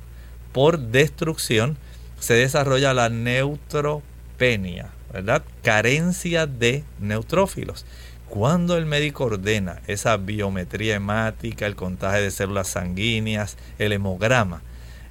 por 0.50 0.80
destrucción 0.80 1.78
se 2.18 2.34
desarrolla 2.34 2.92
la 2.92 3.08
neutropenia, 3.08 4.90
¿verdad? 5.12 5.44
Carencia 5.62 6.48
de 6.48 6.82
neutrófilos. 6.98 7.86
Cuando 8.28 8.76
el 8.76 8.84
médico 8.84 9.26
ordena 9.26 9.80
esa 9.86 10.16
biometría 10.16 10.96
hemática, 10.96 11.66
el 11.66 11.76
contagio 11.76 12.22
de 12.22 12.32
células 12.32 12.66
sanguíneas, 12.66 13.58
el 13.78 13.92
hemograma, 13.92 14.62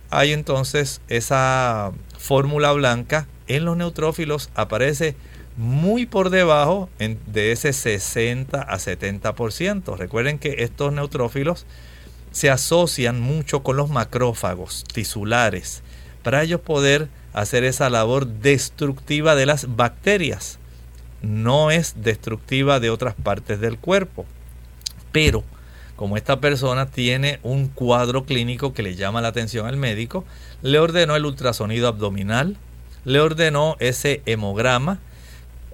hay 0.10 0.34
entonces 0.34 1.00
esa 1.08 1.94
fórmula 2.18 2.74
blanca 2.74 3.26
en 3.50 3.66
los 3.66 3.76
neutrófilos 3.76 4.50
aparece 4.56 5.16
muy 5.58 6.06
por 6.06 6.30
debajo 6.30 6.90
de 7.00 7.52
ese 7.52 7.74
60 7.74 8.62
a 8.62 8.78
70%. 8.78 9.98
Recuerden 9.98 10.40
que 10.40 10.64
estos 10.64 10.94
neutrófilos 10.94 11.66
se 12.32 12.50
asocian 12.50 13.20
mucho 13.20 13.62
con 13.62 13.76
los 13.76 13.90
macrófagos 13.90 14.86
tisulares 14.94 15.84
para 16.24 16.44
ellos 16.44 16.62
poder 16.62 17.10
hacer 17.34 17.64
esa 17.64 17.90
labor 17.90 18.28
destructiva 18.28 19.36
de 19.36 19.46
las 19.46 19.76
bacterias. 19.76 20.60
No 21.22 21.72
es 21.72 21.96
destructiva 22.04 22.80
de 22.80 22.90
otras 22.90 23.16
partes 23.16 23.60
del 23.60 23.78
cuerpo. 23.78 24.26
Pero 25.12 25.44
como 25.96 26.16
esta 26.16 26.40
persona 26.40 26.86
tiene 26.86 27.40
un 27.44 27.68
cuadro 27.68 28.24
clínico 28.24 28.74
que 28.74 28.84
le 28.84 28.96
llama 28.96 29.22
la 29.22 29.28
atención 29.30 29.68
al 29.68 29.76
médico, 29.76 30.24
le 30.62 30.80
ordenó 30.80 31.16
el 31.18 31.26
ultrasonido 31.26 31.90
abdominal, 31.90 32.56
le 33.06 33.20
ordenó 33.20 33.76
ese 33.80 34.22
hemograma, 34.26 35.00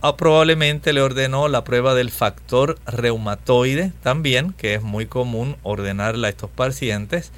ah, 0.02 0.18
probablemente 0.18 0.94
le 0.94 1.02
ordenó 1.02 1.48
la 1.48 1.64
prueba 1.64 1.96
del 1.96 2.12
factor 2.12 2.78
reumatoide 2.86 3.92
también, 4.04 4.54
que 4.54 4.76
es 4.76 4.82
muy 4.82 5.06
común 5.06 5.58
ordenarla 5.64 6.28
a 6.28 6.30
estos 6.30 6.50
pacientes. 6.50 7.32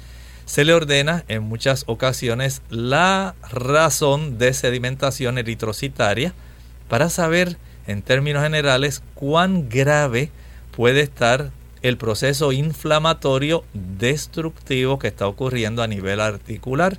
Se 0.44 0.64
le 0.64 0.72
ordena 0.72 1.24
en 1.28 1.42
muchas 1.42 1.84
ocasiones 1.86 2.62
la 2.70 3.34
razón 3.50 4.38
de 4.38 4.54
sedimentación 4.54 5.36
eritrocitaria 5.36 6.32
para 6.88 7.10
saber 7.10 7.58
en 7.86 8.02
términos 8.02 8.42
generales 8.42 9.02
cuán 9.14 9.68
grave 9.68 10.30
puede 10.74 11.00
estar 11.00 11.50
el 11.82 11.96
proceso 11.96 12.52
inflamatorio 12.52 13.64
destructivo 13.72 14.98
que 14.98 15.08
está 15.08 15.26
ocurriendo 15.26 15.82
a 15.82 15.86
nivel 15.86 16.20
articular. 16.20 16.98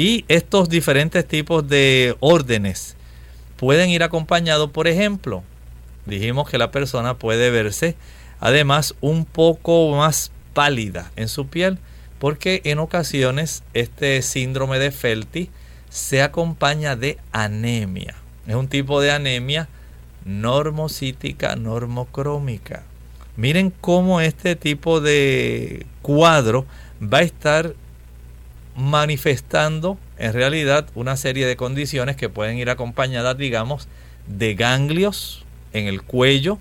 Y 0.00 0.24
estos 0.28 0.70
diferentes 0.70 1.28
tipos 1.28 1.68
de 1.68 2.16
órdenes 2.20 2.96
pueden 3.58 3.90
ir 3.90 4.02
acompañados, 4.02 4.70
por 4.70 4.88
ejemplo, 4.88 5.42
dijimos 6.06 6.48
que 6.48 6.56
la 6.56 6.70
persona 6.70 7.18
puede 7.18 7.50
verse 7.50 7.96
además 8.40 8.94
un 9.02 9.26
poco 9.26 9.94
más 9.94 10.32
pálida 10.54 11.12
en 11.16 11.28
su 11.28 11.48
piel, 11.48 11.76
porque 12.18 12.62
en 12.64 12.78
ocasiones 12.78 13.62
este 13.74 14.22
síndrome 14.22 14.78
de 14.78 14.90
Felty 14.90 15.50
se 15.90 16.22
acompaña 16.22 16.96
de 16.96 17.18
anemia. 17.30 18.14
Es 18.46 18.54
un 18.54 18.68
tipo 18.68 19.02
de 19.02 19.10
anemia 19.10 19.68
normocítica, 20.24 21.56
normocrómica. 21.56 22.84
Miren 23.36 23.70
cómo 23.82 24.22
este 24.22 24.56
tipo 24.56 25.02
de 25.02 25.84
cuadro 26.00 26.64
va 27.02 27.18
a 27.18 27.22
estar 27.22 27.74
manifestando 28.80 29.98
en 30.18 30.32
realidad 30.32 30.86
una 30.94 31.16
serie 31.16 31.46
de 31.46 31.56
condiciones 31.56 32.16
que 32.16 32.28
pueden 32.28 32.58
ir 32.58 32.70
acompañadas, 32.70 33.36
digamos, 33.36 33.88
de 34.26 34.54
ganglios 34.54 35.44
en 35.72 35.86
el 35.86 36.02
cuello. 36.02 36.58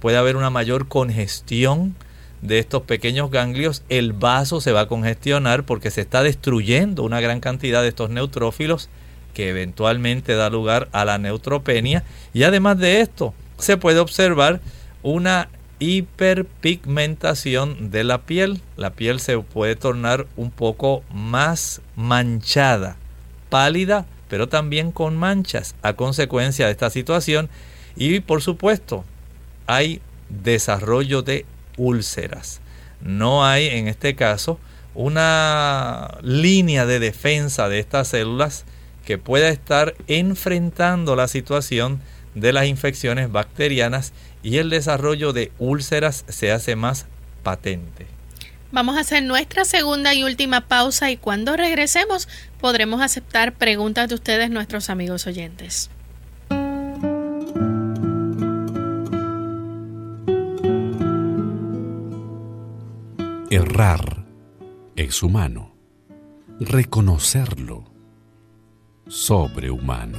Puede 0.00 0.18
haber 0.18 0.36
una 0.36 0.50
mayor 0.50 0.88
congestión 0.88 1.96
de 2.42 2.58
estos 2.58 2.82
pequeños 2.82 3.30
ganglios. 3.30 3.82
El 3.88 4.12
vaso 4.12 4.60
se 4.60 4.72
va 4.72 4.82
a 4.82 4.88
congestionar 4.88 5.64
porque 5.64 5.90
se 5.90 6.02
está 6.02 6.22
destruyendo 6.22 7.02
una 7.02 7.20
gran 7.20 7.40
cantidad 7.40 7.82
de 7.82 7.88
estos 7.88 8.10
neutrófilos 8.10 8.90
que 9.32 9.48
eventualmente 9.48 10.34
da 10.34 10.50
lugar 10.50 10.88
a 10.92 11.04
la 11.04 11.18
neutropenia. 11.18 12.04
Y 12.34 12.42
además 12.42 12.78
de 12.78 13.00
esto, 13.00 13.32
se 13.58 13.78
puede 13.78 14.00
observar 14.00 14.60
una 15.02 15.48
hiperpigmentación 15.84 17.90
de 17.90 18.04
la 18.04 18.22
piel. 18.22 18.60
La 18.76 18.90
piel 18.90 19.18
se 19.20 19.38
puede 19.38 19.76
tornar 19.76 20.26
un 20.36 20.50
poco 20.50 21.02
más 21.12 21.82
manchada, 21.94 22.96
pálida, 23.50 24.06
pero 24.28 24.48
también 24.48 24.90
con 24.92 25.16
manchas 25.16 25.74
a 25.82 25.92
consecuencia 25.92 26.66
de 26.66 26.72
esta 26.72 26.90
situación. 26.90 27.48
Y 27.96 28.20
por 28.20 28.42
supuesto, 28.42 29.04
hay 29.66 30.00
desarrollo 30.28 31.22
de 31.22 31.46
úlceras. 31.76 32.60
No 33.00 33.44
hay 33.44 33.68
en 33.68 33.88
este 33.88 34.16
caso 34.16 34.58
una 34.94 36.18
línea 36.22 36.86
de 36.86 36.98
defensa 36.98 37.68
de 37.68 37.78
estas 37.80 38.08
células 38.08 38.64
que 39.04 39.18
pueda 39.18 39.50
estar 39.50 39.94
enfrentando 40.06 41.14
la 41.14 41.28
situación 41.28 42.00
de 42.34 42.52
las 42.52 42.66
infecciones 42.66 43.30
bacterianas 43.30 44.12
y 44.42 44.58
el 44.58 44.70
desarrollo 44.70 45.32
de 45.32 45.52
úlceras 45.58 46.24
se 46.28 46.52
hace 46.52 46.76
más 46.76 47.06
patente. 47.42 48.06
Vamos 48.72 48.96
a 48.96 49.00
hacer 49.00 49.22
nuestra 49.22 49.64
segunda 49.64 50.14
y 50.14 50.24
última 50.24 50.62
pausa 50.62 51.10
y 51.10 51.16
cuando 51.16 51.56
regresemos 51.56 52.28
podremos 52.60 53.00
aceptar 53.02 53.52
preguntas 53.52 54.08
de 54.08 54.16
ustedes, 54.16 54.50
nuestros 54.50 54.90
amigos 54.90 55.26
oyentes. 55.28 55.90
Errar 63.50 64.24
es 64.96 65.22
humano. 65.22 65.76
Reconocerlo, 66.58 67.84
sobrehumano. 69.06 70.18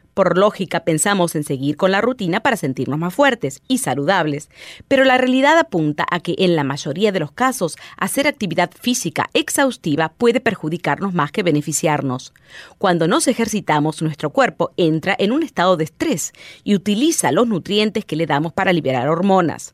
Por 0.13 0.37
lógica 0.37 0.81
pensamos 0.81 1.35
en 1.35 1.43
seguir 1.43 1.77
con 1.77 1.91
la 1.91 2.01
rutina 2.01 2.41
para 2.41 2.57
sentirnos 2.57 2.99
más 2.99 3.13
fuertes 3.13 3.61
y 3.67 3.77
saludables, 3.77 4.49
pero 4.87 5.05
la 5.05 5.17
realidad 5.17 5.57
apunta 5.57 6.05
a 6.09 6.19
que 6.19 6.35
en 6.37 6.55
la 6.55 6.63
mayoría 6.63 7.11
de 7.11 7.19
los 7.19 7.31
casos 7.31 7.77
hacer 7.97 8.27
actividad 8.27 8.71
física 8.79 9.29
exhaustiva 9.33 10.09
puede 10.17 10.41
perjudicarnos 10.41 11.13
más 11.13 11.31
que 11.31 11.43
beneficiarnos. 11.43 12.33
Cuando 12.77 13.07
nos 13.07 13.27
ejercitamos, 13.27 14.01
nuestro 14.01 14.31
cuerpo 14.31 14.71
entra 14.75 15.15
en 15.17 15.31
un 15.31 15.43
estado 15.43 15.77
de 15.77 15.85
estrés 15.85 16.33
y 16.63 16.75
utiliza 16.75 17.31
los 17.31 17.47
nutrientes 17.47 18.03
que 18.03 18.15
le 18.15 18.25
damos 18.25 18.51
para 18.51 18.73
liberar 18.73 19.07
hormonas. 19.07 19.73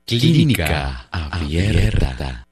Clínica 0.06 1.08
Abierta. 1.10 2.43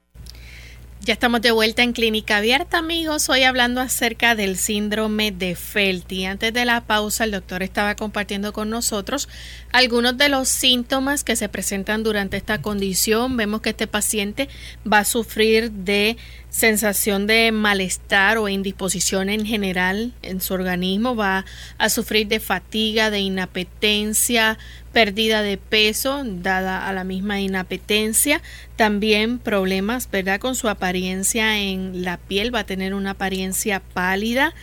Ya 1.04 1.14
estamos 1.14 1.42
de 1.42 1.50
vuelta 1.50 1.82
en 1.82 1.94
Clínica 1.94 2.36
Abierta, 2.36 2.78
amigos. 2.78 3.28
Hoy 3.28 3.42
hablando 3.42 3.80
acerca 3.80 4.36
del 4.36 4.56
síndrome 4.56 5.32
de 5.32 5.56
Felty. 5.56 6.26
Antes 6.26 6.54
de 6.54 6.64
la 6.64 6.82
pausa, 6.82 7.24
el 7.24 7.32
doctor 7.32 7.64
estaba 7.64 7.96
compartiendo 7.96 8.52
con 8.52 8.70
nosotros 8.70 9.28
algunos 9.72 10.16
de 10.16 10.28
los 10.28 10.48
síntomas 10.48 11.24
que 11.24 11.34
se 11.34 11.48
presentan 11.48 12.04
durante 12.04 12.36
esta 12.36 12.62
condición. 12.62 13.36
Vemos 13.36 13.62
que 13.62 13.70
este 13.70 13.88
paciente 13.88 14.48
va 14.90 15.00
a 15.00 15.04
sufrir 15.04 15.72
de 15.72 16.18
sensación 16.52 17.26
de 17.26 17.50
malestar 17.50 18.36
o 18.36 18.46
indisposición 18.46 19.30
en 19.30 19.46
general 19.46 20.12
en 20.20 20.42
su 20.42 20.52
organismo, 20.52 21.16
va 21.16 21.46
a 21.78 21.88
sufrir 21.88 22.28
de 22.28 22.40
fatiga, 22.40 23.10
de 23.10 23.20
inapetencia, 23.20 24.58
pérdida 24.92 25.40
de 25.40 25.56
peso 25.56 26.22
dada 26.24 26.86
a 26.86 26.92
la 26.92 27.04
misma 27.04 27.40
inapetencia, 27.40 28.42
también 28.76 29.38
problemas, 29.38 30.10
¿verdad?, 30.10 30.38
con 30.40 30.54
su 30.54 30.68
apariencia 30.68 31.58
en 31.58 32.04
la 32.04 32.18
piel, 32.18 32.54
va 32.54 32.60
a 32.60 32.66
tener 32.66 32.92
una 32.92 33.12
apariencia 33.12 33.80
pálida, 33.80 34.54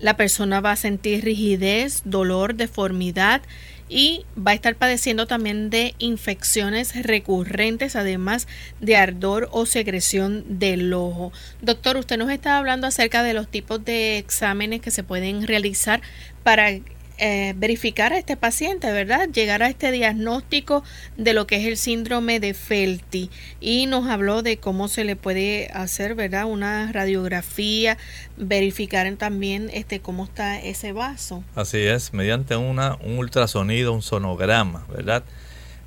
la 0.00 0.16
persona 0.16 0.60
va 0.60 0.72
a 0.72 0.76
sentir 0.76 1.24
rigidez, 1.24 2.02
dolor, 2.04 2.56
deformidad, 2.56 3.42
y 3.88 4.24
va 4.36 4.52
a 4.52 4.54
estar 4.54 4.74
padeciendo 4.76 5.26
también 5.26 5.70
de 5.70 5.94
infecciones 5.98 6.94
recurrentes, 7.04 7.96
además 7.96 8.46
de 8.80 8.96
ardor 8.96 9.48
o 9.52 9.66
secreción 9.66 10.58
del 10.58 10.92
ojo. 10.92 11.32
Doctor, 11.62 11.96
usted 11.96 12.18
nos 12.18 12.30
está 12.30 12.58
hablando 12.58 12.86
acerca 12.86 13.22
de 13.22 13.34
los 13.34 13.48
tipos 13.48 13.84
de 13.84 14.18
exámenes 14.18 14.80
que 14.80 14.90
se 14.90 15.02
pueden 15.02 15.46
realizar 15.46 16.02
para 16.42 16.70
eh, 17.18 17.52
verificar 17.56 18.12
a 18.12 18.18
este 18.18 18.36
paciente, 18.36 18.92
¿verdad? 18.92 19.28
Llegar 19.28 19.62
a 19.62 19.68
este 19.68 19.90
diagnóstico 19.90 20.84
de 21.16 21.32
lo 21.32 21.48
que 21.48 21.56
es 21.56 21.66
el 21.66 21.76
síndrome 21.76 22.38
de 22.38 22.54
Felty 22.54 23.28
y 23.60 23.86
nos 23.86 24.06
habló 24.06 24.42
de 24.42 24.58
cómo 24.58 24.86
se 24.86 25.02
le 25.02 25.16
puede 25.16 25.68
hacer, 25.74 26.14
¿verdad? 26.14 26.44
Una 26.44 26.92
radiografía, 26.92 27.98
verificar 28.36 29.12
también 29.16 29.68
este 29.72 30.00
cómo 30.00 30.24
está 30.24 30.60
ese 30.60 30.92
vaso. 30.92 31.42
Así 31.56 31.78
es, 31.78 32.12
mediante 32.12 32.56
una, 32.56 32.96
un 33.04 33.18
ultrasonido, 33.18 33.92
un 33.92 34.02
sonograma, 34.02 34.86
¿verdad? 34.88 35.24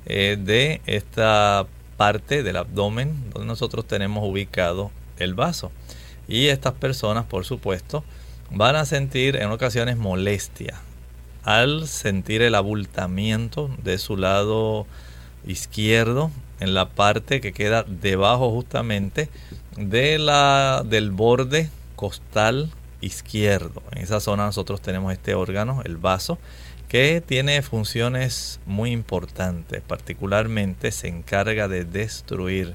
Eh, 0.04 0.36
de 0.38 0.82
esta 0.86 1.66
parte 1.96 2.42
del 2.42 2.56
abdomen 2.56 3.30
donde 3.32 3.46
nosotros 3.46 3.86
tenemos 3.86 4.28
ubicado 4.28 4.90
el 5.18 5.34
vaso. 5.34 5.72
Y 6.28 6.48
estas 6.48 6.74
personas, 6.74 7.24
por 7.24 7.44
supuesto, 7.44 8.04
van 8.50 8.76
a 8.76 8.84
sentir 8.84 9.36
en 9.36 9.50
ocasiones 9.50 9.96
molestia 9.96 10.80
al 11.44 11.88
sentir 11.88 12.42
el 12.42 12.54
abultamiento 12.54 13.70
de 13.82 13.98
su 13.98 14.16
lado 14.16 14.86
izquierdo 15.46 16.30
en 16.60 16.74
la 16.74 16.88
parte 16.88 17.40
que 17.40 17.52
queda 17.52 17.82
debajo 17.82 18.50
justamente 18.50 19.28
de 19.76 20.18
la, 20.18 20.84
del 20.86 21.10
borde 21.10 21.70
costal 21.96 22.70
izquierdo. 23.00 23.82
En 23.90 24.02
esa 24.02 24.20
zona 24.20 24.46
nosotros 24.46 24.80
tenemos 24.80 25.12
este 25.12 25.34
órgano, 25.34 25.82
el 25.84 25.96
vaso, 25.96 26.38
que 26.88 27.22
tiene 27.24 27.62
funciones 27.62 28.60
muy 28.66 28.92
importantes. 28.92 29.82
Particularmente 29.82 30.92
se 30.92 31.08
encarga 31.08 31.66
de 31.66 31.84
destruir 31.84 32.74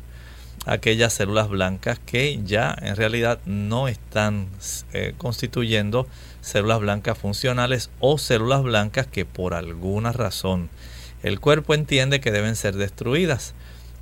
aquellas 0.65 1.13
células 1.13 1.47
blancas 1.49 1.99
que 2.05 2.41
ya 2.43 2.75
en 2.81 2.95
realidad 2.95 3.39
no 3.45 3.87
están 3.87 4.47
eh, 4.91 5.13
constituyendo 5.17 6.07
células 6.47 6.79
blancas 6.79 7.17
funcionales 7.17 7.89
o 7.99 8.17
células 8.17 8.63
blancas 8.63 9.07
que 9.07 9.25
por 9.25 9.53
alguna 9.53 10.11
razón 10.11 10.69
el 11.23 11.39
cuerpo 11.39 11.73
entiende 11.73 12.19
que 12.19 12.31
deben 12.31 12.55
ser 12.55 12.75
destruidas. 12.75 13.53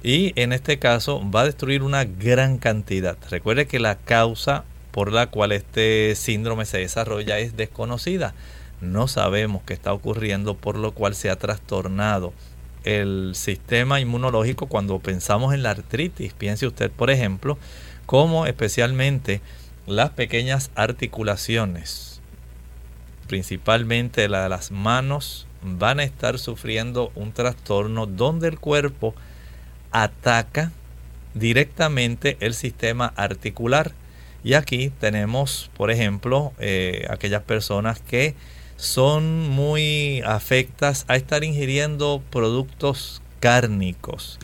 Y 0.03 0.39
en 0.39 0.53
este 0.53 0.77
caso 0.77 1.23
va 1.31 1.41
a 1.41 1.45
destruir 1.45 1.81
una 1.81 2.03
gran 2.03 2.57
cantidad. 2.57 3.17
Recuerde 3.29 3.65
que 3.65 3.79
la 3.79 3.95
causa 3.95 4.63
por 4.91 5.11
la 5.11 5.27
cual 5.27 5.51
este 5.51 6.13
síndrome 6.15 6.65
se 6.65 6.77
desarrolla 6.77 7.39
es 7.39 7.57
desconocida. 7.57 8.35
No 8.81 9.07
sabemos 9.07 9.63
qué 9.65 9.73
está 9.73 9.93
ocurriendo, 9.93 10.55
por 10.55 10.77
lo 10.77 10.91
cual 10.91 11.15
se 11.15 11.29
ha 11.29 11.37
trastornado 11.37 12.33
el 12.83 13.31
sistema 13.33 13.99
inmunológico 13.99 14.67
cuando 14.67 14.99
pensamos 14.99 15.53
en 15.53 15.63
la 15.63 15.71
artritis. 15.71 16.33
Piense 16.33 16.67
usted, 16.67 16.91
por 16.91 17.09
ejemplo, 17.09 17.57
cómo 18.05 18.45
especialmente 18.45 19.41
las 19.87 20.11
pequeñas 20.11 20.69
articulaciones 20.75 22.14
principalmente 23.27 24.27
la 24.29 24.43
de 24.43 24.49
las 24.49 24.71
manos, 24.71 25.47
van 25.61 25.99
a 25.99 26.03
estar 26.03 26.37
sufriendo 26.39 27.11
un 27.15 27.31
trastorno 27.33 28.05
donde 28.05 28.47
el 28.47 28.59
cuerpo 28.59 29.15
ataca 29.91 30.71
directamente 31.33 32.37
el 32.39 32.53
sistema 32.53 33.11
articular. 33.15 33.93
Y 34.43 34.53
aquí 34.53 34.91
tenemos, 34.99 35.71
por 35.75 35.89
ejemplo, 35.89 36.53
eh, 36.59 37.07
aquellas 37.09 37.41
personas 37.41 37.99
que 37.99 38.35
son 38.77 39.49
muy 39.49 40.21
afectas 40.25 41.05
a 41.07 41.15
estar 41.15 41.43
ingiriendo 41.43 42.21
productos 42.29 43.21
cárnicos. 43.39 44.37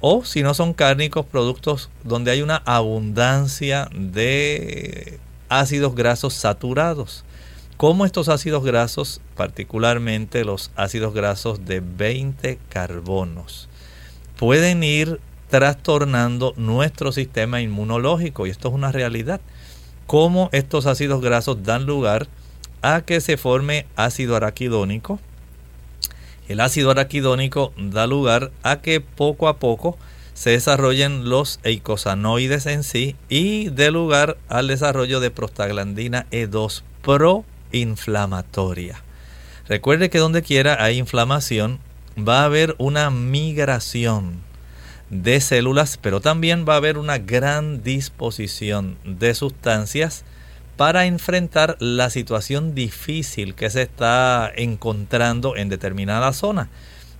O 0.00 0.24
si 0.24 0.42
no 0.42 0.54
son 0.54 0.74
cárnicos, 0.74 1.26
productos 1.26 1.90
donde 2.04 2.30
hay 2.30 2.42
una 2.42 2.56
abundancia 2.66 3.88
de 3.94 5.18
ácidos 5.48 5.94
grasos 5.94 6.34
saturados 6.34 7.24
cómo 7.80 8.04
estos 8.04 8.28
ácidos 8.28 8.62
grasos, 8.62 9.22
particularmente 9.36 10.44
los 10.44 10.70
ácidos 10.76 11.14
grasos 11.14 11.64
de 11.64 11.80
20 11.80 12.58
carbonos, 12.68 13.70
pueden 14.36 14.82
ir 14.82 15.18
trastornando 15.48 16.52
nuestro 16.58 17.10
sistema 17.10 17.62
inmunológico. 17.62 18.46
Y 18.46 18.50
esto 18.50 18.68
es 18.68 18.74
una 18.74 18.92
realidad. 18.92 19.40
Cómo 20.06 20.50
estos 20.52 20.84
ácidos 20.84 21.22
grasos 21.22 21.64
dan 21.64 21.86
lugar 21.86 22.28
a 22.82 23.00
que 23.00 23.22
se 23.22 23.38
forme 23.38 23.86
ácido 23.96 24.36
araquidónico. 24.36 25.18
El 26.48 26.60
ácido 26.60 26.90
araquidónico 26.90 27.72
da 27.78 28.06
lugar 28.06 28.50
a 28.62 28.82
que 28.82 29.00
poco 29.00 29.48
a 29.48 29.56
poco 29.56 29.96
se 30.34 30.50
desarrollen 30.50 31.30
los 31.30 31.60
eicosanoides 31.62 32.66
en 32.66 32.84
sí 32.84 33.16
y 33.30 33.70
dé 33.70 33.90
lugar 33.90 34.36
al 34.50 34.66
desarrollo 34.66 35.18
de 35.18 35.30
prostaglandina 35.30 36.26
E2 36.30 36.82
proinflamatoria. 37.70 39.02
Recuerde 39.68 40.10
que 40.10 40.18
donde 40.18 40.42
quiera 40.42 40.82
hay 40.82 40.98
inflamación, 40.98 41.78
va 42.18 42.42
a 42.42 42.44
haber 42.44 42.74
una 42.78 43.10
migración 43.10 44.40
de 45.10 45.40
células, 45.40 45.96
pero 45.96 46.20
también 46.20 46.64
va 46.68 46.74
a 46.74 46.78
haber 46.78 46.98
una 46.98 47.18
gran 47.18 47.82
disposición 47.82 48.96
de 49.04 49.34
sustancias 49.34 50.24
para 50.76 51.06
enfrentar 51.06 51.76
la 51.78 52.10
situación 52.10 52.74
difícil 52.74 53.54
que 53.54 53.70
se 53.70 53.82
está 53.82 54.50
encontrando 54.56 55.56
en 55.56 55.68
determinada 55.68 56.32
zona. 56.32 56.68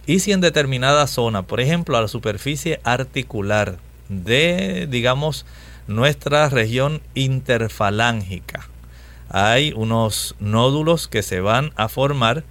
Y 0.06 0.20
si 0.20 0.32
en 0.32 0.40
determinada 0.40 1.06
zona, 1.06 1.42
por 1.42 1.60
ejemplo, 1.60 1.96
a 1.96 2.00
la 2.00 2.08
superficie 2.08 2.80
articular 2.84 3.78
de, 4.08 4.88
digamos, 4.90 5.44
nuestra 5.86 6.48
región 6.48 7.02
interfalángica, 7.14 8.68
hay 9.30 9.72
unos 9.74 10.34
nódulos 10.40 11.08
que 11.08 11.22
se 11.22 11.40
van 11.40 11.72
a 11.76 11.88
formar 11.88 12.44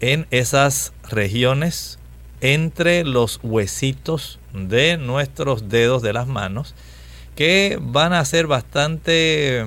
en 0.00 0.26
esas 0.30 0.92
regiones 1.08 1.98
entre 2.40 3.04
los 3.04 3.40
huesitos 3.42 4.38
de 4.52 4.98
nuestros 4.98 5.68
dedos 5.68 6.02
de 6.02 6.12
las 6.12 6.26
manos 6.26 6.74
que 7.36 7.78
van 7.80 8.12
a 8.12 8.24
ser 8.24 8.46
bastante 8.46 9.64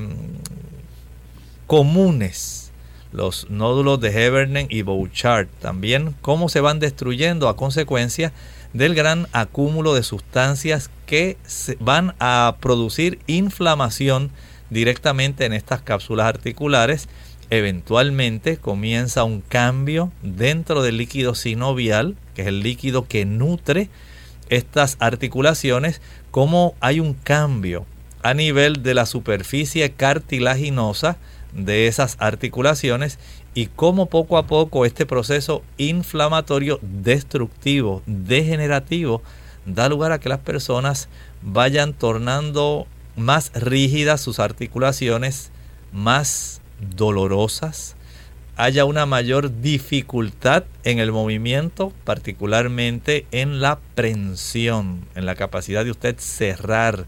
comunes, 1.66 2.72
los 3.12 3.49
nódulos 3.49 4.01
de 4.01 4.10
Hebernen 4.10 4.68
y 4.70 4.82
Bouchard, 4.82 5.47
también 5.62 6.16
cómo 6.22 6.49
se 6.49 6.62
van 6.62 6.80
destruyendo 6.80 7.47
a 7.47 7.55
consecuencia 7.55 8.34
del 8.74 8.95
gran 8.95 9.28
acúmulo 9.32 9.93
de 9.93 10.03
sustancias 10.03 10.89
que 11.05 11.38
van 11.80 12.16
a 12.20 12.57
producir 12.60 13.20
inflamación 13.28 14.32
directamente 14.70 15.45
en 15.45 15.53
estas 15.53 15.82
cápsulas 15.82 16.28
articulares. 16.28 17.07
Eventualmente 17.49 18.57
comienza 18.57 19.24
un 19.24 19.41
cambio 19.41 20.11
dentro 20.22 20.84
del 20.84 20.97
líquido 20.97 21.34
sinovial, 21.36 22.15
que 22.36 22.43
es 22.43 22.47
el 22.47 22.61
líquido 22.61 23.07
que 23.07 23.26
nutre 23.26 23.89
estas 24.49 24.97
articulaciones, 24.99 26.01
como 26.32 26.76
hay 26.80 26.99
un 26.99 27.13
cambio 27.13 27.86
a 28.22 28.34
nivel 28.34 28.84
de 28.84 28.93
la 28.93 29.05
superficie 29.05 29.91
cartilaginosa 29.91 31.17
de 31.53 31.88
esas 31.88 32.17
articulaciones 32.20 33.17
y 33.53 33.67
cómo 33.67 34.07
poco 34.07 34.38
a 34.38 34.45
poco 34.45 34.86
este 34.86 35.05
proceso 35.05 35.63
inflamatorio 35.78 36.80
destructivo, 36.82 38.03
degenerativo, 38.05 39.22
da 39.65 39.89
lugar 39.89 40.11
a 40.11 40.20
que 40.20 40.30
las 40.30 40.39
personas 40.39 41.09
vayan 41.41 41.93
tornando 41.93 42.88
más 43.20 43.51
rígidas 43.53 44.22
sus 44.22 44.39
articulaciones, 44.39 45.51
más 45.91 46.61
dolorosas, 46.95 47.95
haya 48.55 48.84
una 48.84 49.05
mayor 49.05 49.61
dificultad 49.61 50.65
en 50.84 50.99
el 50.99 51.13
movimiento, 51.13 51.93
particularmente 52.03 53.26
en 53.32 53.61
la 53.61 53.80
prensión, 53.95 55.05
en 55.15 55.26
la 55.26 55.36
capacidad 55.36 55.86
de 55.86 55.91
usted 55.91 56.17
cerrar, 56.20 57.05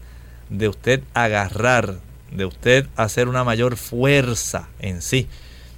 de 0.48 0.68
usted 0.68 1.02
agarrar, 1.12 1.96
de 2.30 2.46
usted 2.46 2.86
hacer 2.96 3.28
una 3.28 3.44
mayor 3.44 3.76
fuerza 3.76 4.68
en 4.78 5.02
sí. 5.02 5.28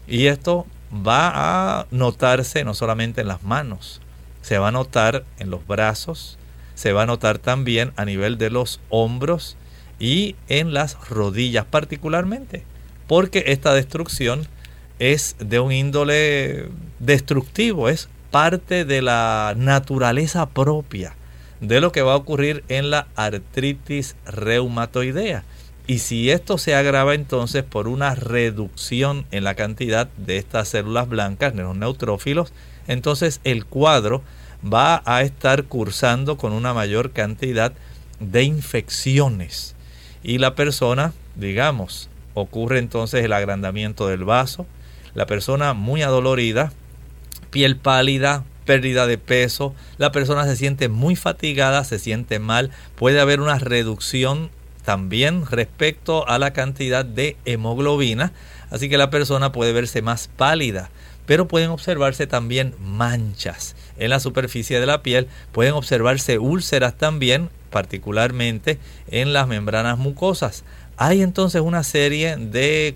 Y 0.07 0.27
esto 0.27 0.67
va 0.95 1.33
a 1.81 1.87
notarse 1.91 2.63
no 2.63 2.75
solamente 2.75 3.23
en 3.23 3.29
las 3.29 3.43
manos, 3.43 4.01
se 4.43 4.59
va 4.59 4.69
a 4.69 4.73
notar 4.73 5.25
en 5.39 5.51
los 5.51 5.67
brazos, 5.67 6.39
se 6.77 6.93
va 6.93 7.03
a 7.03 7.07
notar 7.07 7.39
también 7.39 7.93
a 7.97 8.05
nivel 8.05 8.39
de 8.39 8.51
los 8.51 8.81
hombros 8.91 9.57
y 10.05 10.37
en 10.49 10.75
las 10.75 10.99
rodillas 11.09 11.65
particularmente, 11.65 12.63
porque 13.07 13.45
esta 13.47 13.73
destrucción 13.73 14.47
es 14.99 15.35
de 15.39 15.61
un 15.61 15.73
índole 15.73 16.69
destructivo, 16.99 17.89
es 17.89 18.11
parte 18.31 18.85
de 18.85 19.01
la 19.01 19.55
naturaleza 19.57 20.51
propia 20.51 21.15
de 21.63 21.81
lo 21.81 21.91
que 21.91 22.03
va 22.03 22.13
a 22.13 22.17
ocurrir 22.17 22.65
en 22.69 22.91
la 22.91 23.07
artritis 23.17 24.15
reumatoidea. 24.27 25.43
Y 25.87 26.01
si 26.01 26.31
esto 26.31 26.59
se 26.59 26.75
agrava 26.75 27.15
entonces 27.15 27.65
por 27.65 27.89
una 27.89 28.15
reducción 28.15 29.25
en 29.31 29.43
la 29.43 29.55
cantidad 29.55 30.09
de 30.19 30.37
estas 30.37 30.69
células 30.69 31.09
blancas, 31.09 31.55
los 31.55 31.79
neutrófilos, 31.79 32.53
entonces 32.89 33.41
el 33.45 33.65
cuadro 33.65 34.23
va 34.63 35.03
a 35.07 35.23
estar 35.23 35.65
cursando 35.65 36.37
con 36.37 36.53
una 36.53 36.75
mayor 36.75 37.13
cantidad 37.13 37.73
de 38.21 38.43
infecciones. 38.43 39.74
Y 40.25 40.39
la 40.39 40.55
persona, 40.55 41.13
digamos, 41.37 42.09
ocurre 42.33 42.79
entonces 42.79 43.23
el 43.25 43.35
agrandamiento 43.35 44.09
del 44.09 44.25
vaso, 44.25 44.67
la 45.15 45.27
persona 45.27 45.75
muy 45.75 46.03
adolorida, 46.03 46.73
piel 47.51 47.77
pálida, 47.77 48.43
pérdida 48.65 49.07
de 49.07 49.19
peso, 49.19 49.75
la 49.99 50.13
persona 50.13 50.47
se 50.47 50.57
siente 50.57 50.89
muy 50.89 51.15
fatigada, 51.15 51.85
se 51.85 51.99
siente 51.99 52.39
mal, 52.39 52.71
puede 52.97 53.21
haber 53.21 53.41
una 53.41 53.59
reducción 53.59 54.51
también 54.83 55.45
respecto 55.47 56.27
a 56.27 56.39
la 56.39 56.55
cantidad 56.55 57.05
de 57.05 57.37
hemoglobina, 57.45 58.33
así 58.71 58.89
que 58.89 58.97
la 58.97 59.11
persona 59.11 59.53
puede 59.53 59.75
verse 59.75 60.01
más 60.01 60.29
pálida, 60.29 60.91
pero 61.27 61.49
pueden 61.49 61.69
observarse 61.69 62.27
también 62.27 62.75
manchas. 62.81 63.77
En 63.99 64.09
la 64.09 64.21
superficie 64.21 64.81
de 64.81 64.87
la 64.87 65.03
piel, 65.03 65.29
pueden 65.53 65.75
observarse 65.75 66.39
úlceras 66.39 66.97
también, 66.97 67.51
particularmente 67.75 68.79
en 69.11 69.33
las 69.33 69.49
membranas 69.49 69.99
mucosas. 69.99 70.63
Hay 70.97 71.23
entonces 71.23 71.61
una 71.61 71.83
serie 71.83 72.37
de 72.37 72.95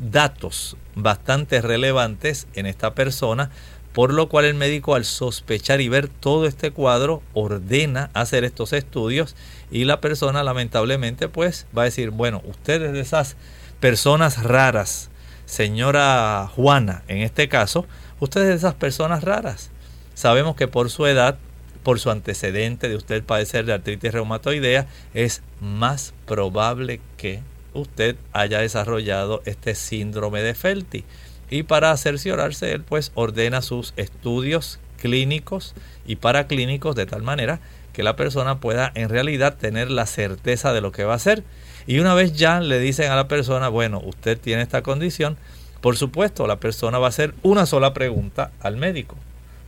datos 0.00 0.76
bastante 0.96 1.62
relevantes 1.62 2.48
en 2.54 2.66
esta 2.66 2.92
persona 2.92 3.52
por 3.92 4.12
lo 4.12 4.28
cual 4.28 4.46
el 4.46 4.54
médico 4.54 4.96
al 4.96 5.04
sospechar 5.04 5.80
y 5.80 5.88
ver 5.88 6.08
todo 6.08 6.46
este 6.46 6.72
cuadro 6.72 7.22
ordena 7.34 8.10
hacer 8.14 8.42
estos 8.42 8.72
estudios 8.72 9.36
y 9.70 9.84
la 9.84 10.00
persona 10.00 10.42
lamentablemente 10.42 11.28
pues 11.28 11.68
va 11.76 11.82
a 11.82 11.84
decir, 11.84 12.10
bueno, 12.10 12.42
usted 12.46 12.82
es 12.82 12.92
de 12.94 13.00
esas 13.00 13.36
personas 13.78 14.42
raras, 14.42 15.08
señora 15.44 16.50
Juana 16.52 17.04
en 17.06 17.18
este 17.18 17.48
caso, 17.48 17.86
usted 18.18 18.40
es 18.42 18.48
de 18.48 18.54
esas 18.54 18.74
personas 18.74 19.22
raras. 19.22 19.70
Sabemos 20.14 20.56
que 20.56 20.66
por 20.66 20.90
su 20.90 21.06
edad, 21.06 21.38
por 21.86 22.00
su 22.00 22.10
antecedente 22.10 22.88
de 22.88 22.96
usted 22.96 23.22
padecer 23.22 23.64
de 23.64 23.72
artritis 23.72 24.10
reumatoidea, 24.10 24.88
es 25.14 25.42
más 25.60 26.14
probable 26.26 27.00
que 27.16 27.42
usted 27.74 28.16
haya 28.32 28.58
desarrollado 28.58 29.40
este 29.44 29.76
síndrome 29.76 30.42
de 30.42 30.54
Felty 30.54 31.04
y 31.48 31.62
para 31.62 31.96
cerciorarse 31.96 32.72
él 32.72 32.82
pues 32.82 33.12
ordena 33.14 33.62
sus 33.62 33.94
estudios 33.96 34.80
clínicos 35.00 35.76
y 36.08 36.16
paraclínicos 36.16 36.96
de 36.96 37.06
tal 37.06 37.22
manera 37.22 37.60
que 37.92 38.02
la 38.02 38.16
persona 38.16 38.58
pueda 38.58 38.90
en 38.96 39.08
realidad 39.08 39.56
tener 39.56 39.88
la 39.92 40.06
certeza 40.06 40.72
de 40.72 40.80
lo 40.80 40.90
que 40.90 41.04
va 41.04 41.12
a 41.12 41.16
hacer. 41.22 41.44
Y 41.86 42.00
una 42.00 42.14
vez 42.14 42.32
ya 42.32 42.58
le 42.58 42.80
dicen 42.80 43.12
a 43.12 43.16
la 43.16 43.28
persona, 43.28 43.68
bueno, 43.68 44.02
usted 44.04 44.40
tiene 44.40 44.62
esta 44.62 44.82
condición, 44.82 45.36
por 45.80 45.96
supuesto 45.96 46.48
la 46.48 46.58
persona 46.58 46.98
va 46.98 47.06
a 47.06 47.10
hacer 47.10 47.32
una 47.44 47.64
sola 47.64 47.94
pregunta 47.94 48.50
al 48.58 48.76
médico. 48.76 49.14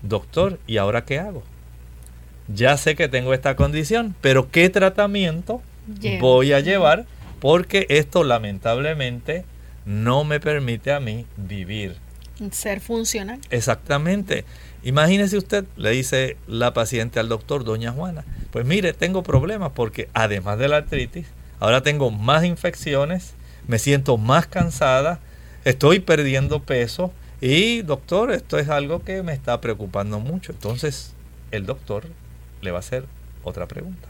Doctor, 0.02 0.58
¿y 0.66 0.78
ahora 0.78 1.04
qué 1.04 1.20
hago? 1.20 1.44
Ya 2.48 2.76
sé 2.76 2.96
que 2.96 3.08
tengo 3.08 3.34
esta 3.34 3.56
condición, 3.56 4.14
pero 4.20 4.50
¿qué 4.50 4.70
tratamiento 4.70 5.62
voy 6.20 6.52
a 6.52 6.60
llevar? 6.60 7.06
Porque 7.40 7.86
esto 7.90 8.24
lamentablemente 8.24 9.44
no 9.84 10.24
me 10.24 10.40
permite 10.40 10.92
a 10.92 11.00
mí 11.00 11.26
vivir. 11.36 11.96
Ser 12.50 12.80
funcional. 12.80 13.40
Exactamente. 13.50 14.44
Imagínese 14.82 15.36
usted, 15.36 15.64
le 15.76 15.90
dice 15.90 16.36
la 16.46 16.72
paciente 16.72 17.20
al 17.20 17.28
doctor, 17.28 17.64
doña 17.64 17.92
Juana, 17.92 18.24
pues 18.50 18.64
mire, 18.64 18.92
tengo 18.92 19.22
problemas 19.22 19.72
porque 19.74 20.08
además 20.14 20.58
de 20.58 20.68
la 20.68 20.76
artritis, 20.76 21.26
ahora 21.58 21.82
tengo 21.82 22.10
más 22.10 22.44
infecciones, 22.44 23.34
me 23.66 23.78
siento 23.78 24.16
más 24.16 24.46
cansada, 24.46 25.20
estoy 25.64 25.98
perdiendo 25.98 26.62
peso 26.62 27.12
y 27.40 27.82
doctor, 27.82 28.30
esto 28.30 28.58
es 28.58 28.68
algo 28.68 29.02
que 29.02 29.22
me 29.22 29.32
está 29.32 29.60
preocupando 29.60 30.20
mucho. 30.20 30.52
Entonces, 30.52 31.12
el 31.50 31.66
doctor 31.66 32.04
le 32.62 32.70
va 32.70 32.78
a 32.78 32.80
hacer 32.80 33.04
otra 33.42 33.66
pregunta. 33.66 34.08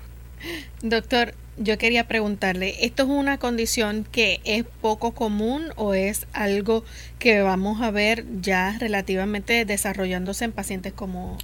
Doctor, 0.82 1.34
yo 1.56 1.76
quería 1.78 2.06
preguntarle, 2.06 2.84
¿esto 2.84 3.02
es 3.02 3.08
una 3.08 3.38
condición 3.38 4.06
que 4.10 4.40
es 4.44 4.64
poco 4.80 5.12
común 5.12 5.64
o 5.76 5.94
es 5.94 6.26
algo 6.32 6.84
que 7.18 7.42
vamos 7.42 7.82
a 7.82 7.90
ver 7.90 8.24
ya 8.40 8.76
relativamente 8.78 9.64
desarrollándose 9.64 10.44
en 10.44 10.52
pacientes 10.52 10.92
como 10.92 11.36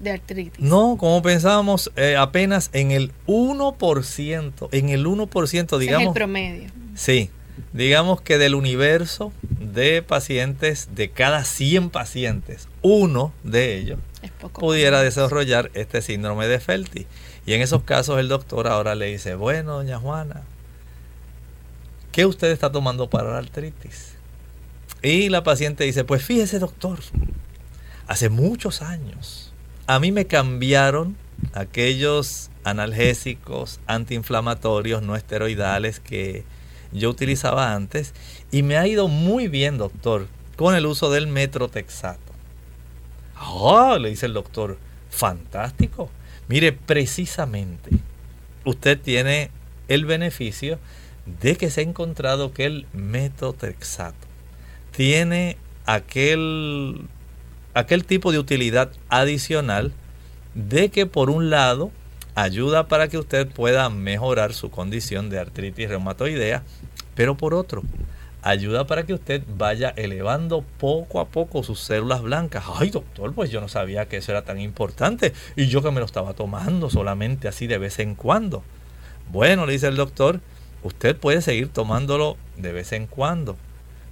de 0.00 0.10
artritis? 0.10 0.60
No, 0.60 0.96
como 0.98 1.22
pensábamos, 1.22 1.90
eh, 1.96 2.16
apenas 2.16 2.68
en 2.72 2.90
el 2.90 3.12
1%, 3.26 4.68
en 4.72 4.88
el 4.90 5.06
1%, 5.06 5.78
digamos. 5.78 6.02
Es 6.02 6.08
el 6.08 6.14
promedio. 6.14 6.68
Sí, 6.94 7.30
digamos 7.72 8.20
que 8.20 8.36
del 8.36 8.54
universo 8.54 9.32
de 9.42 10.02
pacientes, 10.02 10.90
de 10.94 11.10
cada 11.10 11.44
100 11.44 11.88
pacientes, 11.88 12.68
uno 12.82 13.32
de 13.42 13.78
ellos 13.78 13.98
pudiera 14.52 15.02
desarrollar 15.02 15.70
este 15.74 16.02
síndrome 16.02 16.46
de 16.46 16.60
Felty. 16.60 17.06
Y 17.46 17.52
en 17.54 17.62
esos 17.62 17.82
casos 17.82 18.18
el 18.18 18.28
doctor 18.28 18.66
ahora 18.66 18.94
le 18.94 19.06
dice, 19.06 19.34
bueno, 19.34 19.74
doña 19.74 19.98
Juana, 19.98 20.42
¿qué 22.12 22.26
usted 22.26 22.50
está 22.50 22.72
tomando 22.72 23.10
para 23.10 23.32
la 23.32 23.38
artritis? 23.38 24.14
Y 25.02 25.28
la 25.28 25.42
paciente 25.42 25.84
dice, 25.84 26.04
pues 26.04 26.24
fíjese 26.24 26.58
doctor, 26.58 26.98
hace 28.06 28.28
muchos 28.28 28.80
años 28.80 29.52
a 29.86 29.98
mí 29.98 30.12
me 30.12 30.26
cambiaron 30.26 31.16
aquellos 31.52 32.50
analgésicos 32.64 33.80
antiinflamatorios 33.86 35.02
no 35.02 35.16
esteroidales 35.16 36.00
que 36.00 36.44
yo 36.92 37.10
utilizaba 37.10 37.74
antes 37.74 38.14
y 38.50 38.62
me 38.62 38.78
ha 38.78 38.86
ido 38.86 39.08
muy 39.08 39.48
bien, 39.48 39.76
doctor, 39.76 40.28
con 40.56 40.74
el 40.74 40.86
uso 40.86 41.10
del 41.10 41.26
metrotexato. 41.26 42.33
¡Oh! 43.40 43.96
Le 43.98 44.10
dice 44.10 44.26
el 44.26 44.32
doctor, 44.32 44.78
fantástico. 45.10 46.10
Mire, 46.48 46.72
precisamente 46.72 47.90
usted 48.64 49.00
tiene 49.00 49.50
el 49.88 50.04
beneficio 50.04 50.78
de 51.40 51.56
que 51.56 51.70
se 51.70 51.80
ha 51.80 51.84
encontrado 51.84 52.52
que 52.52 52.66
el 52.66 52.86
metotrexato 52.92 54.26
tiene 54.90 55.56
aquel, 55.86 57.06
aquel 57.72 58.04
tipo 58.04 58.30
de 58.30 58.38
utilidad 58.38 58.92
adicional 59.08 59.92
de 60.54 60.90
que 60.90 61.06
por 61.06 61.30
un 61.30 61.50
lado 61.50 61.90
ayuda 62.34 62.88
para 62.88 63.08
que 63.08 63.18
usted 63.18 63.48
pueda 63.48 63.88
mejorar 63.90 64.52
su 64.52 64.70
condición 64.70 65.30
de 65.30 65.38
artritis 65.38 65.88
reumatoidea, 65.88 66.62
pero 67.14 67.36
por 67.36 67.54
otro 67.54 67.82
ayuda 68.44 68.86
para 68.86 69.04
que 69.04 69.14
usted 69.14 69.42
vaya 69.56 69.94
elevando 69.96 70.62
poco 70.78 71.18
a 71.18 71.28
poco 71.28 71.62
sus 71.62 71.80
células 71.80 72.20
blancas. 72.20 72.64
Ay, 72.78 72.90
doctor, 72.90 73.32
pues 73.34 73.50
yo 73.50 73.60
no 73.62 73.68
sabía 73.68 74.06
que 74.06 74.18
eso 74.18 74.32
era 74.32 74.42
tan 74.42 74.60
importante 74.60 75.32
y 75.56 75.66
yo 75.66 75.82
que 75.82 75.90
me 75.90 76.00
lo 76.00 76.06
estaba 76.06 76.34
tomando 76.34 76.90
solamente 76.90 77.48
así 77.48 77.66
de 77.66 77.78
vez 77.78 77.98
en 77.98 78.14
cuando. 78.14 78.62
Bueno, 79.32 79.64
le 79.64 79.72
dice 79.72 79.88
el 79.88 79.96
doctor, 79.96 80.40
usted 80.82 81.16
puede 81.16 81.40
seguir 81.40 81.68
tomándolo 81.68 82.36
de 82.58 82.72
vez 82.72 82.92
en 82.92 83.06
cuando, 83.06 83.56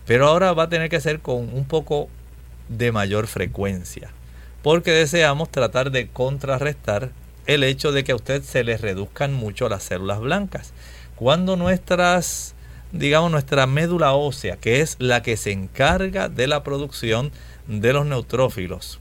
pero 0.06 0.26
ahora 0.26 0.54
va 0.54 0.64
a 0.64 0.68
tener 0.70 0.88
que 0.88 1.00
ser 1.00 1.20
con 1.20 1.54
un 1.54 1.66
poco 1.66 2.08
de 2.70 2.90
mayor 2.90 3.26
frecuencia, 3.26 4.10
porque 4.62 4.92
deseamos 4.92 5.50
tratar 5.50 5.90
de 5.90 6.08
contrarrestar 6.08 7.10
el 7.46 7.64
hecho 7.64 7.92
de 7.92 8.02
que 8.02 8.12
a 8.12 8.16
usted 8.16 8.42
se 8.42 8.64
le 8.64 8.78
reduzcan 8.78 9.34
mucho 9.34 9.68
las 9.68 9.82
células 9.82 10.20
blancas. 10.20 10.72
Cuando 11.16 11.56
nuestras 11.56 12.54
digamos, 12.92 13.30
nuestra 13.30 13.66
médula 13.66 14.12
ósea, 14.12 14.56
que 14.56 14.80
es 14.80 14.96
la 14.98 15.22
que 15.22 15.36
se 15.36 15.50
encarga 15.50 16.28
de 16.28 16.46
la 16.46 16.62
producción 16.62 17.32
de 17.66 17.92
los 17.92 18.06
neutrófilos. 18.06 19.00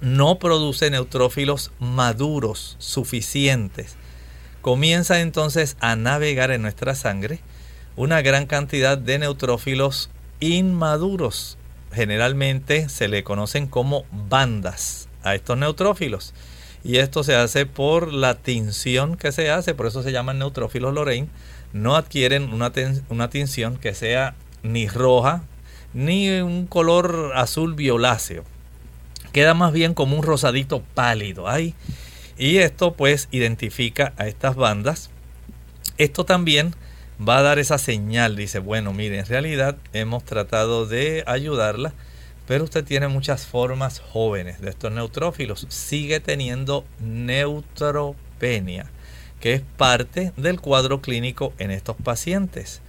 No 0.00 0.38
produce 0.38 0.90
neutrófilos 0.90 1.72
maduros 1.78 2.76
suficientes. 2.78 3.96
Comienza 4.60 5.20
entonces 5.20 5.76
a 5.80 5.96
navegar 5.96 6.50
en 6.50 6.62
nuestra 6.62 6.94
sangre 6.94 7.40
una 7.96 8.22
gran 8.22 8.46
cantidad 8.46 8.96
de 8.96 9.18
neutrófilos 9.18 10.10
inmaduros. 10.40 11.58
Generalmente 11.92 12.88
se 12.88 13.08
le 13.08 13.22
conocen 13.22 13.66
como 13.66 14.04
bandas 14.10 15.08
a 15.22 15.34
estos 15.34 15.58
neutrófilos. 15.58 16.32
Y 16.84 16.98
esto 16.98 17.22
se 17.22 17.36
hace 17.36 17.66
por 17.66 18.12
la 18.12 18.34
tinción 18.34 19.16
que 19.16 19.32
se 19.32 19.50
hace, 19.50 19.74
por 19.74 19.86
eso 19.86 20.02
se 20.02 20.12
llaman 20.12 20.38
neutrófilos 20.38 20.92
Lorraine 20.92 21.28
no 21.72 21.96
adquieren 21.96 22.52
una, 22.52 22.72
una 23.08 23.30
tinción 23.30 23.76
que 23.76 23.94
sea 23.94 24.34
ni 24.62 24.88
roja 24.88 25.42
ni 25.94 26.40
un 26.40 26.66
color 26.66 27.32
azul 27.34 27.74
violáceo. 27.74 28.44
Queda 29.32 29.54
más 29.54 29.72
bien 29.72 29.94
como 29.94 30.16
un 30.16 30.22
rosadito 30.22 30.82
pálido 30.94 31.48
ahí. 31.48 31.74
Y 32.38 32.58
esto 32.58 32.94
pues 32.94 33.28
identifica 33.30 34.12
a 34.16 34.26
estas 34.26 34.56
bandas. 34.56 35.10
Esto 35.98 36.24
también 36.24 36.74
va 37.26 37.38
a 37.38 37.42
dar 37.42 37.58
esa 37.58 37.78
señal. 37.78 38.36
Dice, 38.36 38.58
bueno, 38.58 38.92
mire, 38.92 39.18
en 39.18 39.26
realidad 39.26 39.76
hemos 39.92 40.24
tratado 40.24 40.86
de 40.86 41.24
ayudarla, 41.26 41.94
pero 42.52 42.64
usted 42.64 42.84
tiene 42.84 43.08
muchas 43.08 43.46
formas 43.46 43.98
jóvenes 43.98 44.60
de 44.60 44.68
estos 44.68 44.92
neutrófilos. 44.92 45.66
Sigue 45.70 46.20
teniendo 46.20 46.84
neutropenia 47.00 48.90
que 49.40 49.54
es 49.54 49.62
parte 49.78 50.34
del 50.36 50.60
cuadro 50.60 51.00
clínico 51.00 51.54
en 51.56 51.70
estos 51.70 51.96
pacientes. 51.96 52.82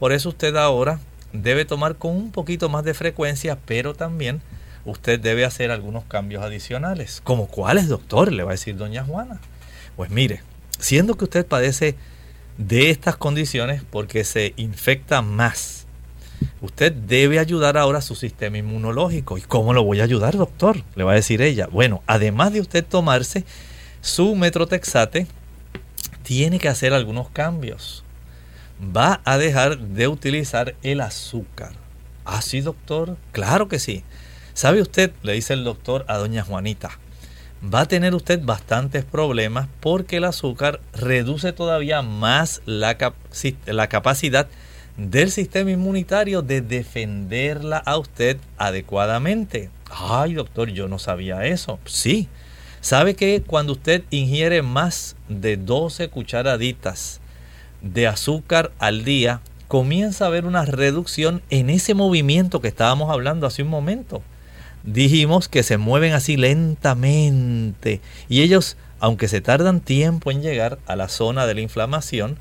Por 0.00 0.12
eso 0.12 0.30
usted 0.30 0.56
ahora 0.56 0.98
debe 1.32 1.64
tomar 1.64 1.94
con 1.94 2.10
un 2.10 2.32
poquito 2.32 2.68
más 2.68 2.82
de 2.82 2.92
frecuencia, 2.92 3.56
pero 3.64 3.94
también 3.94 4.42
usted 4.84 5.20
debe 5.20 5.44
hacer 5.44 5.70
algunos 5.70 6.02
cambios 6.06 6.42
adicionales. 6.42 7.20
¿Como 7.22 7.46
cuáles, 7.46 7.86
doctor? 7.86 8.32
Le 8.32 8.42
va 8.42 8.50
a 8.50 8.54
decir 8.58 8.76
doña 8.76 9.04
Juana. 9.04 9.38
Pues 9.94 10.10
mire, 10.10 10.42
siendo 10.80 11.14
que 11.14 11.22
usted 11.22 11.46
padece 11.46 11.94
de 12.58 12.90
estas 12.90 13.14
condiciones 13.14 13.84
porque 13.88 14.24
se 14.24 14.54
infecta 14.56 15.22
más, 15.22 15.83
usted 16.60 16.92
debe 16.92 17.38
ayudar 17.38 17.76
ahora 17.76 17.98
a 17.98 18.02
su 18.02 18.14
sistema 18.14 18.58
inmunológico. 18.58 19.38
¿Y 19.38 19.42
cómo 19.42 19.72
lo 19.72 19.84
voy 19.84 20.00
a 20.00 20.04
ayudar, 20.04 20.36
doctor? 20.36 20.82
Le 20.94 21.04
va 21.04 21.12
a 21.12 21.16
decir 21.16 21.42
ella. 21.42 21.68
Bueno, 21.70 22.02
además 22.06 22.52
de 22.52 22.60
usted 22.60 22.84
tomarse 22.84 23.44
su 24.00 24.34
metrotexate, 24.34 25.26
tiene 26.22 26.58
que 26.58 26.68
hacer 26.68 26.92
algunos 26.92 27.30
cambios. 27.30 28.04
Va 28.96 29.20
a 29.24 29.38
dejar 29.38 29.78
de 29.78 30.08
utilizar 30.08 30.74
el 30.82 31.00
azúcar. 31.00 31.72
¿Ah, 32.24 32.42
sí, 32.42 32.60
doctor? 32.60 33.16
Claro 33.32 33.68
que 33.68 33.78
sí. 33.78 34.02
¿Sabe 34.54 34.80
usted? 34.80 35.12
Le 35.22 35.34
dice 35.34 35.52
el 35.52 35.64
doctor 35.64 36.04
a 36.08 36.16
doña 36.16 36.42
Juanita. 36.42 36.98
Va 37.62 37.80
a 37.80 37.88
tener 37.88 38.14
usted 38.14 38.40
bastantes 38.42 39.04
problemas 39.04 39.68
porque 39.80 40.18
el 40.18 40.24
azúcar 40.24 40.80
reduce 40.92 41.52
todavía 41.52 42.02
más 42.02 42.62
la, 42.66 42.96
la 43.66 43.88
capacidad 43.88 44.48
del 44.96 45.30
sistema 45.30 45.70
inmunitario 45.70 46.42
de 46.42 46.60
defenderla 46.60 47.78
a 47.78 47.98
usted 47.98 48.38
adecuadamente. 48.58 49.70
Ay, 49.90 50.34
doctor, 50.34 50.70
yo 50.70 50.88
no 50.88 50.98
sabía 50.98 51.44
eso. 51.46 51.78
Sí, 51.84 52.28
¿Sabe 52.84 53.14
que 53.14 53.40
cuando 53.40 53.72
usted 53.72 54.04
ingiere 54.10 54.60
más 54.60 55.16
de 55.30 55.56
12 55.56 56.10
cucharaditas 56.10 57.22
de 57.80 58.06
azúcar 58.06 58.72
al 58.78 59.06
día, 59.06 59.40
comienza 59.68 60.24
a 60.24 60.28
haber 60.28 60.44
una 60.44 60.66
reducción 60.66 61.40
en 61.48 61.70
ese 61.70 61.94
movimiento 61.94 62.60
que 62.60 62.68
estábamos 62.68 63.10
hablando 63.10 63.46
hace 63.46 63.62
un 63.62 63.68
momento? 63.68 64.20
Dijimos 64.82 65.48
que 65.48 65.62
se 65.62 65.78
mueven 65.78 66.12
así 66.12 66.36
lentamente 66.36 68.02
y 68.28 68.42
ellos, 68.42 68.76
aunque 69.00 69.28
se 69.28 69.40
tardan 69.40 69.80
tiempo 69.80 70.30
en 70.30 70.42
llegar 70.42 70.78
a 70.84 70.94
la 70.94 71.08
zona 71.08 71.46
de 71.46 71.54
la 71.54 71.62
inflamación, 71.62 72.36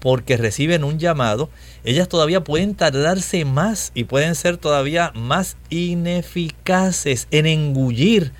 porque 0.00 0.36
reciben 0.36 0.82
un 0.82 0.98
llamado, 0.98 1.50
ellas 1.84 2.08
todavía 2.08 2.42
pueden 2.42 2.74
tardarse 2.74 3.44
más 3.44 3.92
y 3.94 4.04
pueden 4.04 4.34
ser 4.34 4.56
todavía 4.56 5.12
más 5.14 5.56
ineficaces 5.68 7.28
en 7.30 7.46
engullir 7.46 8.32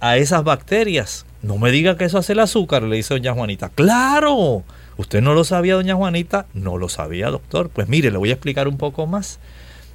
a 0.00 0.16
esas 0.16 0.42
bacterias. 0.42 1.26
No 1.42 1.58
me 1.58 1.70
diga 1.70 1.96
que 1.96 2.04
eso 2.04 2.18
hace 2.18 2.32
el 2.32 2.40
azúcar, 2.40 2.82
le 2.82 2.96
dice 2.96 3.14
doña 3.14 3.34
Juanita. 3.34 3.68
Claro, 3.68 4.64
usted 4.96 5.20
no 5.20 5.34
lo 5.34 5.44
sabía, 5.44 5.74
doña 5.74 5.94
Juanita. 5.94 6.46
No 6.54 6.78
lo 6.78 6.88
sabía, 6.88 7.30
doctor. 7.30 7.68
Pues 7.68 7.88
mire, 7.88 8.10
le 8.10 8.18
voy 8.18 8.30
a 8.30 8.34
explicar 8.34 8.68
un 8.68 8.78
poco 8.78 9.06
más. 9.06 9.38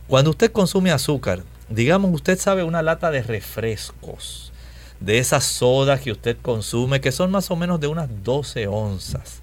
Cuando 0.07 0.30
usted 0.32 0.51
consume 0.51 0.91
azúcar, 0.91 1.43
digamos, 1.70 2.13
usted 2.13 2.38
sabe 2.38 2.63
una 2.63 2.82
lata 2.82 3.11
de 3.11 3.24
refrescos, 3.24 4.53
de 4.99 5.18
esas 5.18 5.43
sodas 5.43 6.01
que 6.01 6.11
usted 6.11 6.38
consume, 6.41 7.01
que 7.01 7.11
son 7.11 7.32
más 7.32 7.49
o 7.49 7.55
menos 7.55 7.80
de 7.80 7.88
unas 7.88 8.09
12 8.24 8.68
onzas. 8.68 9.41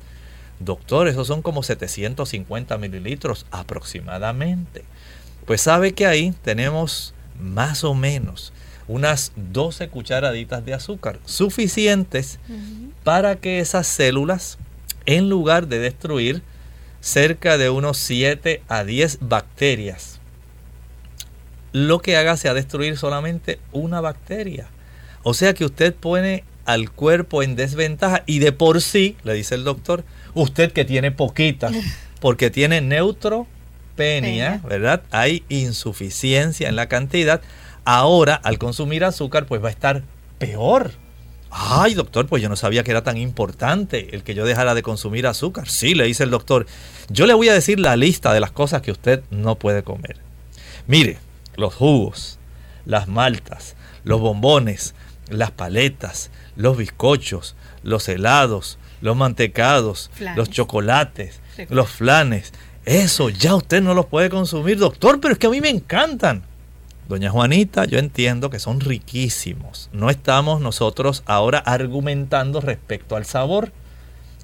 Doctor, 0.61 1.09
esos 1.09 1.27
son 1.27 1.43
como 1.43 1.63
750 1.63 2.79
mililitros 2.79 3.47
aproximadamente. 3.51 4.85
Pues 5.47 5.61
sabe 5.61 5.93
que 5.93 6.07
ahí 6.07 6.35
tenemos 6.43 7.15
más 7.39 7.85
o 7.85 7.95
menos 7.95 8.53
unas 8.87 9.33
12 9.37 9.89
cucharaditas 9.89 10.65
de 10.65 10.75
azúcar, 10.75 11.19
suficientes 11.25 12.39
para 13.03 13.37
que 13.37 13.61
esas 13.61 13.87
células, 13.87 14.59
en 15.07 15.29
lugar 15.29 15.69
de 15.69 15.79
destruir 15.79 16.43
cerca 17.01 17.59
de 17.59 17.71
unos 17.71 17.99
7 17.99 18.63
a 18.69 18.85
10 18.85 19.19
bacterias, 19.21 20.21
lo 21.73 22.01
que 22.01 22.17
haga 22.17 22.37
sea 22.37 22.55
destruir 22.55 22.97
solamente 22.97 23.59
una 23.73 24.01
bacteria. 24.01 24.69
O 25.23 25.35
sea 25.35 25.55
que 25.55 25.65
usted 25.65 25.95
pone 25.95 26.45
al 26.65 26.91
cuerpo 26.91 27.43
en 27.43 27.57
desventaja 27.57 28.23
y 28.27 28.39
de 28.39 28.53
por 28.53 28.81
sí, 28.81 29.17
le 29.25 29.35
dice 29.35 29.55
el 29.55 29.65
doctor, 29.65 30.05
Usted 30.35 30.73
que 30.73 30.85
tiene 30.85 31.11
poquitas, 31.11 31.73
porque 32.21 32.51
tiene 32.51 32.81
neutropenia, 32.81 33.49
Penia. 33.97 34.61
¿verdad? 34.65 35.03
Hay 35.13 35.45
insuficiencia 35.49 36.69
en 36.69 36.77
la 36.77 36.89
cantidad. 36.89 37.41
Ahora, 37.85 38.35
al 38.35 38.59
consumir 38.59 39.05
azúcar, 39.05 39.47
pues 39.47 39.63
va 39.63 39.69
a 39.69 39.73
estar 39.73 40.03
peor. 40.39 40.91
Ay, 41.51 41.95
doctor, 41.95 42.27
pues 42.27 42.43
yo 42.43 42.49
no 42.49 42.57
sabía 42.57 42.83
que 42.83 42.91
era 42.91 43.05
tan 43.05 43.17
importante 43.17 44.17
el 44.17 44.25
que 44.25 44.35
yo 44.35 44.45
dejara 44.45 44.75
de 44.75 44.83
consumir 44.83 45.29
azúcar. 45.29 45.69
Sí, 45.69 45.95
le 45.95 46.05
dice 46.05 46.25
el 46.25 46.31
doctor. 46.31 46.67
Yo 47.09 47.27
le 47.27 47.35
voy 47.35 47.49
a 47.49 47.55
decir 47.55 47.79
la 47.79 47.97
lista 47.97 48.33
de 48.33 48.41
las 48.41 48.51
cosas 48.51 48.83
que 48.83 48.91
usted 48.91 49.23
no 49.31 49.55
puede 49.55 49.85
comer. 49.85 50.17
Mire, 50.89 51.19
los 51.57 51.73
jugos, 51.73 52.41
las 52.85 53.07
maltas, 53.07 53.77
los 54.03 54.21
bombones, 54.21 54.97
las 55.29 55.53
paletas, 55.53 56.31
los 56.57 56.77
bizcochos, 56.77 57.55
los 57.85 58.09
helados, 58.09 58.79
los 59.01 59.17
mantecados, 59.17 60.11
Flanes. 60.15 60.37
los 60.37 60.51
chocolates, 60.51 61.41
los 61.69 61.91
flanes. 61.91 62.53
Eso 62.85 63.31
ya 63.31 63.55
usted 63.55 63.83
no 63.83 63.95
los 63.95 64.07
puede 64.07 64.29
consumir, 64.29 64.79
doctor, 64.79 65.21
pero 65.21 65.33
es 65.33 65.39
que 65.39 65.47
a 65.47 65.51
mí 65.51 65.61
me 65.61 65.71
encantan. 65.71 66.43
Doña 67.09 67.31
Juanita, 67.31 67.85
yo 67.85 67.99
entiendo 67.99 68.49
que 68.49 68.59
son 68.59 68.81
riquísimos. 68.81 69.91
No 69.93 70.09
estamos 70.09 70.61
nosotros 70.61 71.23
ahora 71.27 71.59
argumentando 71.59 72.61
respecto 72.61 73.17
al 73.17 73.27
sabor. 73.27 73.73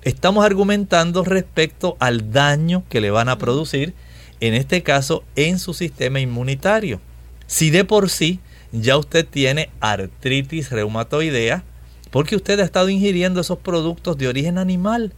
Estamos 0.02 0.44
argumentando 0.44 1.24
respecto 1.24 1.96
al 2.00 2.32
daño 2.32 2.84
que 2.88 3.00
le 3.00 3.10
van 3.10 3.28
a 3.28 3.38
producir, 3.38 3.94
en 4.40 4.54
este 4.54 4.82
caso, 4.82 5.24
en 5.36 5.58
su 5.58 5.72
sistema 5.74 6.20
inmunitario. 6.20 7.00
Si 7.46 7.70
de 7.70 7.84
por 7.84 8.10
sí 8.10 8.40
ya 8.72 8.96
usted 8.96 9.26
tiene 9.26 9.70
artritis 9.80 10.70
reumatoidea, 10.70 11.64
porque 12.10 12.36
usted 12.36 12.58
ha 12.60 12.64
estado 12.64 12.88
ingiriendo 12.88 13.40
esos 13.40 13.58
productos 13.58 14.18
de 14.18 14.28
origen 14.28 14.58
animal, 14.58 15.12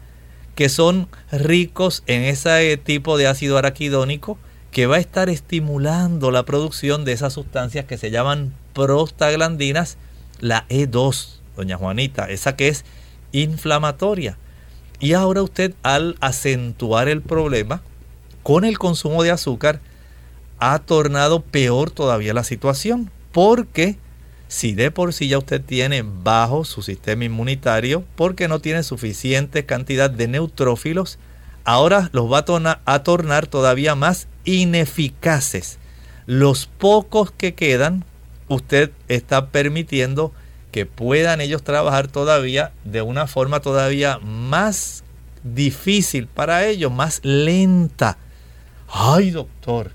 que 0.54 0.68
son 0.68 1.08
ricos 1.30 2.02
en 2.06 2.22
ese 2.22 2.76
tipo 2.76 3.16
de 3.16 3.26
ácido 3.26 3.58
araquidónico, 3.58 4.38
que 4.70 4.86
va 4.86 4.96
a 4.96 5.00
estar 5.00 5.28
estimulando 5.28 6.30
la 6.30 6.44
producción 6.44 7.04
de 7.04 7.12
esas 7.12 7.32
sustancias 7.34 7.84
que 7.84 7.98
se 7.98 8.10
llaman 8.10 8.54
prostaglandinas, 8.72 9.96
la 10.40 10.66
E2, 10.68 11.40
doña 11.56 11.76
Juanita, 11.76 12.28
esa 12.30 12.56
que 12.56 12.68
es 12.68 12.84
inflamatoria. 13.32 14.38
Y 14.98 15.14
ahora 15.14 15.42
usted 15.42 15.74
al 15.82 16.16
acentuar 16.20 17.08
el 17.08 17.22
problema 17.22 17.82
con 18.42 18.64
el 18.64 18.78
consumo 18.78 19.22
de 19.22 19.30
azúcar, 19.30 19.80
ha 20.58 20.78
tornado 20.78 21.40
peor 21.40 21.90
todavía 21.90 22.34
la 22.34 22.44
situación, 22.44 23.10
porque 23.32 23.98
si 24.52 24.74
de 24.74 24.90
por 24.90 25.14
sí 25.14 25.28
ya 25.28 25.38
usted 25.38 25.62
tiene 25.62 26.04
bajo 26.04 26.66
su 26.66 26.82
sistema 26.82 27.24
inmunitario, 27.24 28.04
porque 28.16 28.48
no 28.48 28.60
tiene 28.60 28.82
suficiente 28.82 29.64
cantidad 29.64 30.10
de 30.10 30.28
neutrófilos, 30.28 31.18
ahora 31.64 32.10
los 32.12 32.30
va 32.30 32.44
a, 32.46 32.80
a 32.84 33.02
tornar 33.02 33.46
todavía 33.46 33.94
más 33.94 34.28
ineficaces. 34.44 35.78
Los 36.26 36.66
pocos 36.66 37.30
que 37.30 37.54
quedan, 37.54 38.04
usted 38.48 38.90
está 39.08 39.48
permitiendo 39.48 40.34
que 40.70 40.84
puedan 40.84 41.40
ellos 41.40 41.62
trabajar 41.62 42.08
todavía 42.08 42.72
de 42.84 43.00
una 43.00 43.26
forma 43.26 43.60
todavía 43.60 44.18
más 44.18 45.02
difícil 45.44 46.26
para 46.26 46.66
ellos, 46.66 46.92
más 46.92 47.20
lenta. 47.22 48.18
Ay, 48.86 49.30
doctor, 49.30 49.92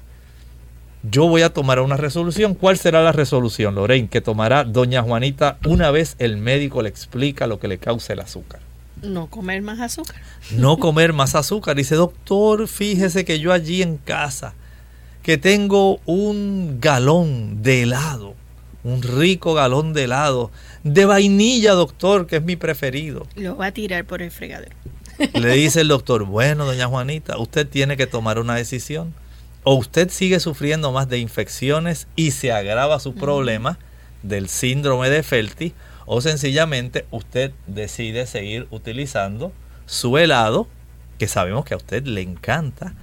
yo 1.04 1.28
voy 1.28 1.42
a 1.42 1.54
tomar 1.54 1.80
una 1.80 1.98
resolución. 1.98 2.56
¿Cuál 2.56 2.78
será 2.78 3.04
la 3.04 3.12
resolución, 3.12 3.76
Lorraine, 3.76 4.08
que 4.08 4.22
tomará 4.22 4.64
doña 4.64 5.02
Juanita 5.04 5.58
una 5.66 5.92
vez 5.92 6.16
el 6.20 6.38
médico 6.38 6.82
le 6.82 6.90
explica 6.90 7.48
lo 7.48 7.60
que 7.60 7.68
le 7.68 7.78
causa 7.78 8.14
el 8.14 8.20
azúcar? 8.20 8.62
No 9.02 9.28
comer 9.28 9.62
más 9.62 9.80
azúcar. 9.80 10.16
no 10.52 10.78
comer 10.78 11.14
más 11.14 11.36
azúcar. 11.36 11.76
Dice, 11.76 11.96
doctor, 11.96 12.68
fíjese 12.68 13.26
que 13.26 13.40
yo 13.40 13.54
allí 13.54 13.82
en 13.84 13.98
casa, 13.98 14.56
que 15.22 15.38
tengo 15.38 16.00
un 16.06 16.80
galón 16.80 17.62
de 17.62 17.84
helado, 17.84 18.34
un 18.84 19.04
rico 19.04 19.54
galón 19.54 19.94
de 19.94 20.06
helado, 20.06 20.52
de 20.84 21.06
vainilla, 21.06 21.74
doctor, 21.74 22.26
que 22.26 22.38
es 22.38 22.44
mi 22.44 22.56
preferido. 22.56 23.28
Lo 23.36 23.56
va 23.56 23.68
a 23.68 23.72
tirar 23.72 24.06
por 24.06 24.22
el 24.22 24.32
fregadero. 24.32 24.76
Le 25.34 25.54
dice 25.54 25.82
el 25.82 25.88
doctor, 25.90 26.26
bueno, 26.26 26.66
doña 26.66 26.88
Juanita, 26.88 27.38
usted 27.38 27.68
tiene 27.68 27.98
que 27.98 28.08
tomar 28.08 28.40
una 28.40 28.56
decisión. 28.56 29.14
O 29.70 29.74
usted 29.74 30.10
sigue 30.10 30.40
sufriendo 30.40 30.94
más 30.94 31.10
de 31.10 31.18
infecciones 31.18 32.08
y 32.16 32.32
se 32.32 32.54
agrava 32.54 33.02
su 33.02 33.14
problema 33.14 33.78
del 34.24 34.48
síndrome 34.48 35.10
de 35.10 35.24
Felty, 35.24 35.74
o 36.06 36.22
sencillamente 36.22 37.06
usted 37.12 37.52
decide 37.66 38.28
seguir 38.28 38.70
utilizando 38.72 39.52
su 39.86 40.18
helado, 40.18 40.70
que 41.20 41.28
sabemos 41.28 41.66
que 41.66 41.74
a 41.74 41.78
usted 41.78 42.06
le 42.06 42.22
encanta, 42.22 42.94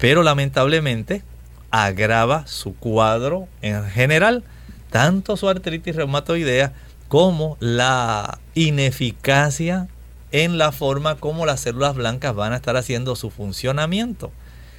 pero 0.00 0.24
lamentablemente 0.24 1.22
agrava 1.70 2.48
su 2.48 2.74
cuadro 2.74 3.46
en 3.62 3.88
general, 3.88 4.42
tanto 4.90 5.36
su 5.36 5.48
artritis 5.48 5.94
reumatoidea 5.94 6.72
como 7.06 7.56
la 7.60 8.40
ineficacia 8.56 9.86
en 10.32 10.58
la 10.58 10.72
forma 10.72 11.14
como 11.14 11.46
las 11.46 11.60
células 11.60 11.94
blancas 11.94 12.34
van 12.34 12.54
a 12.54 12.56
estar 12.56 12.76
haciendo 12.76 13.14
su 13.14 13.30
funcionamiento. 13.30 14.32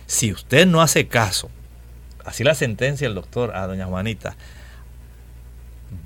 Si 0.10 0.34
usted 0.34 0.66
no 0.66 0.82
hace 0.82 1.08
caso, 1.08 1.52
así 2.26 2.44
la 2.44 2.56
sentencia 2.56 3.08
el 3.08 3.14
doctor 3.14 3.56
a 3.56 3.68
doña 3.68 3.86
Juanita, 3.86 4.36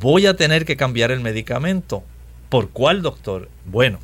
voy 0.01 0.25
a 0.25 0.35
tener 0.35 0.65
que 0.65 0.75
cambiar 0.75 1.09
el 1.11 1.21
medicamento. 1.21 2.03
¿Por 2.49 2.71
cuál 2.71 3.01
doctor? 3.01 3.47
Bueno, 3.63 3.99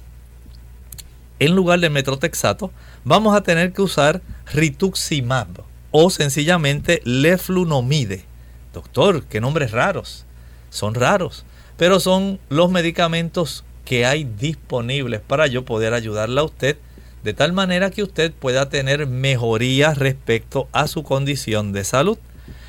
en 1.40 1.54
lugar 1.54 1.82
del 1.82 1.92
metrotexato, 1.92 2.72
vamos 3.04 3.36
a 3.36 3.42
tener 3.44 3.74
que 3.74 3.82
usar 3.82 4.22
rituximab 4.54 5.66
o 5.92 6.10
sencillamente 6.10 7.02
leflunomide. 7.04 8.24
Doctor, 8.72 9.26
qué 9.26 9.42
nombres 9.42 9.72
raros. 9.72 10.26
Son 10.70 10.96
raros, 10.96 11.44
pero 11.76 12.00
son 12.00 12.40
los 12.48 12.72
medicamentos 12.72 13.66
que 13.84 14.06
hay 14.06 14.24
disponibles 14.24 15.20
para 15.20 15.48
yo 15.48 15.66
poder 15.66 15.94
ayudarle 15.94 16.40
a 16.40 16.46
usted 16.46 16.78
de 17.24 17.34
tal 17.34 17.54
manera 17.54 17.92
que 17.92 18.04
usted 18.04 18.32
pueda 18.32 18.70
tener 18.70 19.08
mejorías 19.08 19.98
respecto 19.98 20.68
a 20.72 20.88
su 20.88 21.04
condición 21.04 21.74
de 21.74 21.84
salud. 21.84 22.18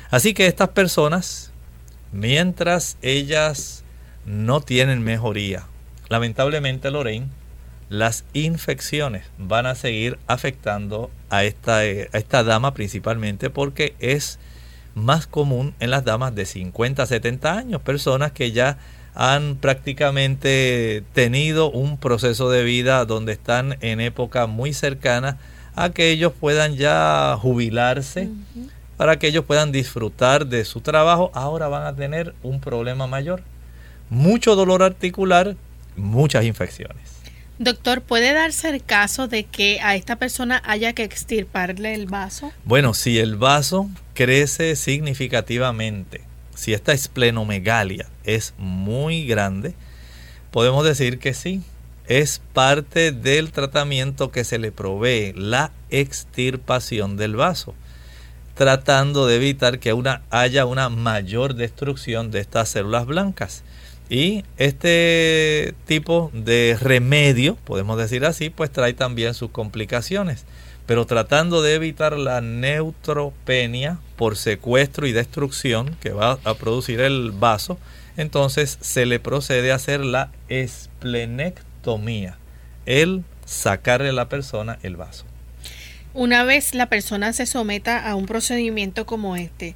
Así 0.09 0.33
que 0.33 0.47
estas 0.47 0.69
personas, 0.69 1.51
mientras 2.11 2.97
ellas 3.01 3.83
no 4.25 4.61
tienen 4.61 5.01
mejoría, 5.03 5.67
lamentablemente 6.09 6.91
Lorraine, 6.91 7.29
las 7.89 8.23
infecciones 8.33 9.25
van 9.37 9.65
a 9.65 9.75
seguir 9.75 10.17
afectando 10.27 11.11
a 11.29 11.43
esta, 11.43 11.85
eh, 11.85 12.09
a 12.13 12.17
esta 12.17 12.43
dama 12.43 12.73
principalmente 12.73 13.49
porque 13.49 13.95
es 13.99 14.39
más 14.95 15.27
común 15.27 15.73
en 15.79 15.89
las 15.89 16.05
damas 16.05 16.33
de 16.35 16.45
50 16.45 17.03
a 17.03 17.05
70 17.05 17.57
años, 17.57 17.81
personas 17.81 18.31
que 18.31 18.51
ya 18.51 18.77
han 19.13 19.57
prácticamente 19.57 21.03
tenido 21.13 21.69
un 21.69 21.97
proceso 21.97 22.49
de 22.49 22.63
vida 22.63 23.05
donde 23.05 23.33
están 23.33 23.77
en 23.81 23.99
época 23.99 24.47
muy 24.47 24.73
cercana 24.73 25.37
a 25.75 25.89
que 25.89 26.11
ellos 26.11 26.33
puedan 26.37 26.75
ya 26.75 27.37
jubilarse, 27.39 28.29
para 28.97 29.19
que 29.19 29.27
ellos 29.27 29.45
puedan 29.45 29.71
disfrutar 29.71 30.47
de 30.47 30.65
su 30.65 30.81
trabajo, 30.81 31.31
ahora 31.33 31.67
van 31.67 31.85
a 31.85 31.95
tener 31.95 32.35
un 32.43 32.59
problema 32.59 33.07
mayor. 33.07 33.43
Mucho 34.09 34.55
dolor 34.55 34.83
articular, 34.83 35.55
muchas 35.95 36.45
infecciones. 36.45 37.21
Doctor, 37.57 38.01
¿puede 38.01 38.33
darse 38.33 38.69
el 38.69 38.83
caso 38.83 39.27
de 39.27 39.43
que 39.43 39.79
a 39.81 39.95
esta 39.95 40.15
persona 40.15 40.61
haya 40.65 40.93
que 40.93 41.03
extirparle 41.03 41.93
el 41.93 42.07
vaso? 42.07 42.51
Bueno, 42.65 42.93
si 42.93 43.19
el 43.19 43.35
vaso 43.35 43.89
crece 44.13 44.75
significativamente, 44.75 46.21
si 46.61 46.75
esta 46.75 46.93
esplenomegalia 46.93 48.05
es 48.23 48.53
muy 48.59 49.25
grande, 49.25 49.73
podemos 50.51 50.85
decir 50.85 51.17
que 51.17 51.33
sí. 51.33 51.63
Es 52.05 52.39
parte 52.53 53.11
del 53.11 53.51
tratamiento 53.51 54.29
que 54.29 54.43
se 54.43 54.59
le 54.59 54.71
provee, 54.71 55.33
la 55.35 55.71
extirpación 55.89 57.17
del 57.17 57.35
vaso, 57.35 57.73
tratando 58.53 59.25
de 59.25 59.37
evitar 59.37 59.79
que 59.79 59.93
una, 59.93 60.21
haya 60.29 60.67
una 60.67 60.89
mayor 60.89 61.55
destrucción 61.55 62.29
de 62.29 62.41
estas 62.41 62.69
células 62.69 63.07
blancas. 63.07 63.63
Y 64.07 64.43
este 64.57 65.73
tipo 65.87 66.29
de 66.31 66.77
remedio, 66.79 67.55
podemos 67.63 67.97
decir 67.97 68.23
así, 68.23 68.51
pues 68.51 68.71
trae 68.71 68.93
también 68.93 69.33
sus 69.33 69.49
complicaciones. 69.49 70.45
Pero 70.85 71.05
tratando 71.05 71.61
de 71.61 71.75
evitar 71.75 72.17
la 72.17 72.41
neutropenia 72.41 73.99
por 74.15 74.35
secuestro 74.35 75.07
y 75.07 75.11
destrucción 75.11 75.95
que 76.01 76.11
va 76.11 76.39
a 76.43 76.53
producir 76.55 76.99
el 77.01 77.31
vaso, 77.31 77.77
entonces 78.17 78.77
se 78.81 79.05
le 79.05 79.19
procede 79.19 79.71
a 79.71 79.75
hacer 79.75 80.01
la 80.01 80.31
esplenectomía, 80.49 82.37
el 82.85 83.23
sacarle 83.45 84.09
a 84.09 84.13
la 84.13 84.29
persona 84.29 84.79
el 84.83 84.97
vaso. 84.97 85.25
Una 86.13 86.43
vez 86.43 86.73
la 86.75 86.87
persona 86.87 87.31
se 87.31 87.45
someta 87.45 88.09
a 88.09 88.15
un 88.15 88.25
procedimiento 88.25 89.05
como 89.05 89.37
este, 89.37 89.75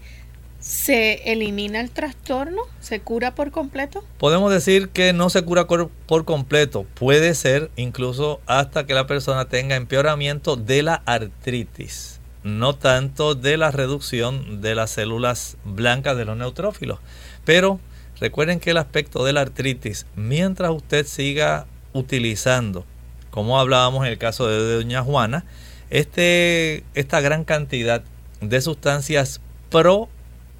¿Se 0.66 1.32
elimina 1.32 1.80
el 1.80 1.92
trastorno? 1.92 2.64
¿Se 2.80 3.00
cura 3.00 3.36
por 3.36 3.52
completo? 3.52 4.04
Podemos 4.18 4.52
decir 4.52 4.90
que 4.90 5.14
no 5.14 5.30
se 5.30 5.44
cura 5.44 5.68
por 5.68 6.26
completo. 6.26 6.88
Puede 6.96 7.36
ser 7.36 7.70
incluso 7.76 8.42
hasta 8.48 8.88
que 8.88 8.96
la 8.96 9.06
persona 9.06 9.46
tenga 9.46 9.76
empeoramiento 9.76 10.56
de 10.56 10.82
la 10.82 11.04
artritis, 11.06 12.20
no 12.42 12.74
tanto 12.74 13.36
de 13.36 13.58
la 13.58 13.70
reducción 13.70 14.62
de 14.62 14.74
las 14.74 14.90
células 14.90 15.58
blancas 15.66 16.18
de 16.18 16.26
los 16.26 16.36
neutrófilos. 16.36 16.98
Pero 17.44 17.80
recuerden 18.20 18.60
que 18.60 18.72
el 18.72 18.78
aspecto 18.78 19.24
de 19.24 19.34
la 19.34 19.42
artritis, 19.42 20.08
mientras 20.16 20.72
usted 20.72 21.06
siga 21.06 21.68
utilizando, 21.94 22.86
como 23.30 23.60
hablábamos 23.60 24.04
en 24.04 24.14
el 24.14 24.18
caso 24.18 24.48
de 24.48 24.78
doña 24.78 25.04
Juana, 25.04 25.46
este, 25.92 26.84
esta 26.96 27.22
gran 27.22 27.44
cantidad 27.44 28.04
de 28.42 28.62
sustancias 28.62 29.42
pro 29.70 30.10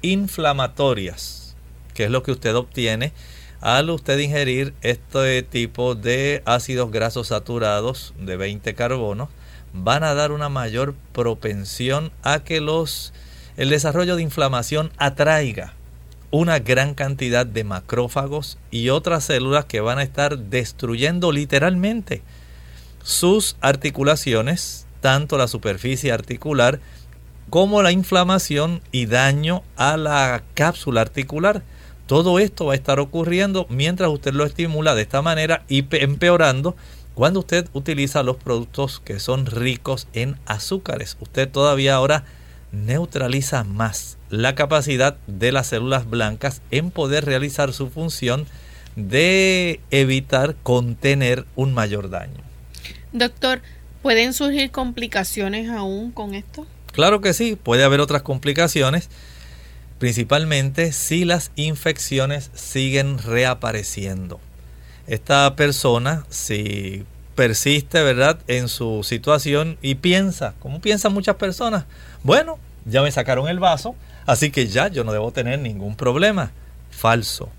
inflamatorias, 0.02 1.56
que 1.94 2.04
es 2.04 2.10
lo 2.10 2.22
que 2.22 2.32
usted 2.32 2.54
obtiene 2.54 3.12
al 3.60 3.90
usted 3.90 4.18
ingerir 4.18 4.74
este 4.82 5.42
tipo 5.42 5.94
de 5.94 6.42
ácidos 6.44 6.90
grasos 6.90 7.28
saturados 7.28 8.14
de 8.18 8.36
20 8.36 8.74
carbonos, 8.74 9.28
van 9.72 10.04
a 10.04 10.14
dar 10.14 10.32
una 10.32 10.48
mayor 10.48 10.94
propensión 11.12 12.12
a 12.22 12.40
que 12.40 12.60
los 12.60 13.12
el 13.56 13.70
desarrollo 13.70 14.16
de 14.16 14.22
inflamación 14.22 14.92
atraiga 14.98 15.72
una 16.30 16.58
gran 16.58 16.94
cantidad 16.94 17.46
de 17.46 17.64
macrófagos 17.64 18.58
y 18.70 18.90
otras 18.90 19.24
células 19.24 19.64
que 19.64 19.80
van 19.80 19.98
a 19.98 20.02
estar 20.02 20.36
destruyendo 20.38 21.32
literalmente 21.32 22.22
sus 23.02 23.56
articulaciones, 23.60 24.86
tanto 25.00 25.38
la 25.38 25.48
superficie 25.48 26.12
articular 26.12 26.80
como 27.50 27.82
la 27.82 27.92
inflamación 27.92 28.80
y 28.92 29.06
daño 29.06 29.62
a 29.76 29.96
la 29.96 30.42
cápsula 30.54 31.02
articular. 31.02 31.62
Todo 32.06 32.38
esto 32.38 32.66
va 32.66 32.72
a 32.72 32.76
estar 32.76 33.00
ocurriendo 33.00 33.66
mientras 33.68 34.10
usted 34.10 34.32
lo 34.32 34.44
estimula 34.44 34.94
de 34.94 35.02
esta 35.02 35.22
manera 35.22 35.64
y 35.68 35.84
empeorando 35.96 36.76
cuando 37.14 37.40
usted 37.40 37.68
utiliza 37.72 38.22
los 38.22 38.36
productos 38.36 39.00
que 39.00 39.18
son 39.18 39.46
ricos 39.46 40.06
en 40.12 40.36
azúcares. 40.46 41.16
Usted 41.20 41.48
todavía 41.48 41.94
ahora 41.94 42.24
neutraliza 42.72 43.64
más 43.64 44.18
la 44.28 44.54
capacidad 44.54 45.16
de 45.26 45.52
las 45.52 45.68
células 45.68 46.08
blancas 46.08 46.62
en 46.70 46.90
poder 46.90 47.24
realizar 47.24 47.72
su 47.72 47.88
función 47.88 48.46
de 48.96 49.80
evitar 49.90 50.56
contener 50.62 51.44
un 51.54 51.72
mayor 51.74 52.10
daño. 52.10 52.42
Doctor, 53.12 53.62
¿pueden 54.02 54.32
surgir 54.32 54.70
complicaciones 54.70 55.70
aún 55.70 56.10
con 56.10 56.34
esto? 56.34 56.66
Claro 56.96 57.20
que 57.20 57.34
sí, 57.34 57.58
puede 57.62 57.84
haber 57.84 58.00
otras 58.00 58.22
complicaciones, 58.22 59.10
principalmente 59.98 60.92
si 60.92 61.26
las 61.26 61.50
infecciones 61.54 62.50
siguen 62.54 63.18
reapareciendo. 63.18 64.40
Esta 65.06 65.56
persona, 65.56 66.24
si 66.30 67.04
persiste, 67.34 68.02
¿verdad?, 68.02 68.38
en 68.46 68.68
su 68.70 69.02
situación 69.04 69.76
y 69.82 69.96
piensa, 69.96 70.54
como 70.58 70.80
piensan 70.80 71.12
muchas 71.12 71.36
personas, 71.36 71.84
bueno, 72.22 72.58
ya 72.86 73.02
me 73.02 73.12
sacaron 73.12 73.46
el 73.48 73.58
vaso, 73.58 73.94
así 74.24 74.50
que 74.50 74.66
ya 74.66 74.88
yo 74.88 75.04
no 75.04 75.12
debo 75.12 75.32
tener 75.32 75.58
ningún 75.58 75.96
problema. 75.96 76.52
Falso. 76.90 77.50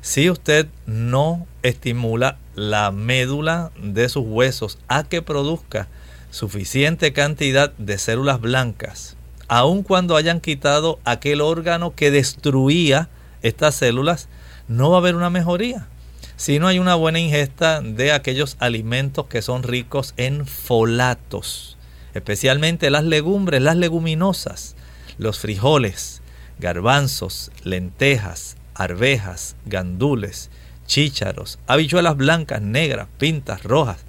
Si 0.00 0.30
usted 0.30 0.68
no 0.86 1.46
estimula 1.62 2.38
la 2.54 2.92
médula 2.92 3.72
de 3.76 4.08
sus 4.08 4.24
huesos 4.24 4.78
a 4.88 5.04
que 5.04 5.20
produzca 5.20 5.86
suficiente 6.30 7.12
cantidad 7.12 7.72
de 7.76 7.98
células 7.98 8.40
blancas, 8.40 9.16
aun 9.48 9.82
cuando 9.82 10.16
hayan 10.16 10.40
quitado 10.40 11.00
aquel 11.04 11.40
órgano 11.40 11.94
que 11.94 12.10
destruía 12.10 13.08
estas 13.42 13.74
células, 13.74 14.28
no 14.68 14.90
va 14.90 14.98
a 14.98 15.00
haber 15.00 15.16
una 15.16 15.30
mejoría. 15.30 15.88
Si 16.36 16.58
no 16.58 16.68
hay 16.68 16.78
una 16.78 16.94
buena 16.94 17.18
ingesta 17.18 17.82
de 17.82 18.12
aquellos 18.12 18.56
alimentos 18.60 19.26
que 19.26 19.42
son 19.42 19.62
ricos 19.62 20.14
en 20.16 20.46
folatos, 20.46 21.76
especialmente 22.14 22.90
las 22.90 23.04
legumbres, 23.04 23.60
las 23.60 23.76
leguminosas, 23.76 24.76
los 25.18 25.38
frijoles, 25.38 26.22
garbanzos, 26.58 27.50
lentejas, 27.64 28.56
arvejas, 28.74 29.56
gandules, 29.66 30.50
chícharos, 30.86 31.58
habichuelas 31.66 32.16
blancas, 32.16 32.62
negras, 32.62 33.08
pintas, 33.18 33.62
rojas, 33.64 34.04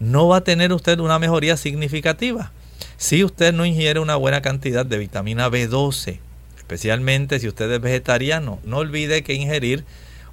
no 0.00 0.28
va 0.28 0.38
a 0.38 0.44
tener 0.44 0.72
usted 0.72 0.98
una 0.98 1.18
mejoría 1.18 1.56
significativa. 1.56 2.52
Si 2.96 3.24
usted 3.24 3.52
no 3.52 3.66
ingiere 3.66 4.00
una 4.00 4.16
buena 4.16 4.42
cantidad 4.42 4.86
de 4.86 4.98
vitamina 4.98 5.48
B12, 5.48 6.18
especialmente 6.56 7.38
si 7.38 7.48
usted 7.48 7.70
es 7.70 7.80
vegetariano, 7.80 8.58
no 8.64 8.78
olvide 8.78 9.22
que 9.22 9.34
ingerir 9.34 9.84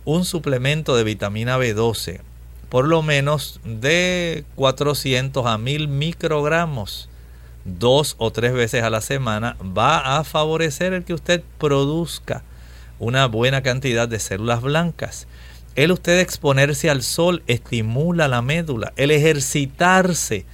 un 0.06 0.26
suplemento 0.26 0.96
de 0.96 1.04
vitamina 1.04 1.58
B12, 1.58 2.22
por 2.70 2.88
lo 2.88 3.02
menos 3.02 3.60
de 3.64 4.46
400 4.56 5.46
a 5.46 5.58
1000 5.58 5.88
microgramos, 5.88 7.10
dos 7.66 8.16
o 8.18 8.32
tres 8.32 8.54
veces 8.54 8.84
a 8.84 8.90
la 8.90 9.02
semana, 9.02 9.56
va 9.62 10.18
a 10.18 10.24
favorecer 10.24 10.94
el 10.94 11.04
que 11.04 11.14
usted 11.14 11.44
produzca 11.58 12.44
una 13.00 13.28
buena 13.28 13.62
cantidad 13.62 14.08
de 14.08 14.20
células 14.20 14.62
blancas 14.62 15.28
el 15.76 15.92
usted 15.92 16.20
exponerse 16.20 16.90
al 16.90 17.02
sol 17.02 17.44
estimula 17.48 18.28
la 18.28 18.42
médula, 18.42 18.94
el 18.96 19.12
ejercitarse 19.12 20.46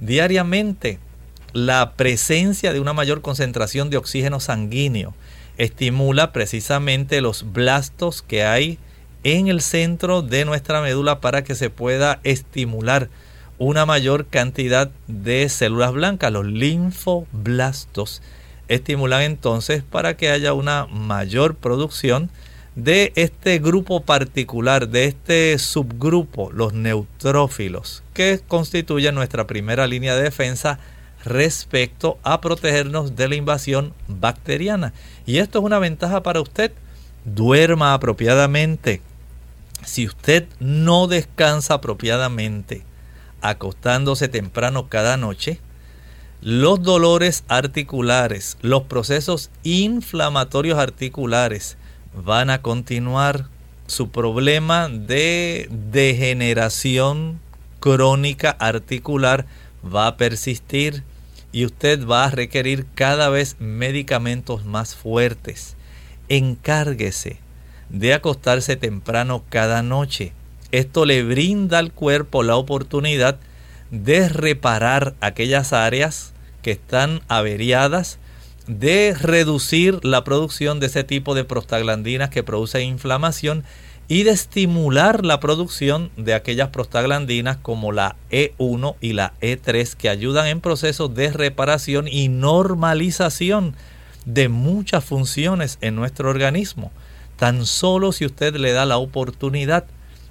diariamente, 0.00 0.98
la 1.52 1.92
presencia 1.92 2.72
de 2.72 2.80
una 2.80 2.92
mayor 2.92 3.20
concentración 3.20 3.88
de 3.88 3.96
oxígeno 3.96 4.40
sanguíneo 4.40 5.14
estimula 5.56 6.32
precisamente 6.32 7.20
los 7.20 7.52
blastos 7.52 8.22
que 8.22 8.42
hay 8.42 8.78
en 9.22 9.46
el 9.46 9.60
centro 9.60 10.20
de 10.22 10.44
nuestra 10.44 10.82
médula 10.82 11.20
para 11.20 11.44
que 11.44 11.54
se 11.54 11.70
pueda 11.70 12.20
estimular 12.24 13.08
una 13.58 13.86
mayor 13.86 14.26
cantidad 14.26 14.90
de 15.06 15.48
células 15.48 15.92
blancas, 15.92 16.32
los 16.32 16.44
linfoblastos 16.44 18.20
estimulan 18.66 19.22
entonces 19.22 19.82
para 19.82 20.16
que 20.16 20.30
haya 20.30 20.52
una 20.52 20.86
mayor 20.86 21.54
producción 21.54 22.30
de 22.76 23.12
este 23.14 23.58
grupo 23.58 24.00
particular, 24.00 24.88
de 24.88 25.06
este 25.06 25.58
subgrupo, 25.58 26.50
los 26.52 26.72
neutrófilos, 26.72 28.02
que 28.12 28.40
constituyen 28.46 29.14
nuestra 29.14 29.46
primera 29.46 29.86
línea 29.86 30.16
de 30.16 30.24
defensa 30.24 30.78
respecto 31.24 32.18
a 32.22 32.40
protegernos 32.40 33.16
de 33.16 33.28
la 33.28 33.36
invasión 33.36 33.94
bacteriana. 34.08 34.92
Y 35.24 35.38
esto 35.38 35.60
es 35.60 35.64
una 35.64 35.78
ventaja 35.78 36.22
para 36.22 36.40
usted. 36.40 36.72
Duerma 37.24 37.94
apropiadamente. 37.94 39.00
Si 39.84 40.06
usted 40.06 40.46
no 40.60 41.06
descansa 41.06 41.74
apropiadamente, 41.74 42.82
acostándose 43.40 44.28
temprano 44.28 44.88
cada 44.88 45.16
noche, 45.16 45.60
los 46.42 46.82
dolores 46.82 47.44
articulares, 47.48 48.58
los 48.60 48.82
procesos 48.82 49.50
inflamatorios 49.62 50.78
articulares, 50.78 51.78
van 52.14 52.50
a 52.50 52.62
continuar 52.62 53.48
su 53.86 54.10
problema 54.10 54.88
de 54.88 55.68
degeneración 55.70 57.40
crónica 57.80 58.50
articular 58.50 59.46
va 59.84 60.06
a 60.06 60.16
persistir 60.16 61.02
y 61.52 61.66
usted 61.66 62.06
va 62.06 62.24
a 62.24 62.30
requerir 62.30 62.86
cada 62.94 63.28
vez 63.28 63.56
medicamentos 63.58 64.64
más 64.64 64.94
fuertes. 64.94 65.76
Encárguese 66.28 67.38
de 67.90 68.14
acostarse 68.14 68.76
temprano 68.76 69.44
cada 69.50 69.82
noche. 69.82 70.32
Esto 70.72 71.04
le 71.04 71.22
brinda 71.22 71.78
al 71.78 71.92
cuerpo 71.92 72.42
la 72.42 72.56
oportunidad 72.56 73.38
de 73.90 74.28
reparar 74.28 75.14
aquellas 75.20 75.72
áreas 75.72 76.32
que 76.62 76.72
están 76.72 77.20
averiadas 77.28 78.18
de 78.66 79.14
reducir 79.20 80.04
la 80.04 80.24
producción 80.24 80.80
de 80.80 80.86
ese 80.86 81.04
tipo 81.04 81.34
de 81.34 81.44
prostaglandinas 81.44 82.30
que 82.30 82.42
producen 82.42 82.82
inflamación 82.82 83.64
y 84.08 84.22
de 84.24 84.32
estimular 84.32 85.24
la 85.24 85.40
producción 85.40 86.10
de 86.16 86.34
aquellas 86.34 86.68
prostaglandinas 86.68 87.56
como 87.56 87.92
la 87.92 88.16
E1 88.30 88.96
y 89.00 89.14
la 89.14 89.32
E3 89.40 89.94
que 89.94 90.08
ayudan 90.08 90.46
en 90.46 90.60
procesos 90.60 91.14
de 91.14 91.30
reparación 91.30 92.06
y 92.08 92.28
normalización 92.28 93.74
de 94.26 94.48
muchas 94.48 95.04
funciones 95.04 95.78
en 95.80 95.96
nuestro 95.96 96.28
organismo. 96.30 96.90
Tan 97.36 97.66
solo 97.66 98.12
si 98.12 98.26
usted 98.26 98.54
le 98.56 98.72
da 98.72 98.84
la 98.84 98.98
oportunidad, 98.98 99.84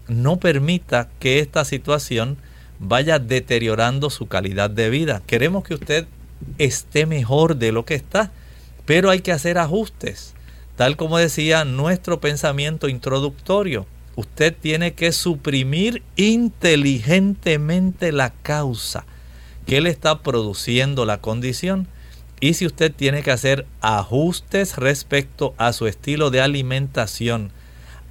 no 0.08 0.38
permita 0.38 1.10
que 1.20 1.40
esta 1.40 1.66
situación 1.66 2.38
vaya 2.80 3.20
deteriorando 3.20 4.10
su 4.10 4.28
calidad 4.28 4.70
de 4.70 4.90
vida. 4.90 5.22
Queremos 5.26 5.64
que 5.64 5.76
usted 5.76 6.08
esté 6.58 7.06
mejor 7.06 7.58
de 7.58 7.72
lo 7.72 7.86
que 7.86 7.96
está, 7.96 8.32
pero 8.86 9.10
hay 9.10 9.22
que 9.22 9.32
hacer 9.32 9.58
ajustes. 9.58 10.34
Tal 10.76 10.98
como 10.98 11.18
decía 11.18 11.66
nuestro 11.66 12.20
pensamiento 12.20 12.90
introductorio, 12.90 13.86
usted 14.16 14.56
tiene 14.60 14.94
que 14.94 15.12
suprimir 15.12 16.04
inteligentemente 16.16 18.12
la 18.12 18.32
causa 18.32 19.06
que 19.66 19.82
le 19.82 19.90
está 19.90 20.20
produciendo 20.20 21.06
la 21.06 21.22
condición 21.22 21.88
Y 22.40 22.56
si 22.56 22.66
usted 22.66 22.92
tiene 22.94 23.24
que 23.24 23.32
hacer 23.32 23.66
ajustes 23.80 24.76
respecto 24.76 25.54
a 25.58 25.72
su 25.72 25.88
estilo 25.88 26.30
de 26.30 26.42
alimentación, 26.42 27.54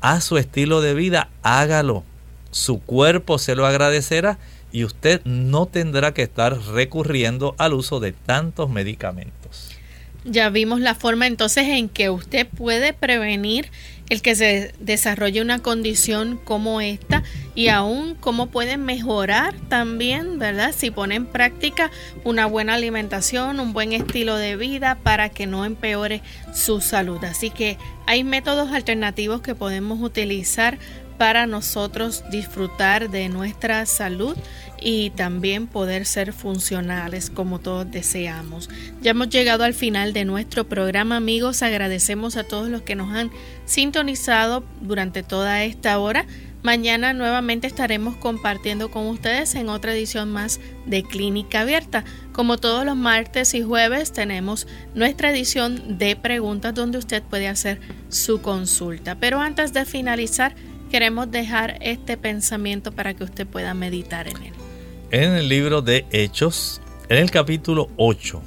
a 0.00 0.22
su 0.22 0.38
estilo 0.38 0.80
de 0.80 0.94
vida, 0.94 1.28
hágalo. 1.42 2.02
Su 2.50 2.80
cuerpo 2.80 3.38
se 3.38 3.54
lo 3.54 3.66
agradecerá 3.66 4.38
y 4.72 4.84
usted 4.84 5.20
no 5.24 5.66
tendrá 5.66 6.12
que 6.14 6.22
estar 6.22 6.58
recurriendo 6.58 7.54
al 7.58 7.74
uso 7.74 8.00
de 8.00 8.12
tantos 8.12 8.70
medicamentos. 8.70 9.76
Ya 10.24 10.50
vimos 10.50 10.80
la 10.80 10.94
forma 10.94 11.26
entonces 11.26 11.66
en 11.66 11.88
que 11.88 12.08
usted 12.08 12.46
puede 12.46 12.92
prevenir 12.92 13.70
el 14.08 14.22
que 14.22 14.36
se 14.36 14.72
desarrolle 14.78 15.40
una 15.40 15.60
condición 15.60 16.38
como 16.44 16.80
esta 16.80 17.22
y 17.54 17.68
aún 17.68 18.14
cómo 18.14 18.46
pueden 18.48 18.84
mejorar 18.84 19.54
también, 19.68 20.38
¿verdad? 20.38 20.74
Si 20.76 20.90
pone 20.90 21.14
en 21.14 21.26
práctica 21.26 21.90
una 22.22 22.46
buena 22.46 22.74
alimentación, 22.74 23.58
un 23.58 23.72
buen 23.72 23.92
estilo 23.94 24.36
de 24.36 24.56
vida 24.56 24.98
para 25.02 25.30
que 25.30 25.46
no 25.46 25.64
empeore 25.64 26.20
su 26.54 26.80
salud. 26.80 27.24
Así 27.24 27.50
que 27.50 27.78
hay 28.06 28.22
métodos 28.22 28.70
alternativos 28.70 29.40
que 29.40 29.54
podemos 29.54 30.00
utilizar 30.00 30.78
para 31.16 31.46
nosotros 31.46 32.24
disfrutar 32.30 33.08
de 33.08 33.28
nuestra 33.28 33.86
salud 33.86 34.36
y 34.84 35.10
también 35.10 35.66
poder 35.66 36.06
ser 36.06 36.32
funcionales 36.32 37.30
como 37.30 37.58
todos 37.58 37.90
deseamos. 37.90 38.68
Ya 39.00 39.12
hemos 39.12 39.28
llegado 39.28 39.64
al 39.64 39.74
final 39.74 40.12
de 40.12 40.24
nuestro 40.24 40.68
programa 40.68 41.16
amigos, 41.16 41.62
agradecemos 41.62 42.36
a 42.36 42.44
todos 42.44 42.68
los 42.68 42.82
que 42.82 42.94
nos 42.94 43.14
han 43.14 43.30
sintonizado 43.64 44.64
durante 44.80 45.22
toda 45.22 45.64
esta 45.64 45.98
hora. 45.98 46.26
Mañana 46.62 47.12
nuevamente 47.12 47.66
estaremos 47.66 48.16
compartiendo 48.16 48.90
con 48.90 49.08
ustedes 49.08 49.56
en 49.56 49.68
otra 49.68 49.92
edición 49.92 50.30
más 50.30 50.60
de 50.86 51.02
Clínica 51.02 51.62
Abierta. 51.62 52.04
Como 52.32 52.56
todos 52.58 52.84
los 52.84 52.96
martes 52.96 53.52
y 53.54 53.62
jueves 53.62 54.12
tenemos 54.12 54.68
nuestra 54.94 55.32
edición 55.32 55.98
de 55.98 56.14
preguntas 56.14 56.72
donde 56.72 56.98
usted 56.98 57.22
puede 57.22 57.48
hacer 57.48 57.80
su 58.10 58.40
consulta. 58.42 59.16
Pero 59.16 59.40
antes 59.40 59.72
de 59.72 59.84
finalizar, 59.84 60.54
queremos 60.88 61.30
dejar 61.32 61.78
este 61.80 62.16
pensamiento 62.16 62.92
para 62.92 63.14
que 63.14 63.24
usted 63.24 63.44
pueda 63.44 63.74
meditar 63.74 64.28
en 64.28 64.36
él. 64.36 64.71
En 65.12 65.34
el 65.34 65.50
libro 65.50 65.82
de 65.82 66.06
Hechos, 66.10 66.80
en 67.10 67.18
el 67.18 67.30
capítulo 67.30 67.90
8 67.98 68.40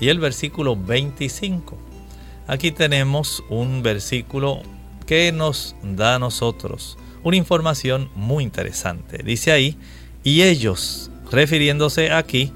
y 0.00 0.10
el 0.10 0.18
versículo 0.18 0.76
25, 0.76 1.78
aquí 2.46 2.72
tenemos 2.72 3.42
un 3.48 3.82
versículo 3.82 4.60
que 5.06 5.32
nos 5.32 5.74
da 5.82 6.16
a 6.16 6.18
nosotros 6.18 6.98
una 7.22 7.38
información 7.38 8.10
muy 8.14 8.44
interesante. 8.44 9.22
Dice 9.24 9.50
ahí, 9.50 9.78
y 10.22 10.42
ellos, 10.42 11.10
refiriéndose 11.30 12.12
aquí 12.12 12.52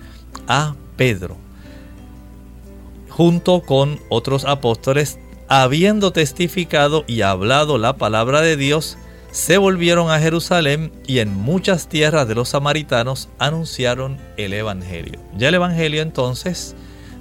a 0.46 0.74
Pedro, 0.98 1.38
junto 3.08 3.62
con 3.62 3.98
otros 4.10 4.44
apóstoles, 4.44 5.18
habiendo 5.48 6.12
testificado 6.12 7.06
y 7.06 7.22
hablado 7.22 7.78
la 7.78 7.96
palabra 7.96 8.42
de 8.42 8.58
Dios, 8.58 8.98
se 9.34 9.58
volvieron 9.58 10.12
a 10.12 10.20
Jerusalén 10.20 10.92
y 11.08 11.18
en 11.18 11.34
muchas 11.34 11.88
tierras 11.88 12.28
de 12.28 12.36
los 12.36 12.50
samaritanos 12.50 13.28
anunciaron 13.40 14.16
el 14.36 14.52
Evangelio. 14.52 15.18
Ya 15.36 15.48
el 15.48 15.56
Evangelio 15.56 16.02
entonces 16.02 16.76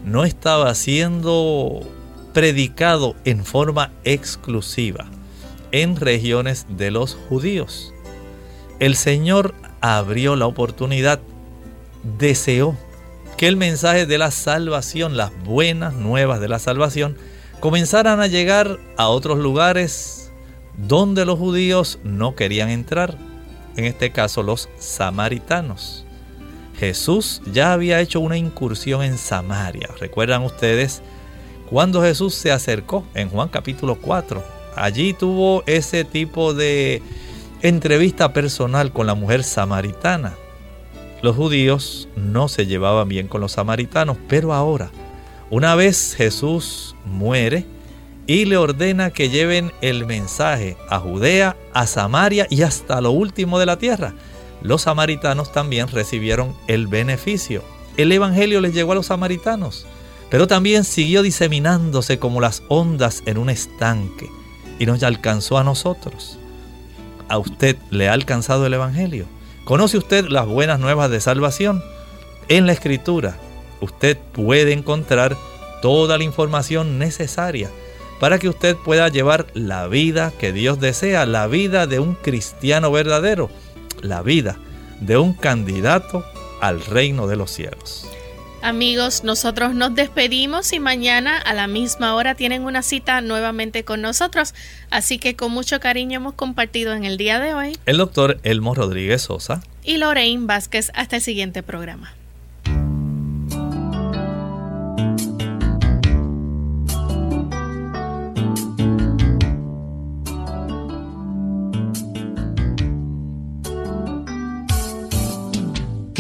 no 0.06 0.24
estaba 0.24 0.76
siendo 0.76 1.82
predicado 2.32 3.16
en 3.26 3.44
forma 3.44 3.92
exclusiva 4.04 5.08
en 5.72 5.96
regiones 5.96 6.68
de 6.70 6.92
los 6.92 7.16
judíos. 7.16 7.96
El 8.80 8.96
Señor 8.96 9.56
abrió 9.82 10.36
la 10.36 10.46
oportunidad, 10.46 11.20
deseó 12.20 12.78
que 13.38 13.48
el 13.48 13.58
mensaje 13.58 14.06
de 14.06 14.20
la 14.20 14.30
salvación, 14.30 15.18
las 15.18 15.32
buenas 15.44 15.96
nuevas 15.96 16.40
de 16.40 16.48
la 16.48 16.60
salvación, 16.60 17.18
comenzaran 17.60 18.20
a 18.20 18.28
llegar 18.28 18.78
a 18.98 19.08
otros 19.08 19.40
lugares 19.40 20.23
donde 20.78 21.26
los 21.26 21.40
judíos 21.40 22.00
no 22.04 22.36
querían 22.36 22.70
entrar, 22.70 23.18
en 23.76 23.86
este 23.86 24.12
caso 24.12 24.44
los 24.44 24.70
samaritanos. 24.78 26.06
Jesús 26.78 27.42
ya 27.52 27.74
había 27.74 28.02
hecho 28.02 28.20
una 28.20 28.38
incursión 28.38 29.04
en 29.04 29.18
Samaria. 29.18 29.90
¿Recuerdan 30.00 30.44
ustedes 30.44 31.02
cuando 31.70 32.02
Jesús 32.02 32.34
se 32.34 32.52
acercó 32.52 33.06
en 33.14 33.30
Juan 33.30 33.50
capítulo 33.50 33.96
4? 33.96 34.44
Allí 34.76 35.14
tuvo 35.14 35.64
ese 35.66 36.04
tipo 36.04 36.54
de 36.54 37.02
entrevista 37.62 38.34
personal 38.34 38.92
con 38.92 39.08
la 39.08 39.14
mujer 39.14 39.44
samaritana. 39.44 40.34
Los 41.22 41.36
judíos 41.36 42.10
no 42.16 42.50
se 42.50 42.66
llevaban 42.66 43.08
bien 43.08 43.28
con 43.28 43.40
los 43.40 43.54
samaritanos, 43.54 44.18
pero 44.28 44.54
ahora, 44.54 44.92
una 45.50 45.76
vez 45.76 46.16
Jesús 46.16 46.96
muere, 47.06 47.66
y 48.26 48.46
le 48.46 48.58
ordena 48.58 49.12
que 49.12 49.30
lleven 49.30 49.72
el 49.82 50.06
mensaje 50.06 50.78
a 50.90 51.00
Judea, 51.00 51.58
a 51.74 51.88
Samaria 51.88 52.48
y 52.50 52.62
hasta 52.62 53.02
lo 53.02 53.12
último 53.12 53.60
de 53.60 53.66
la 53.66 53.78
tierra. 53.78 54.14
Los 54.62 54.84
samaritanos 54.84 55.52
también 55.52 55.88
recibieron 55.90 56.56
el 56.68 56.88
beneficio. 56.88 57.64
El 57.98 58.12
Evangelio 58.12 58.62
les 58.62 58.74
llegó 58.74 58.94
a 58.94 58.96
los 58.96 59.08
samaritanos, 59.08 59.86
pero 60.30 60.48
también 60.48 60.84
siguió 60.86 61.22
diseminándose 61.22 62.18
como 62.18 62.40
las 62.40 62.64
ondas 62.70 63.24
en 63.26 63.38
un 63.38 63.50
estanque 63.50 64.30
y 64.80 64.86
nos 64.86 65.04
alcanzó 65.04 65.58
a 65.58 65.64
nosotros. 65.64 66.40
¿A 67.28 67.38
usted 67.38 67.78
le 67.90 68.08
ha 68.08 68.14
alcanzado 68.14 68.66
el 68.66 68.74
Evangelio? 68.74 69.26
¿Conoce 69.66 69.98
usted 69.98 70.28
las 70.30 70.48
buenas 70.48 70.80
nuevas 70.80 71.10
de 71.12 71.20
salvación? 71.20 71.84
En 72.48 72.66
la 72.68 72.74
Escritura 72.74 73.38
usted 73.82 74.18
puede 74.18 74.72
encontrar 74.72 75.36
toda 75.82 76.18
la 76.18 76.24
información 76.24 77.00
necesaria 77.00 77.70
para 78.24 78.40
que 78.40 78.48
usted 78.48 78.78
pueda 78.78 79.10
llevar 79.10 79.48
la 79.54 79.86
vida 79.90 80.32
que 80.40 80.54
Dios 80.54 80.80
desea, 80.80 81.26
la 81.26 81.46
vida 81.48 81.88
de 81.88 82.00
un 82.00 82.16
cristiano 82.16 82.90
verdadero, 82.90 83.50
la 84.02 84.22
vida 84.22 84.56
de 85.02 85.18
un 85.18 85.34
candidato 85.34 86.24
al 86.62 86.86
reino 86.86 87.28
de 87.28 87.36
los 87.36 87.52
cielos. 87.52 88.08
Amigos, 88.62 89.26
nosotros 89.26 89.76
nos 89.76 89.94
despedimos 89.94 90.72
y 90.72 90.80
mañana 90.80 91.38
a 91.38 91.54
la 91.54 91.68
misma 91.68 92.16
hora 92.16 92.34
tienen 92.34 92.64
una 92.64 92.82
cita 92.82 93.20
nuevamente 93.20 93.84
con 93.84 94.02
nosotros. 94.02 94.54
Así 94.90 95.20
que 95.20 95.36
con 95.36 95.52
mucho 95.52 95.82
cariño 95.82 96.16
hemos 96.16 96.36
compartido 96.36 96.94
en 96.94 97.04
el 97.04 97.18
día 97.18 97.42
de 97.42 97.54
hoy 97.54 97.78
el 97.86 97.98
doctor 97.98 98.40
Elmo 98.44 98.74
Rodríguez 98.74 99.24
Sosa 99.24 99.62
y 99.84 99.98
Lorraine 99.98 100.46
Vázquez 100.46 100.94
hasta 100.96 101.18
el 101.18 101.22
siguiente 101.22 101.62
programa. 101.62 102.14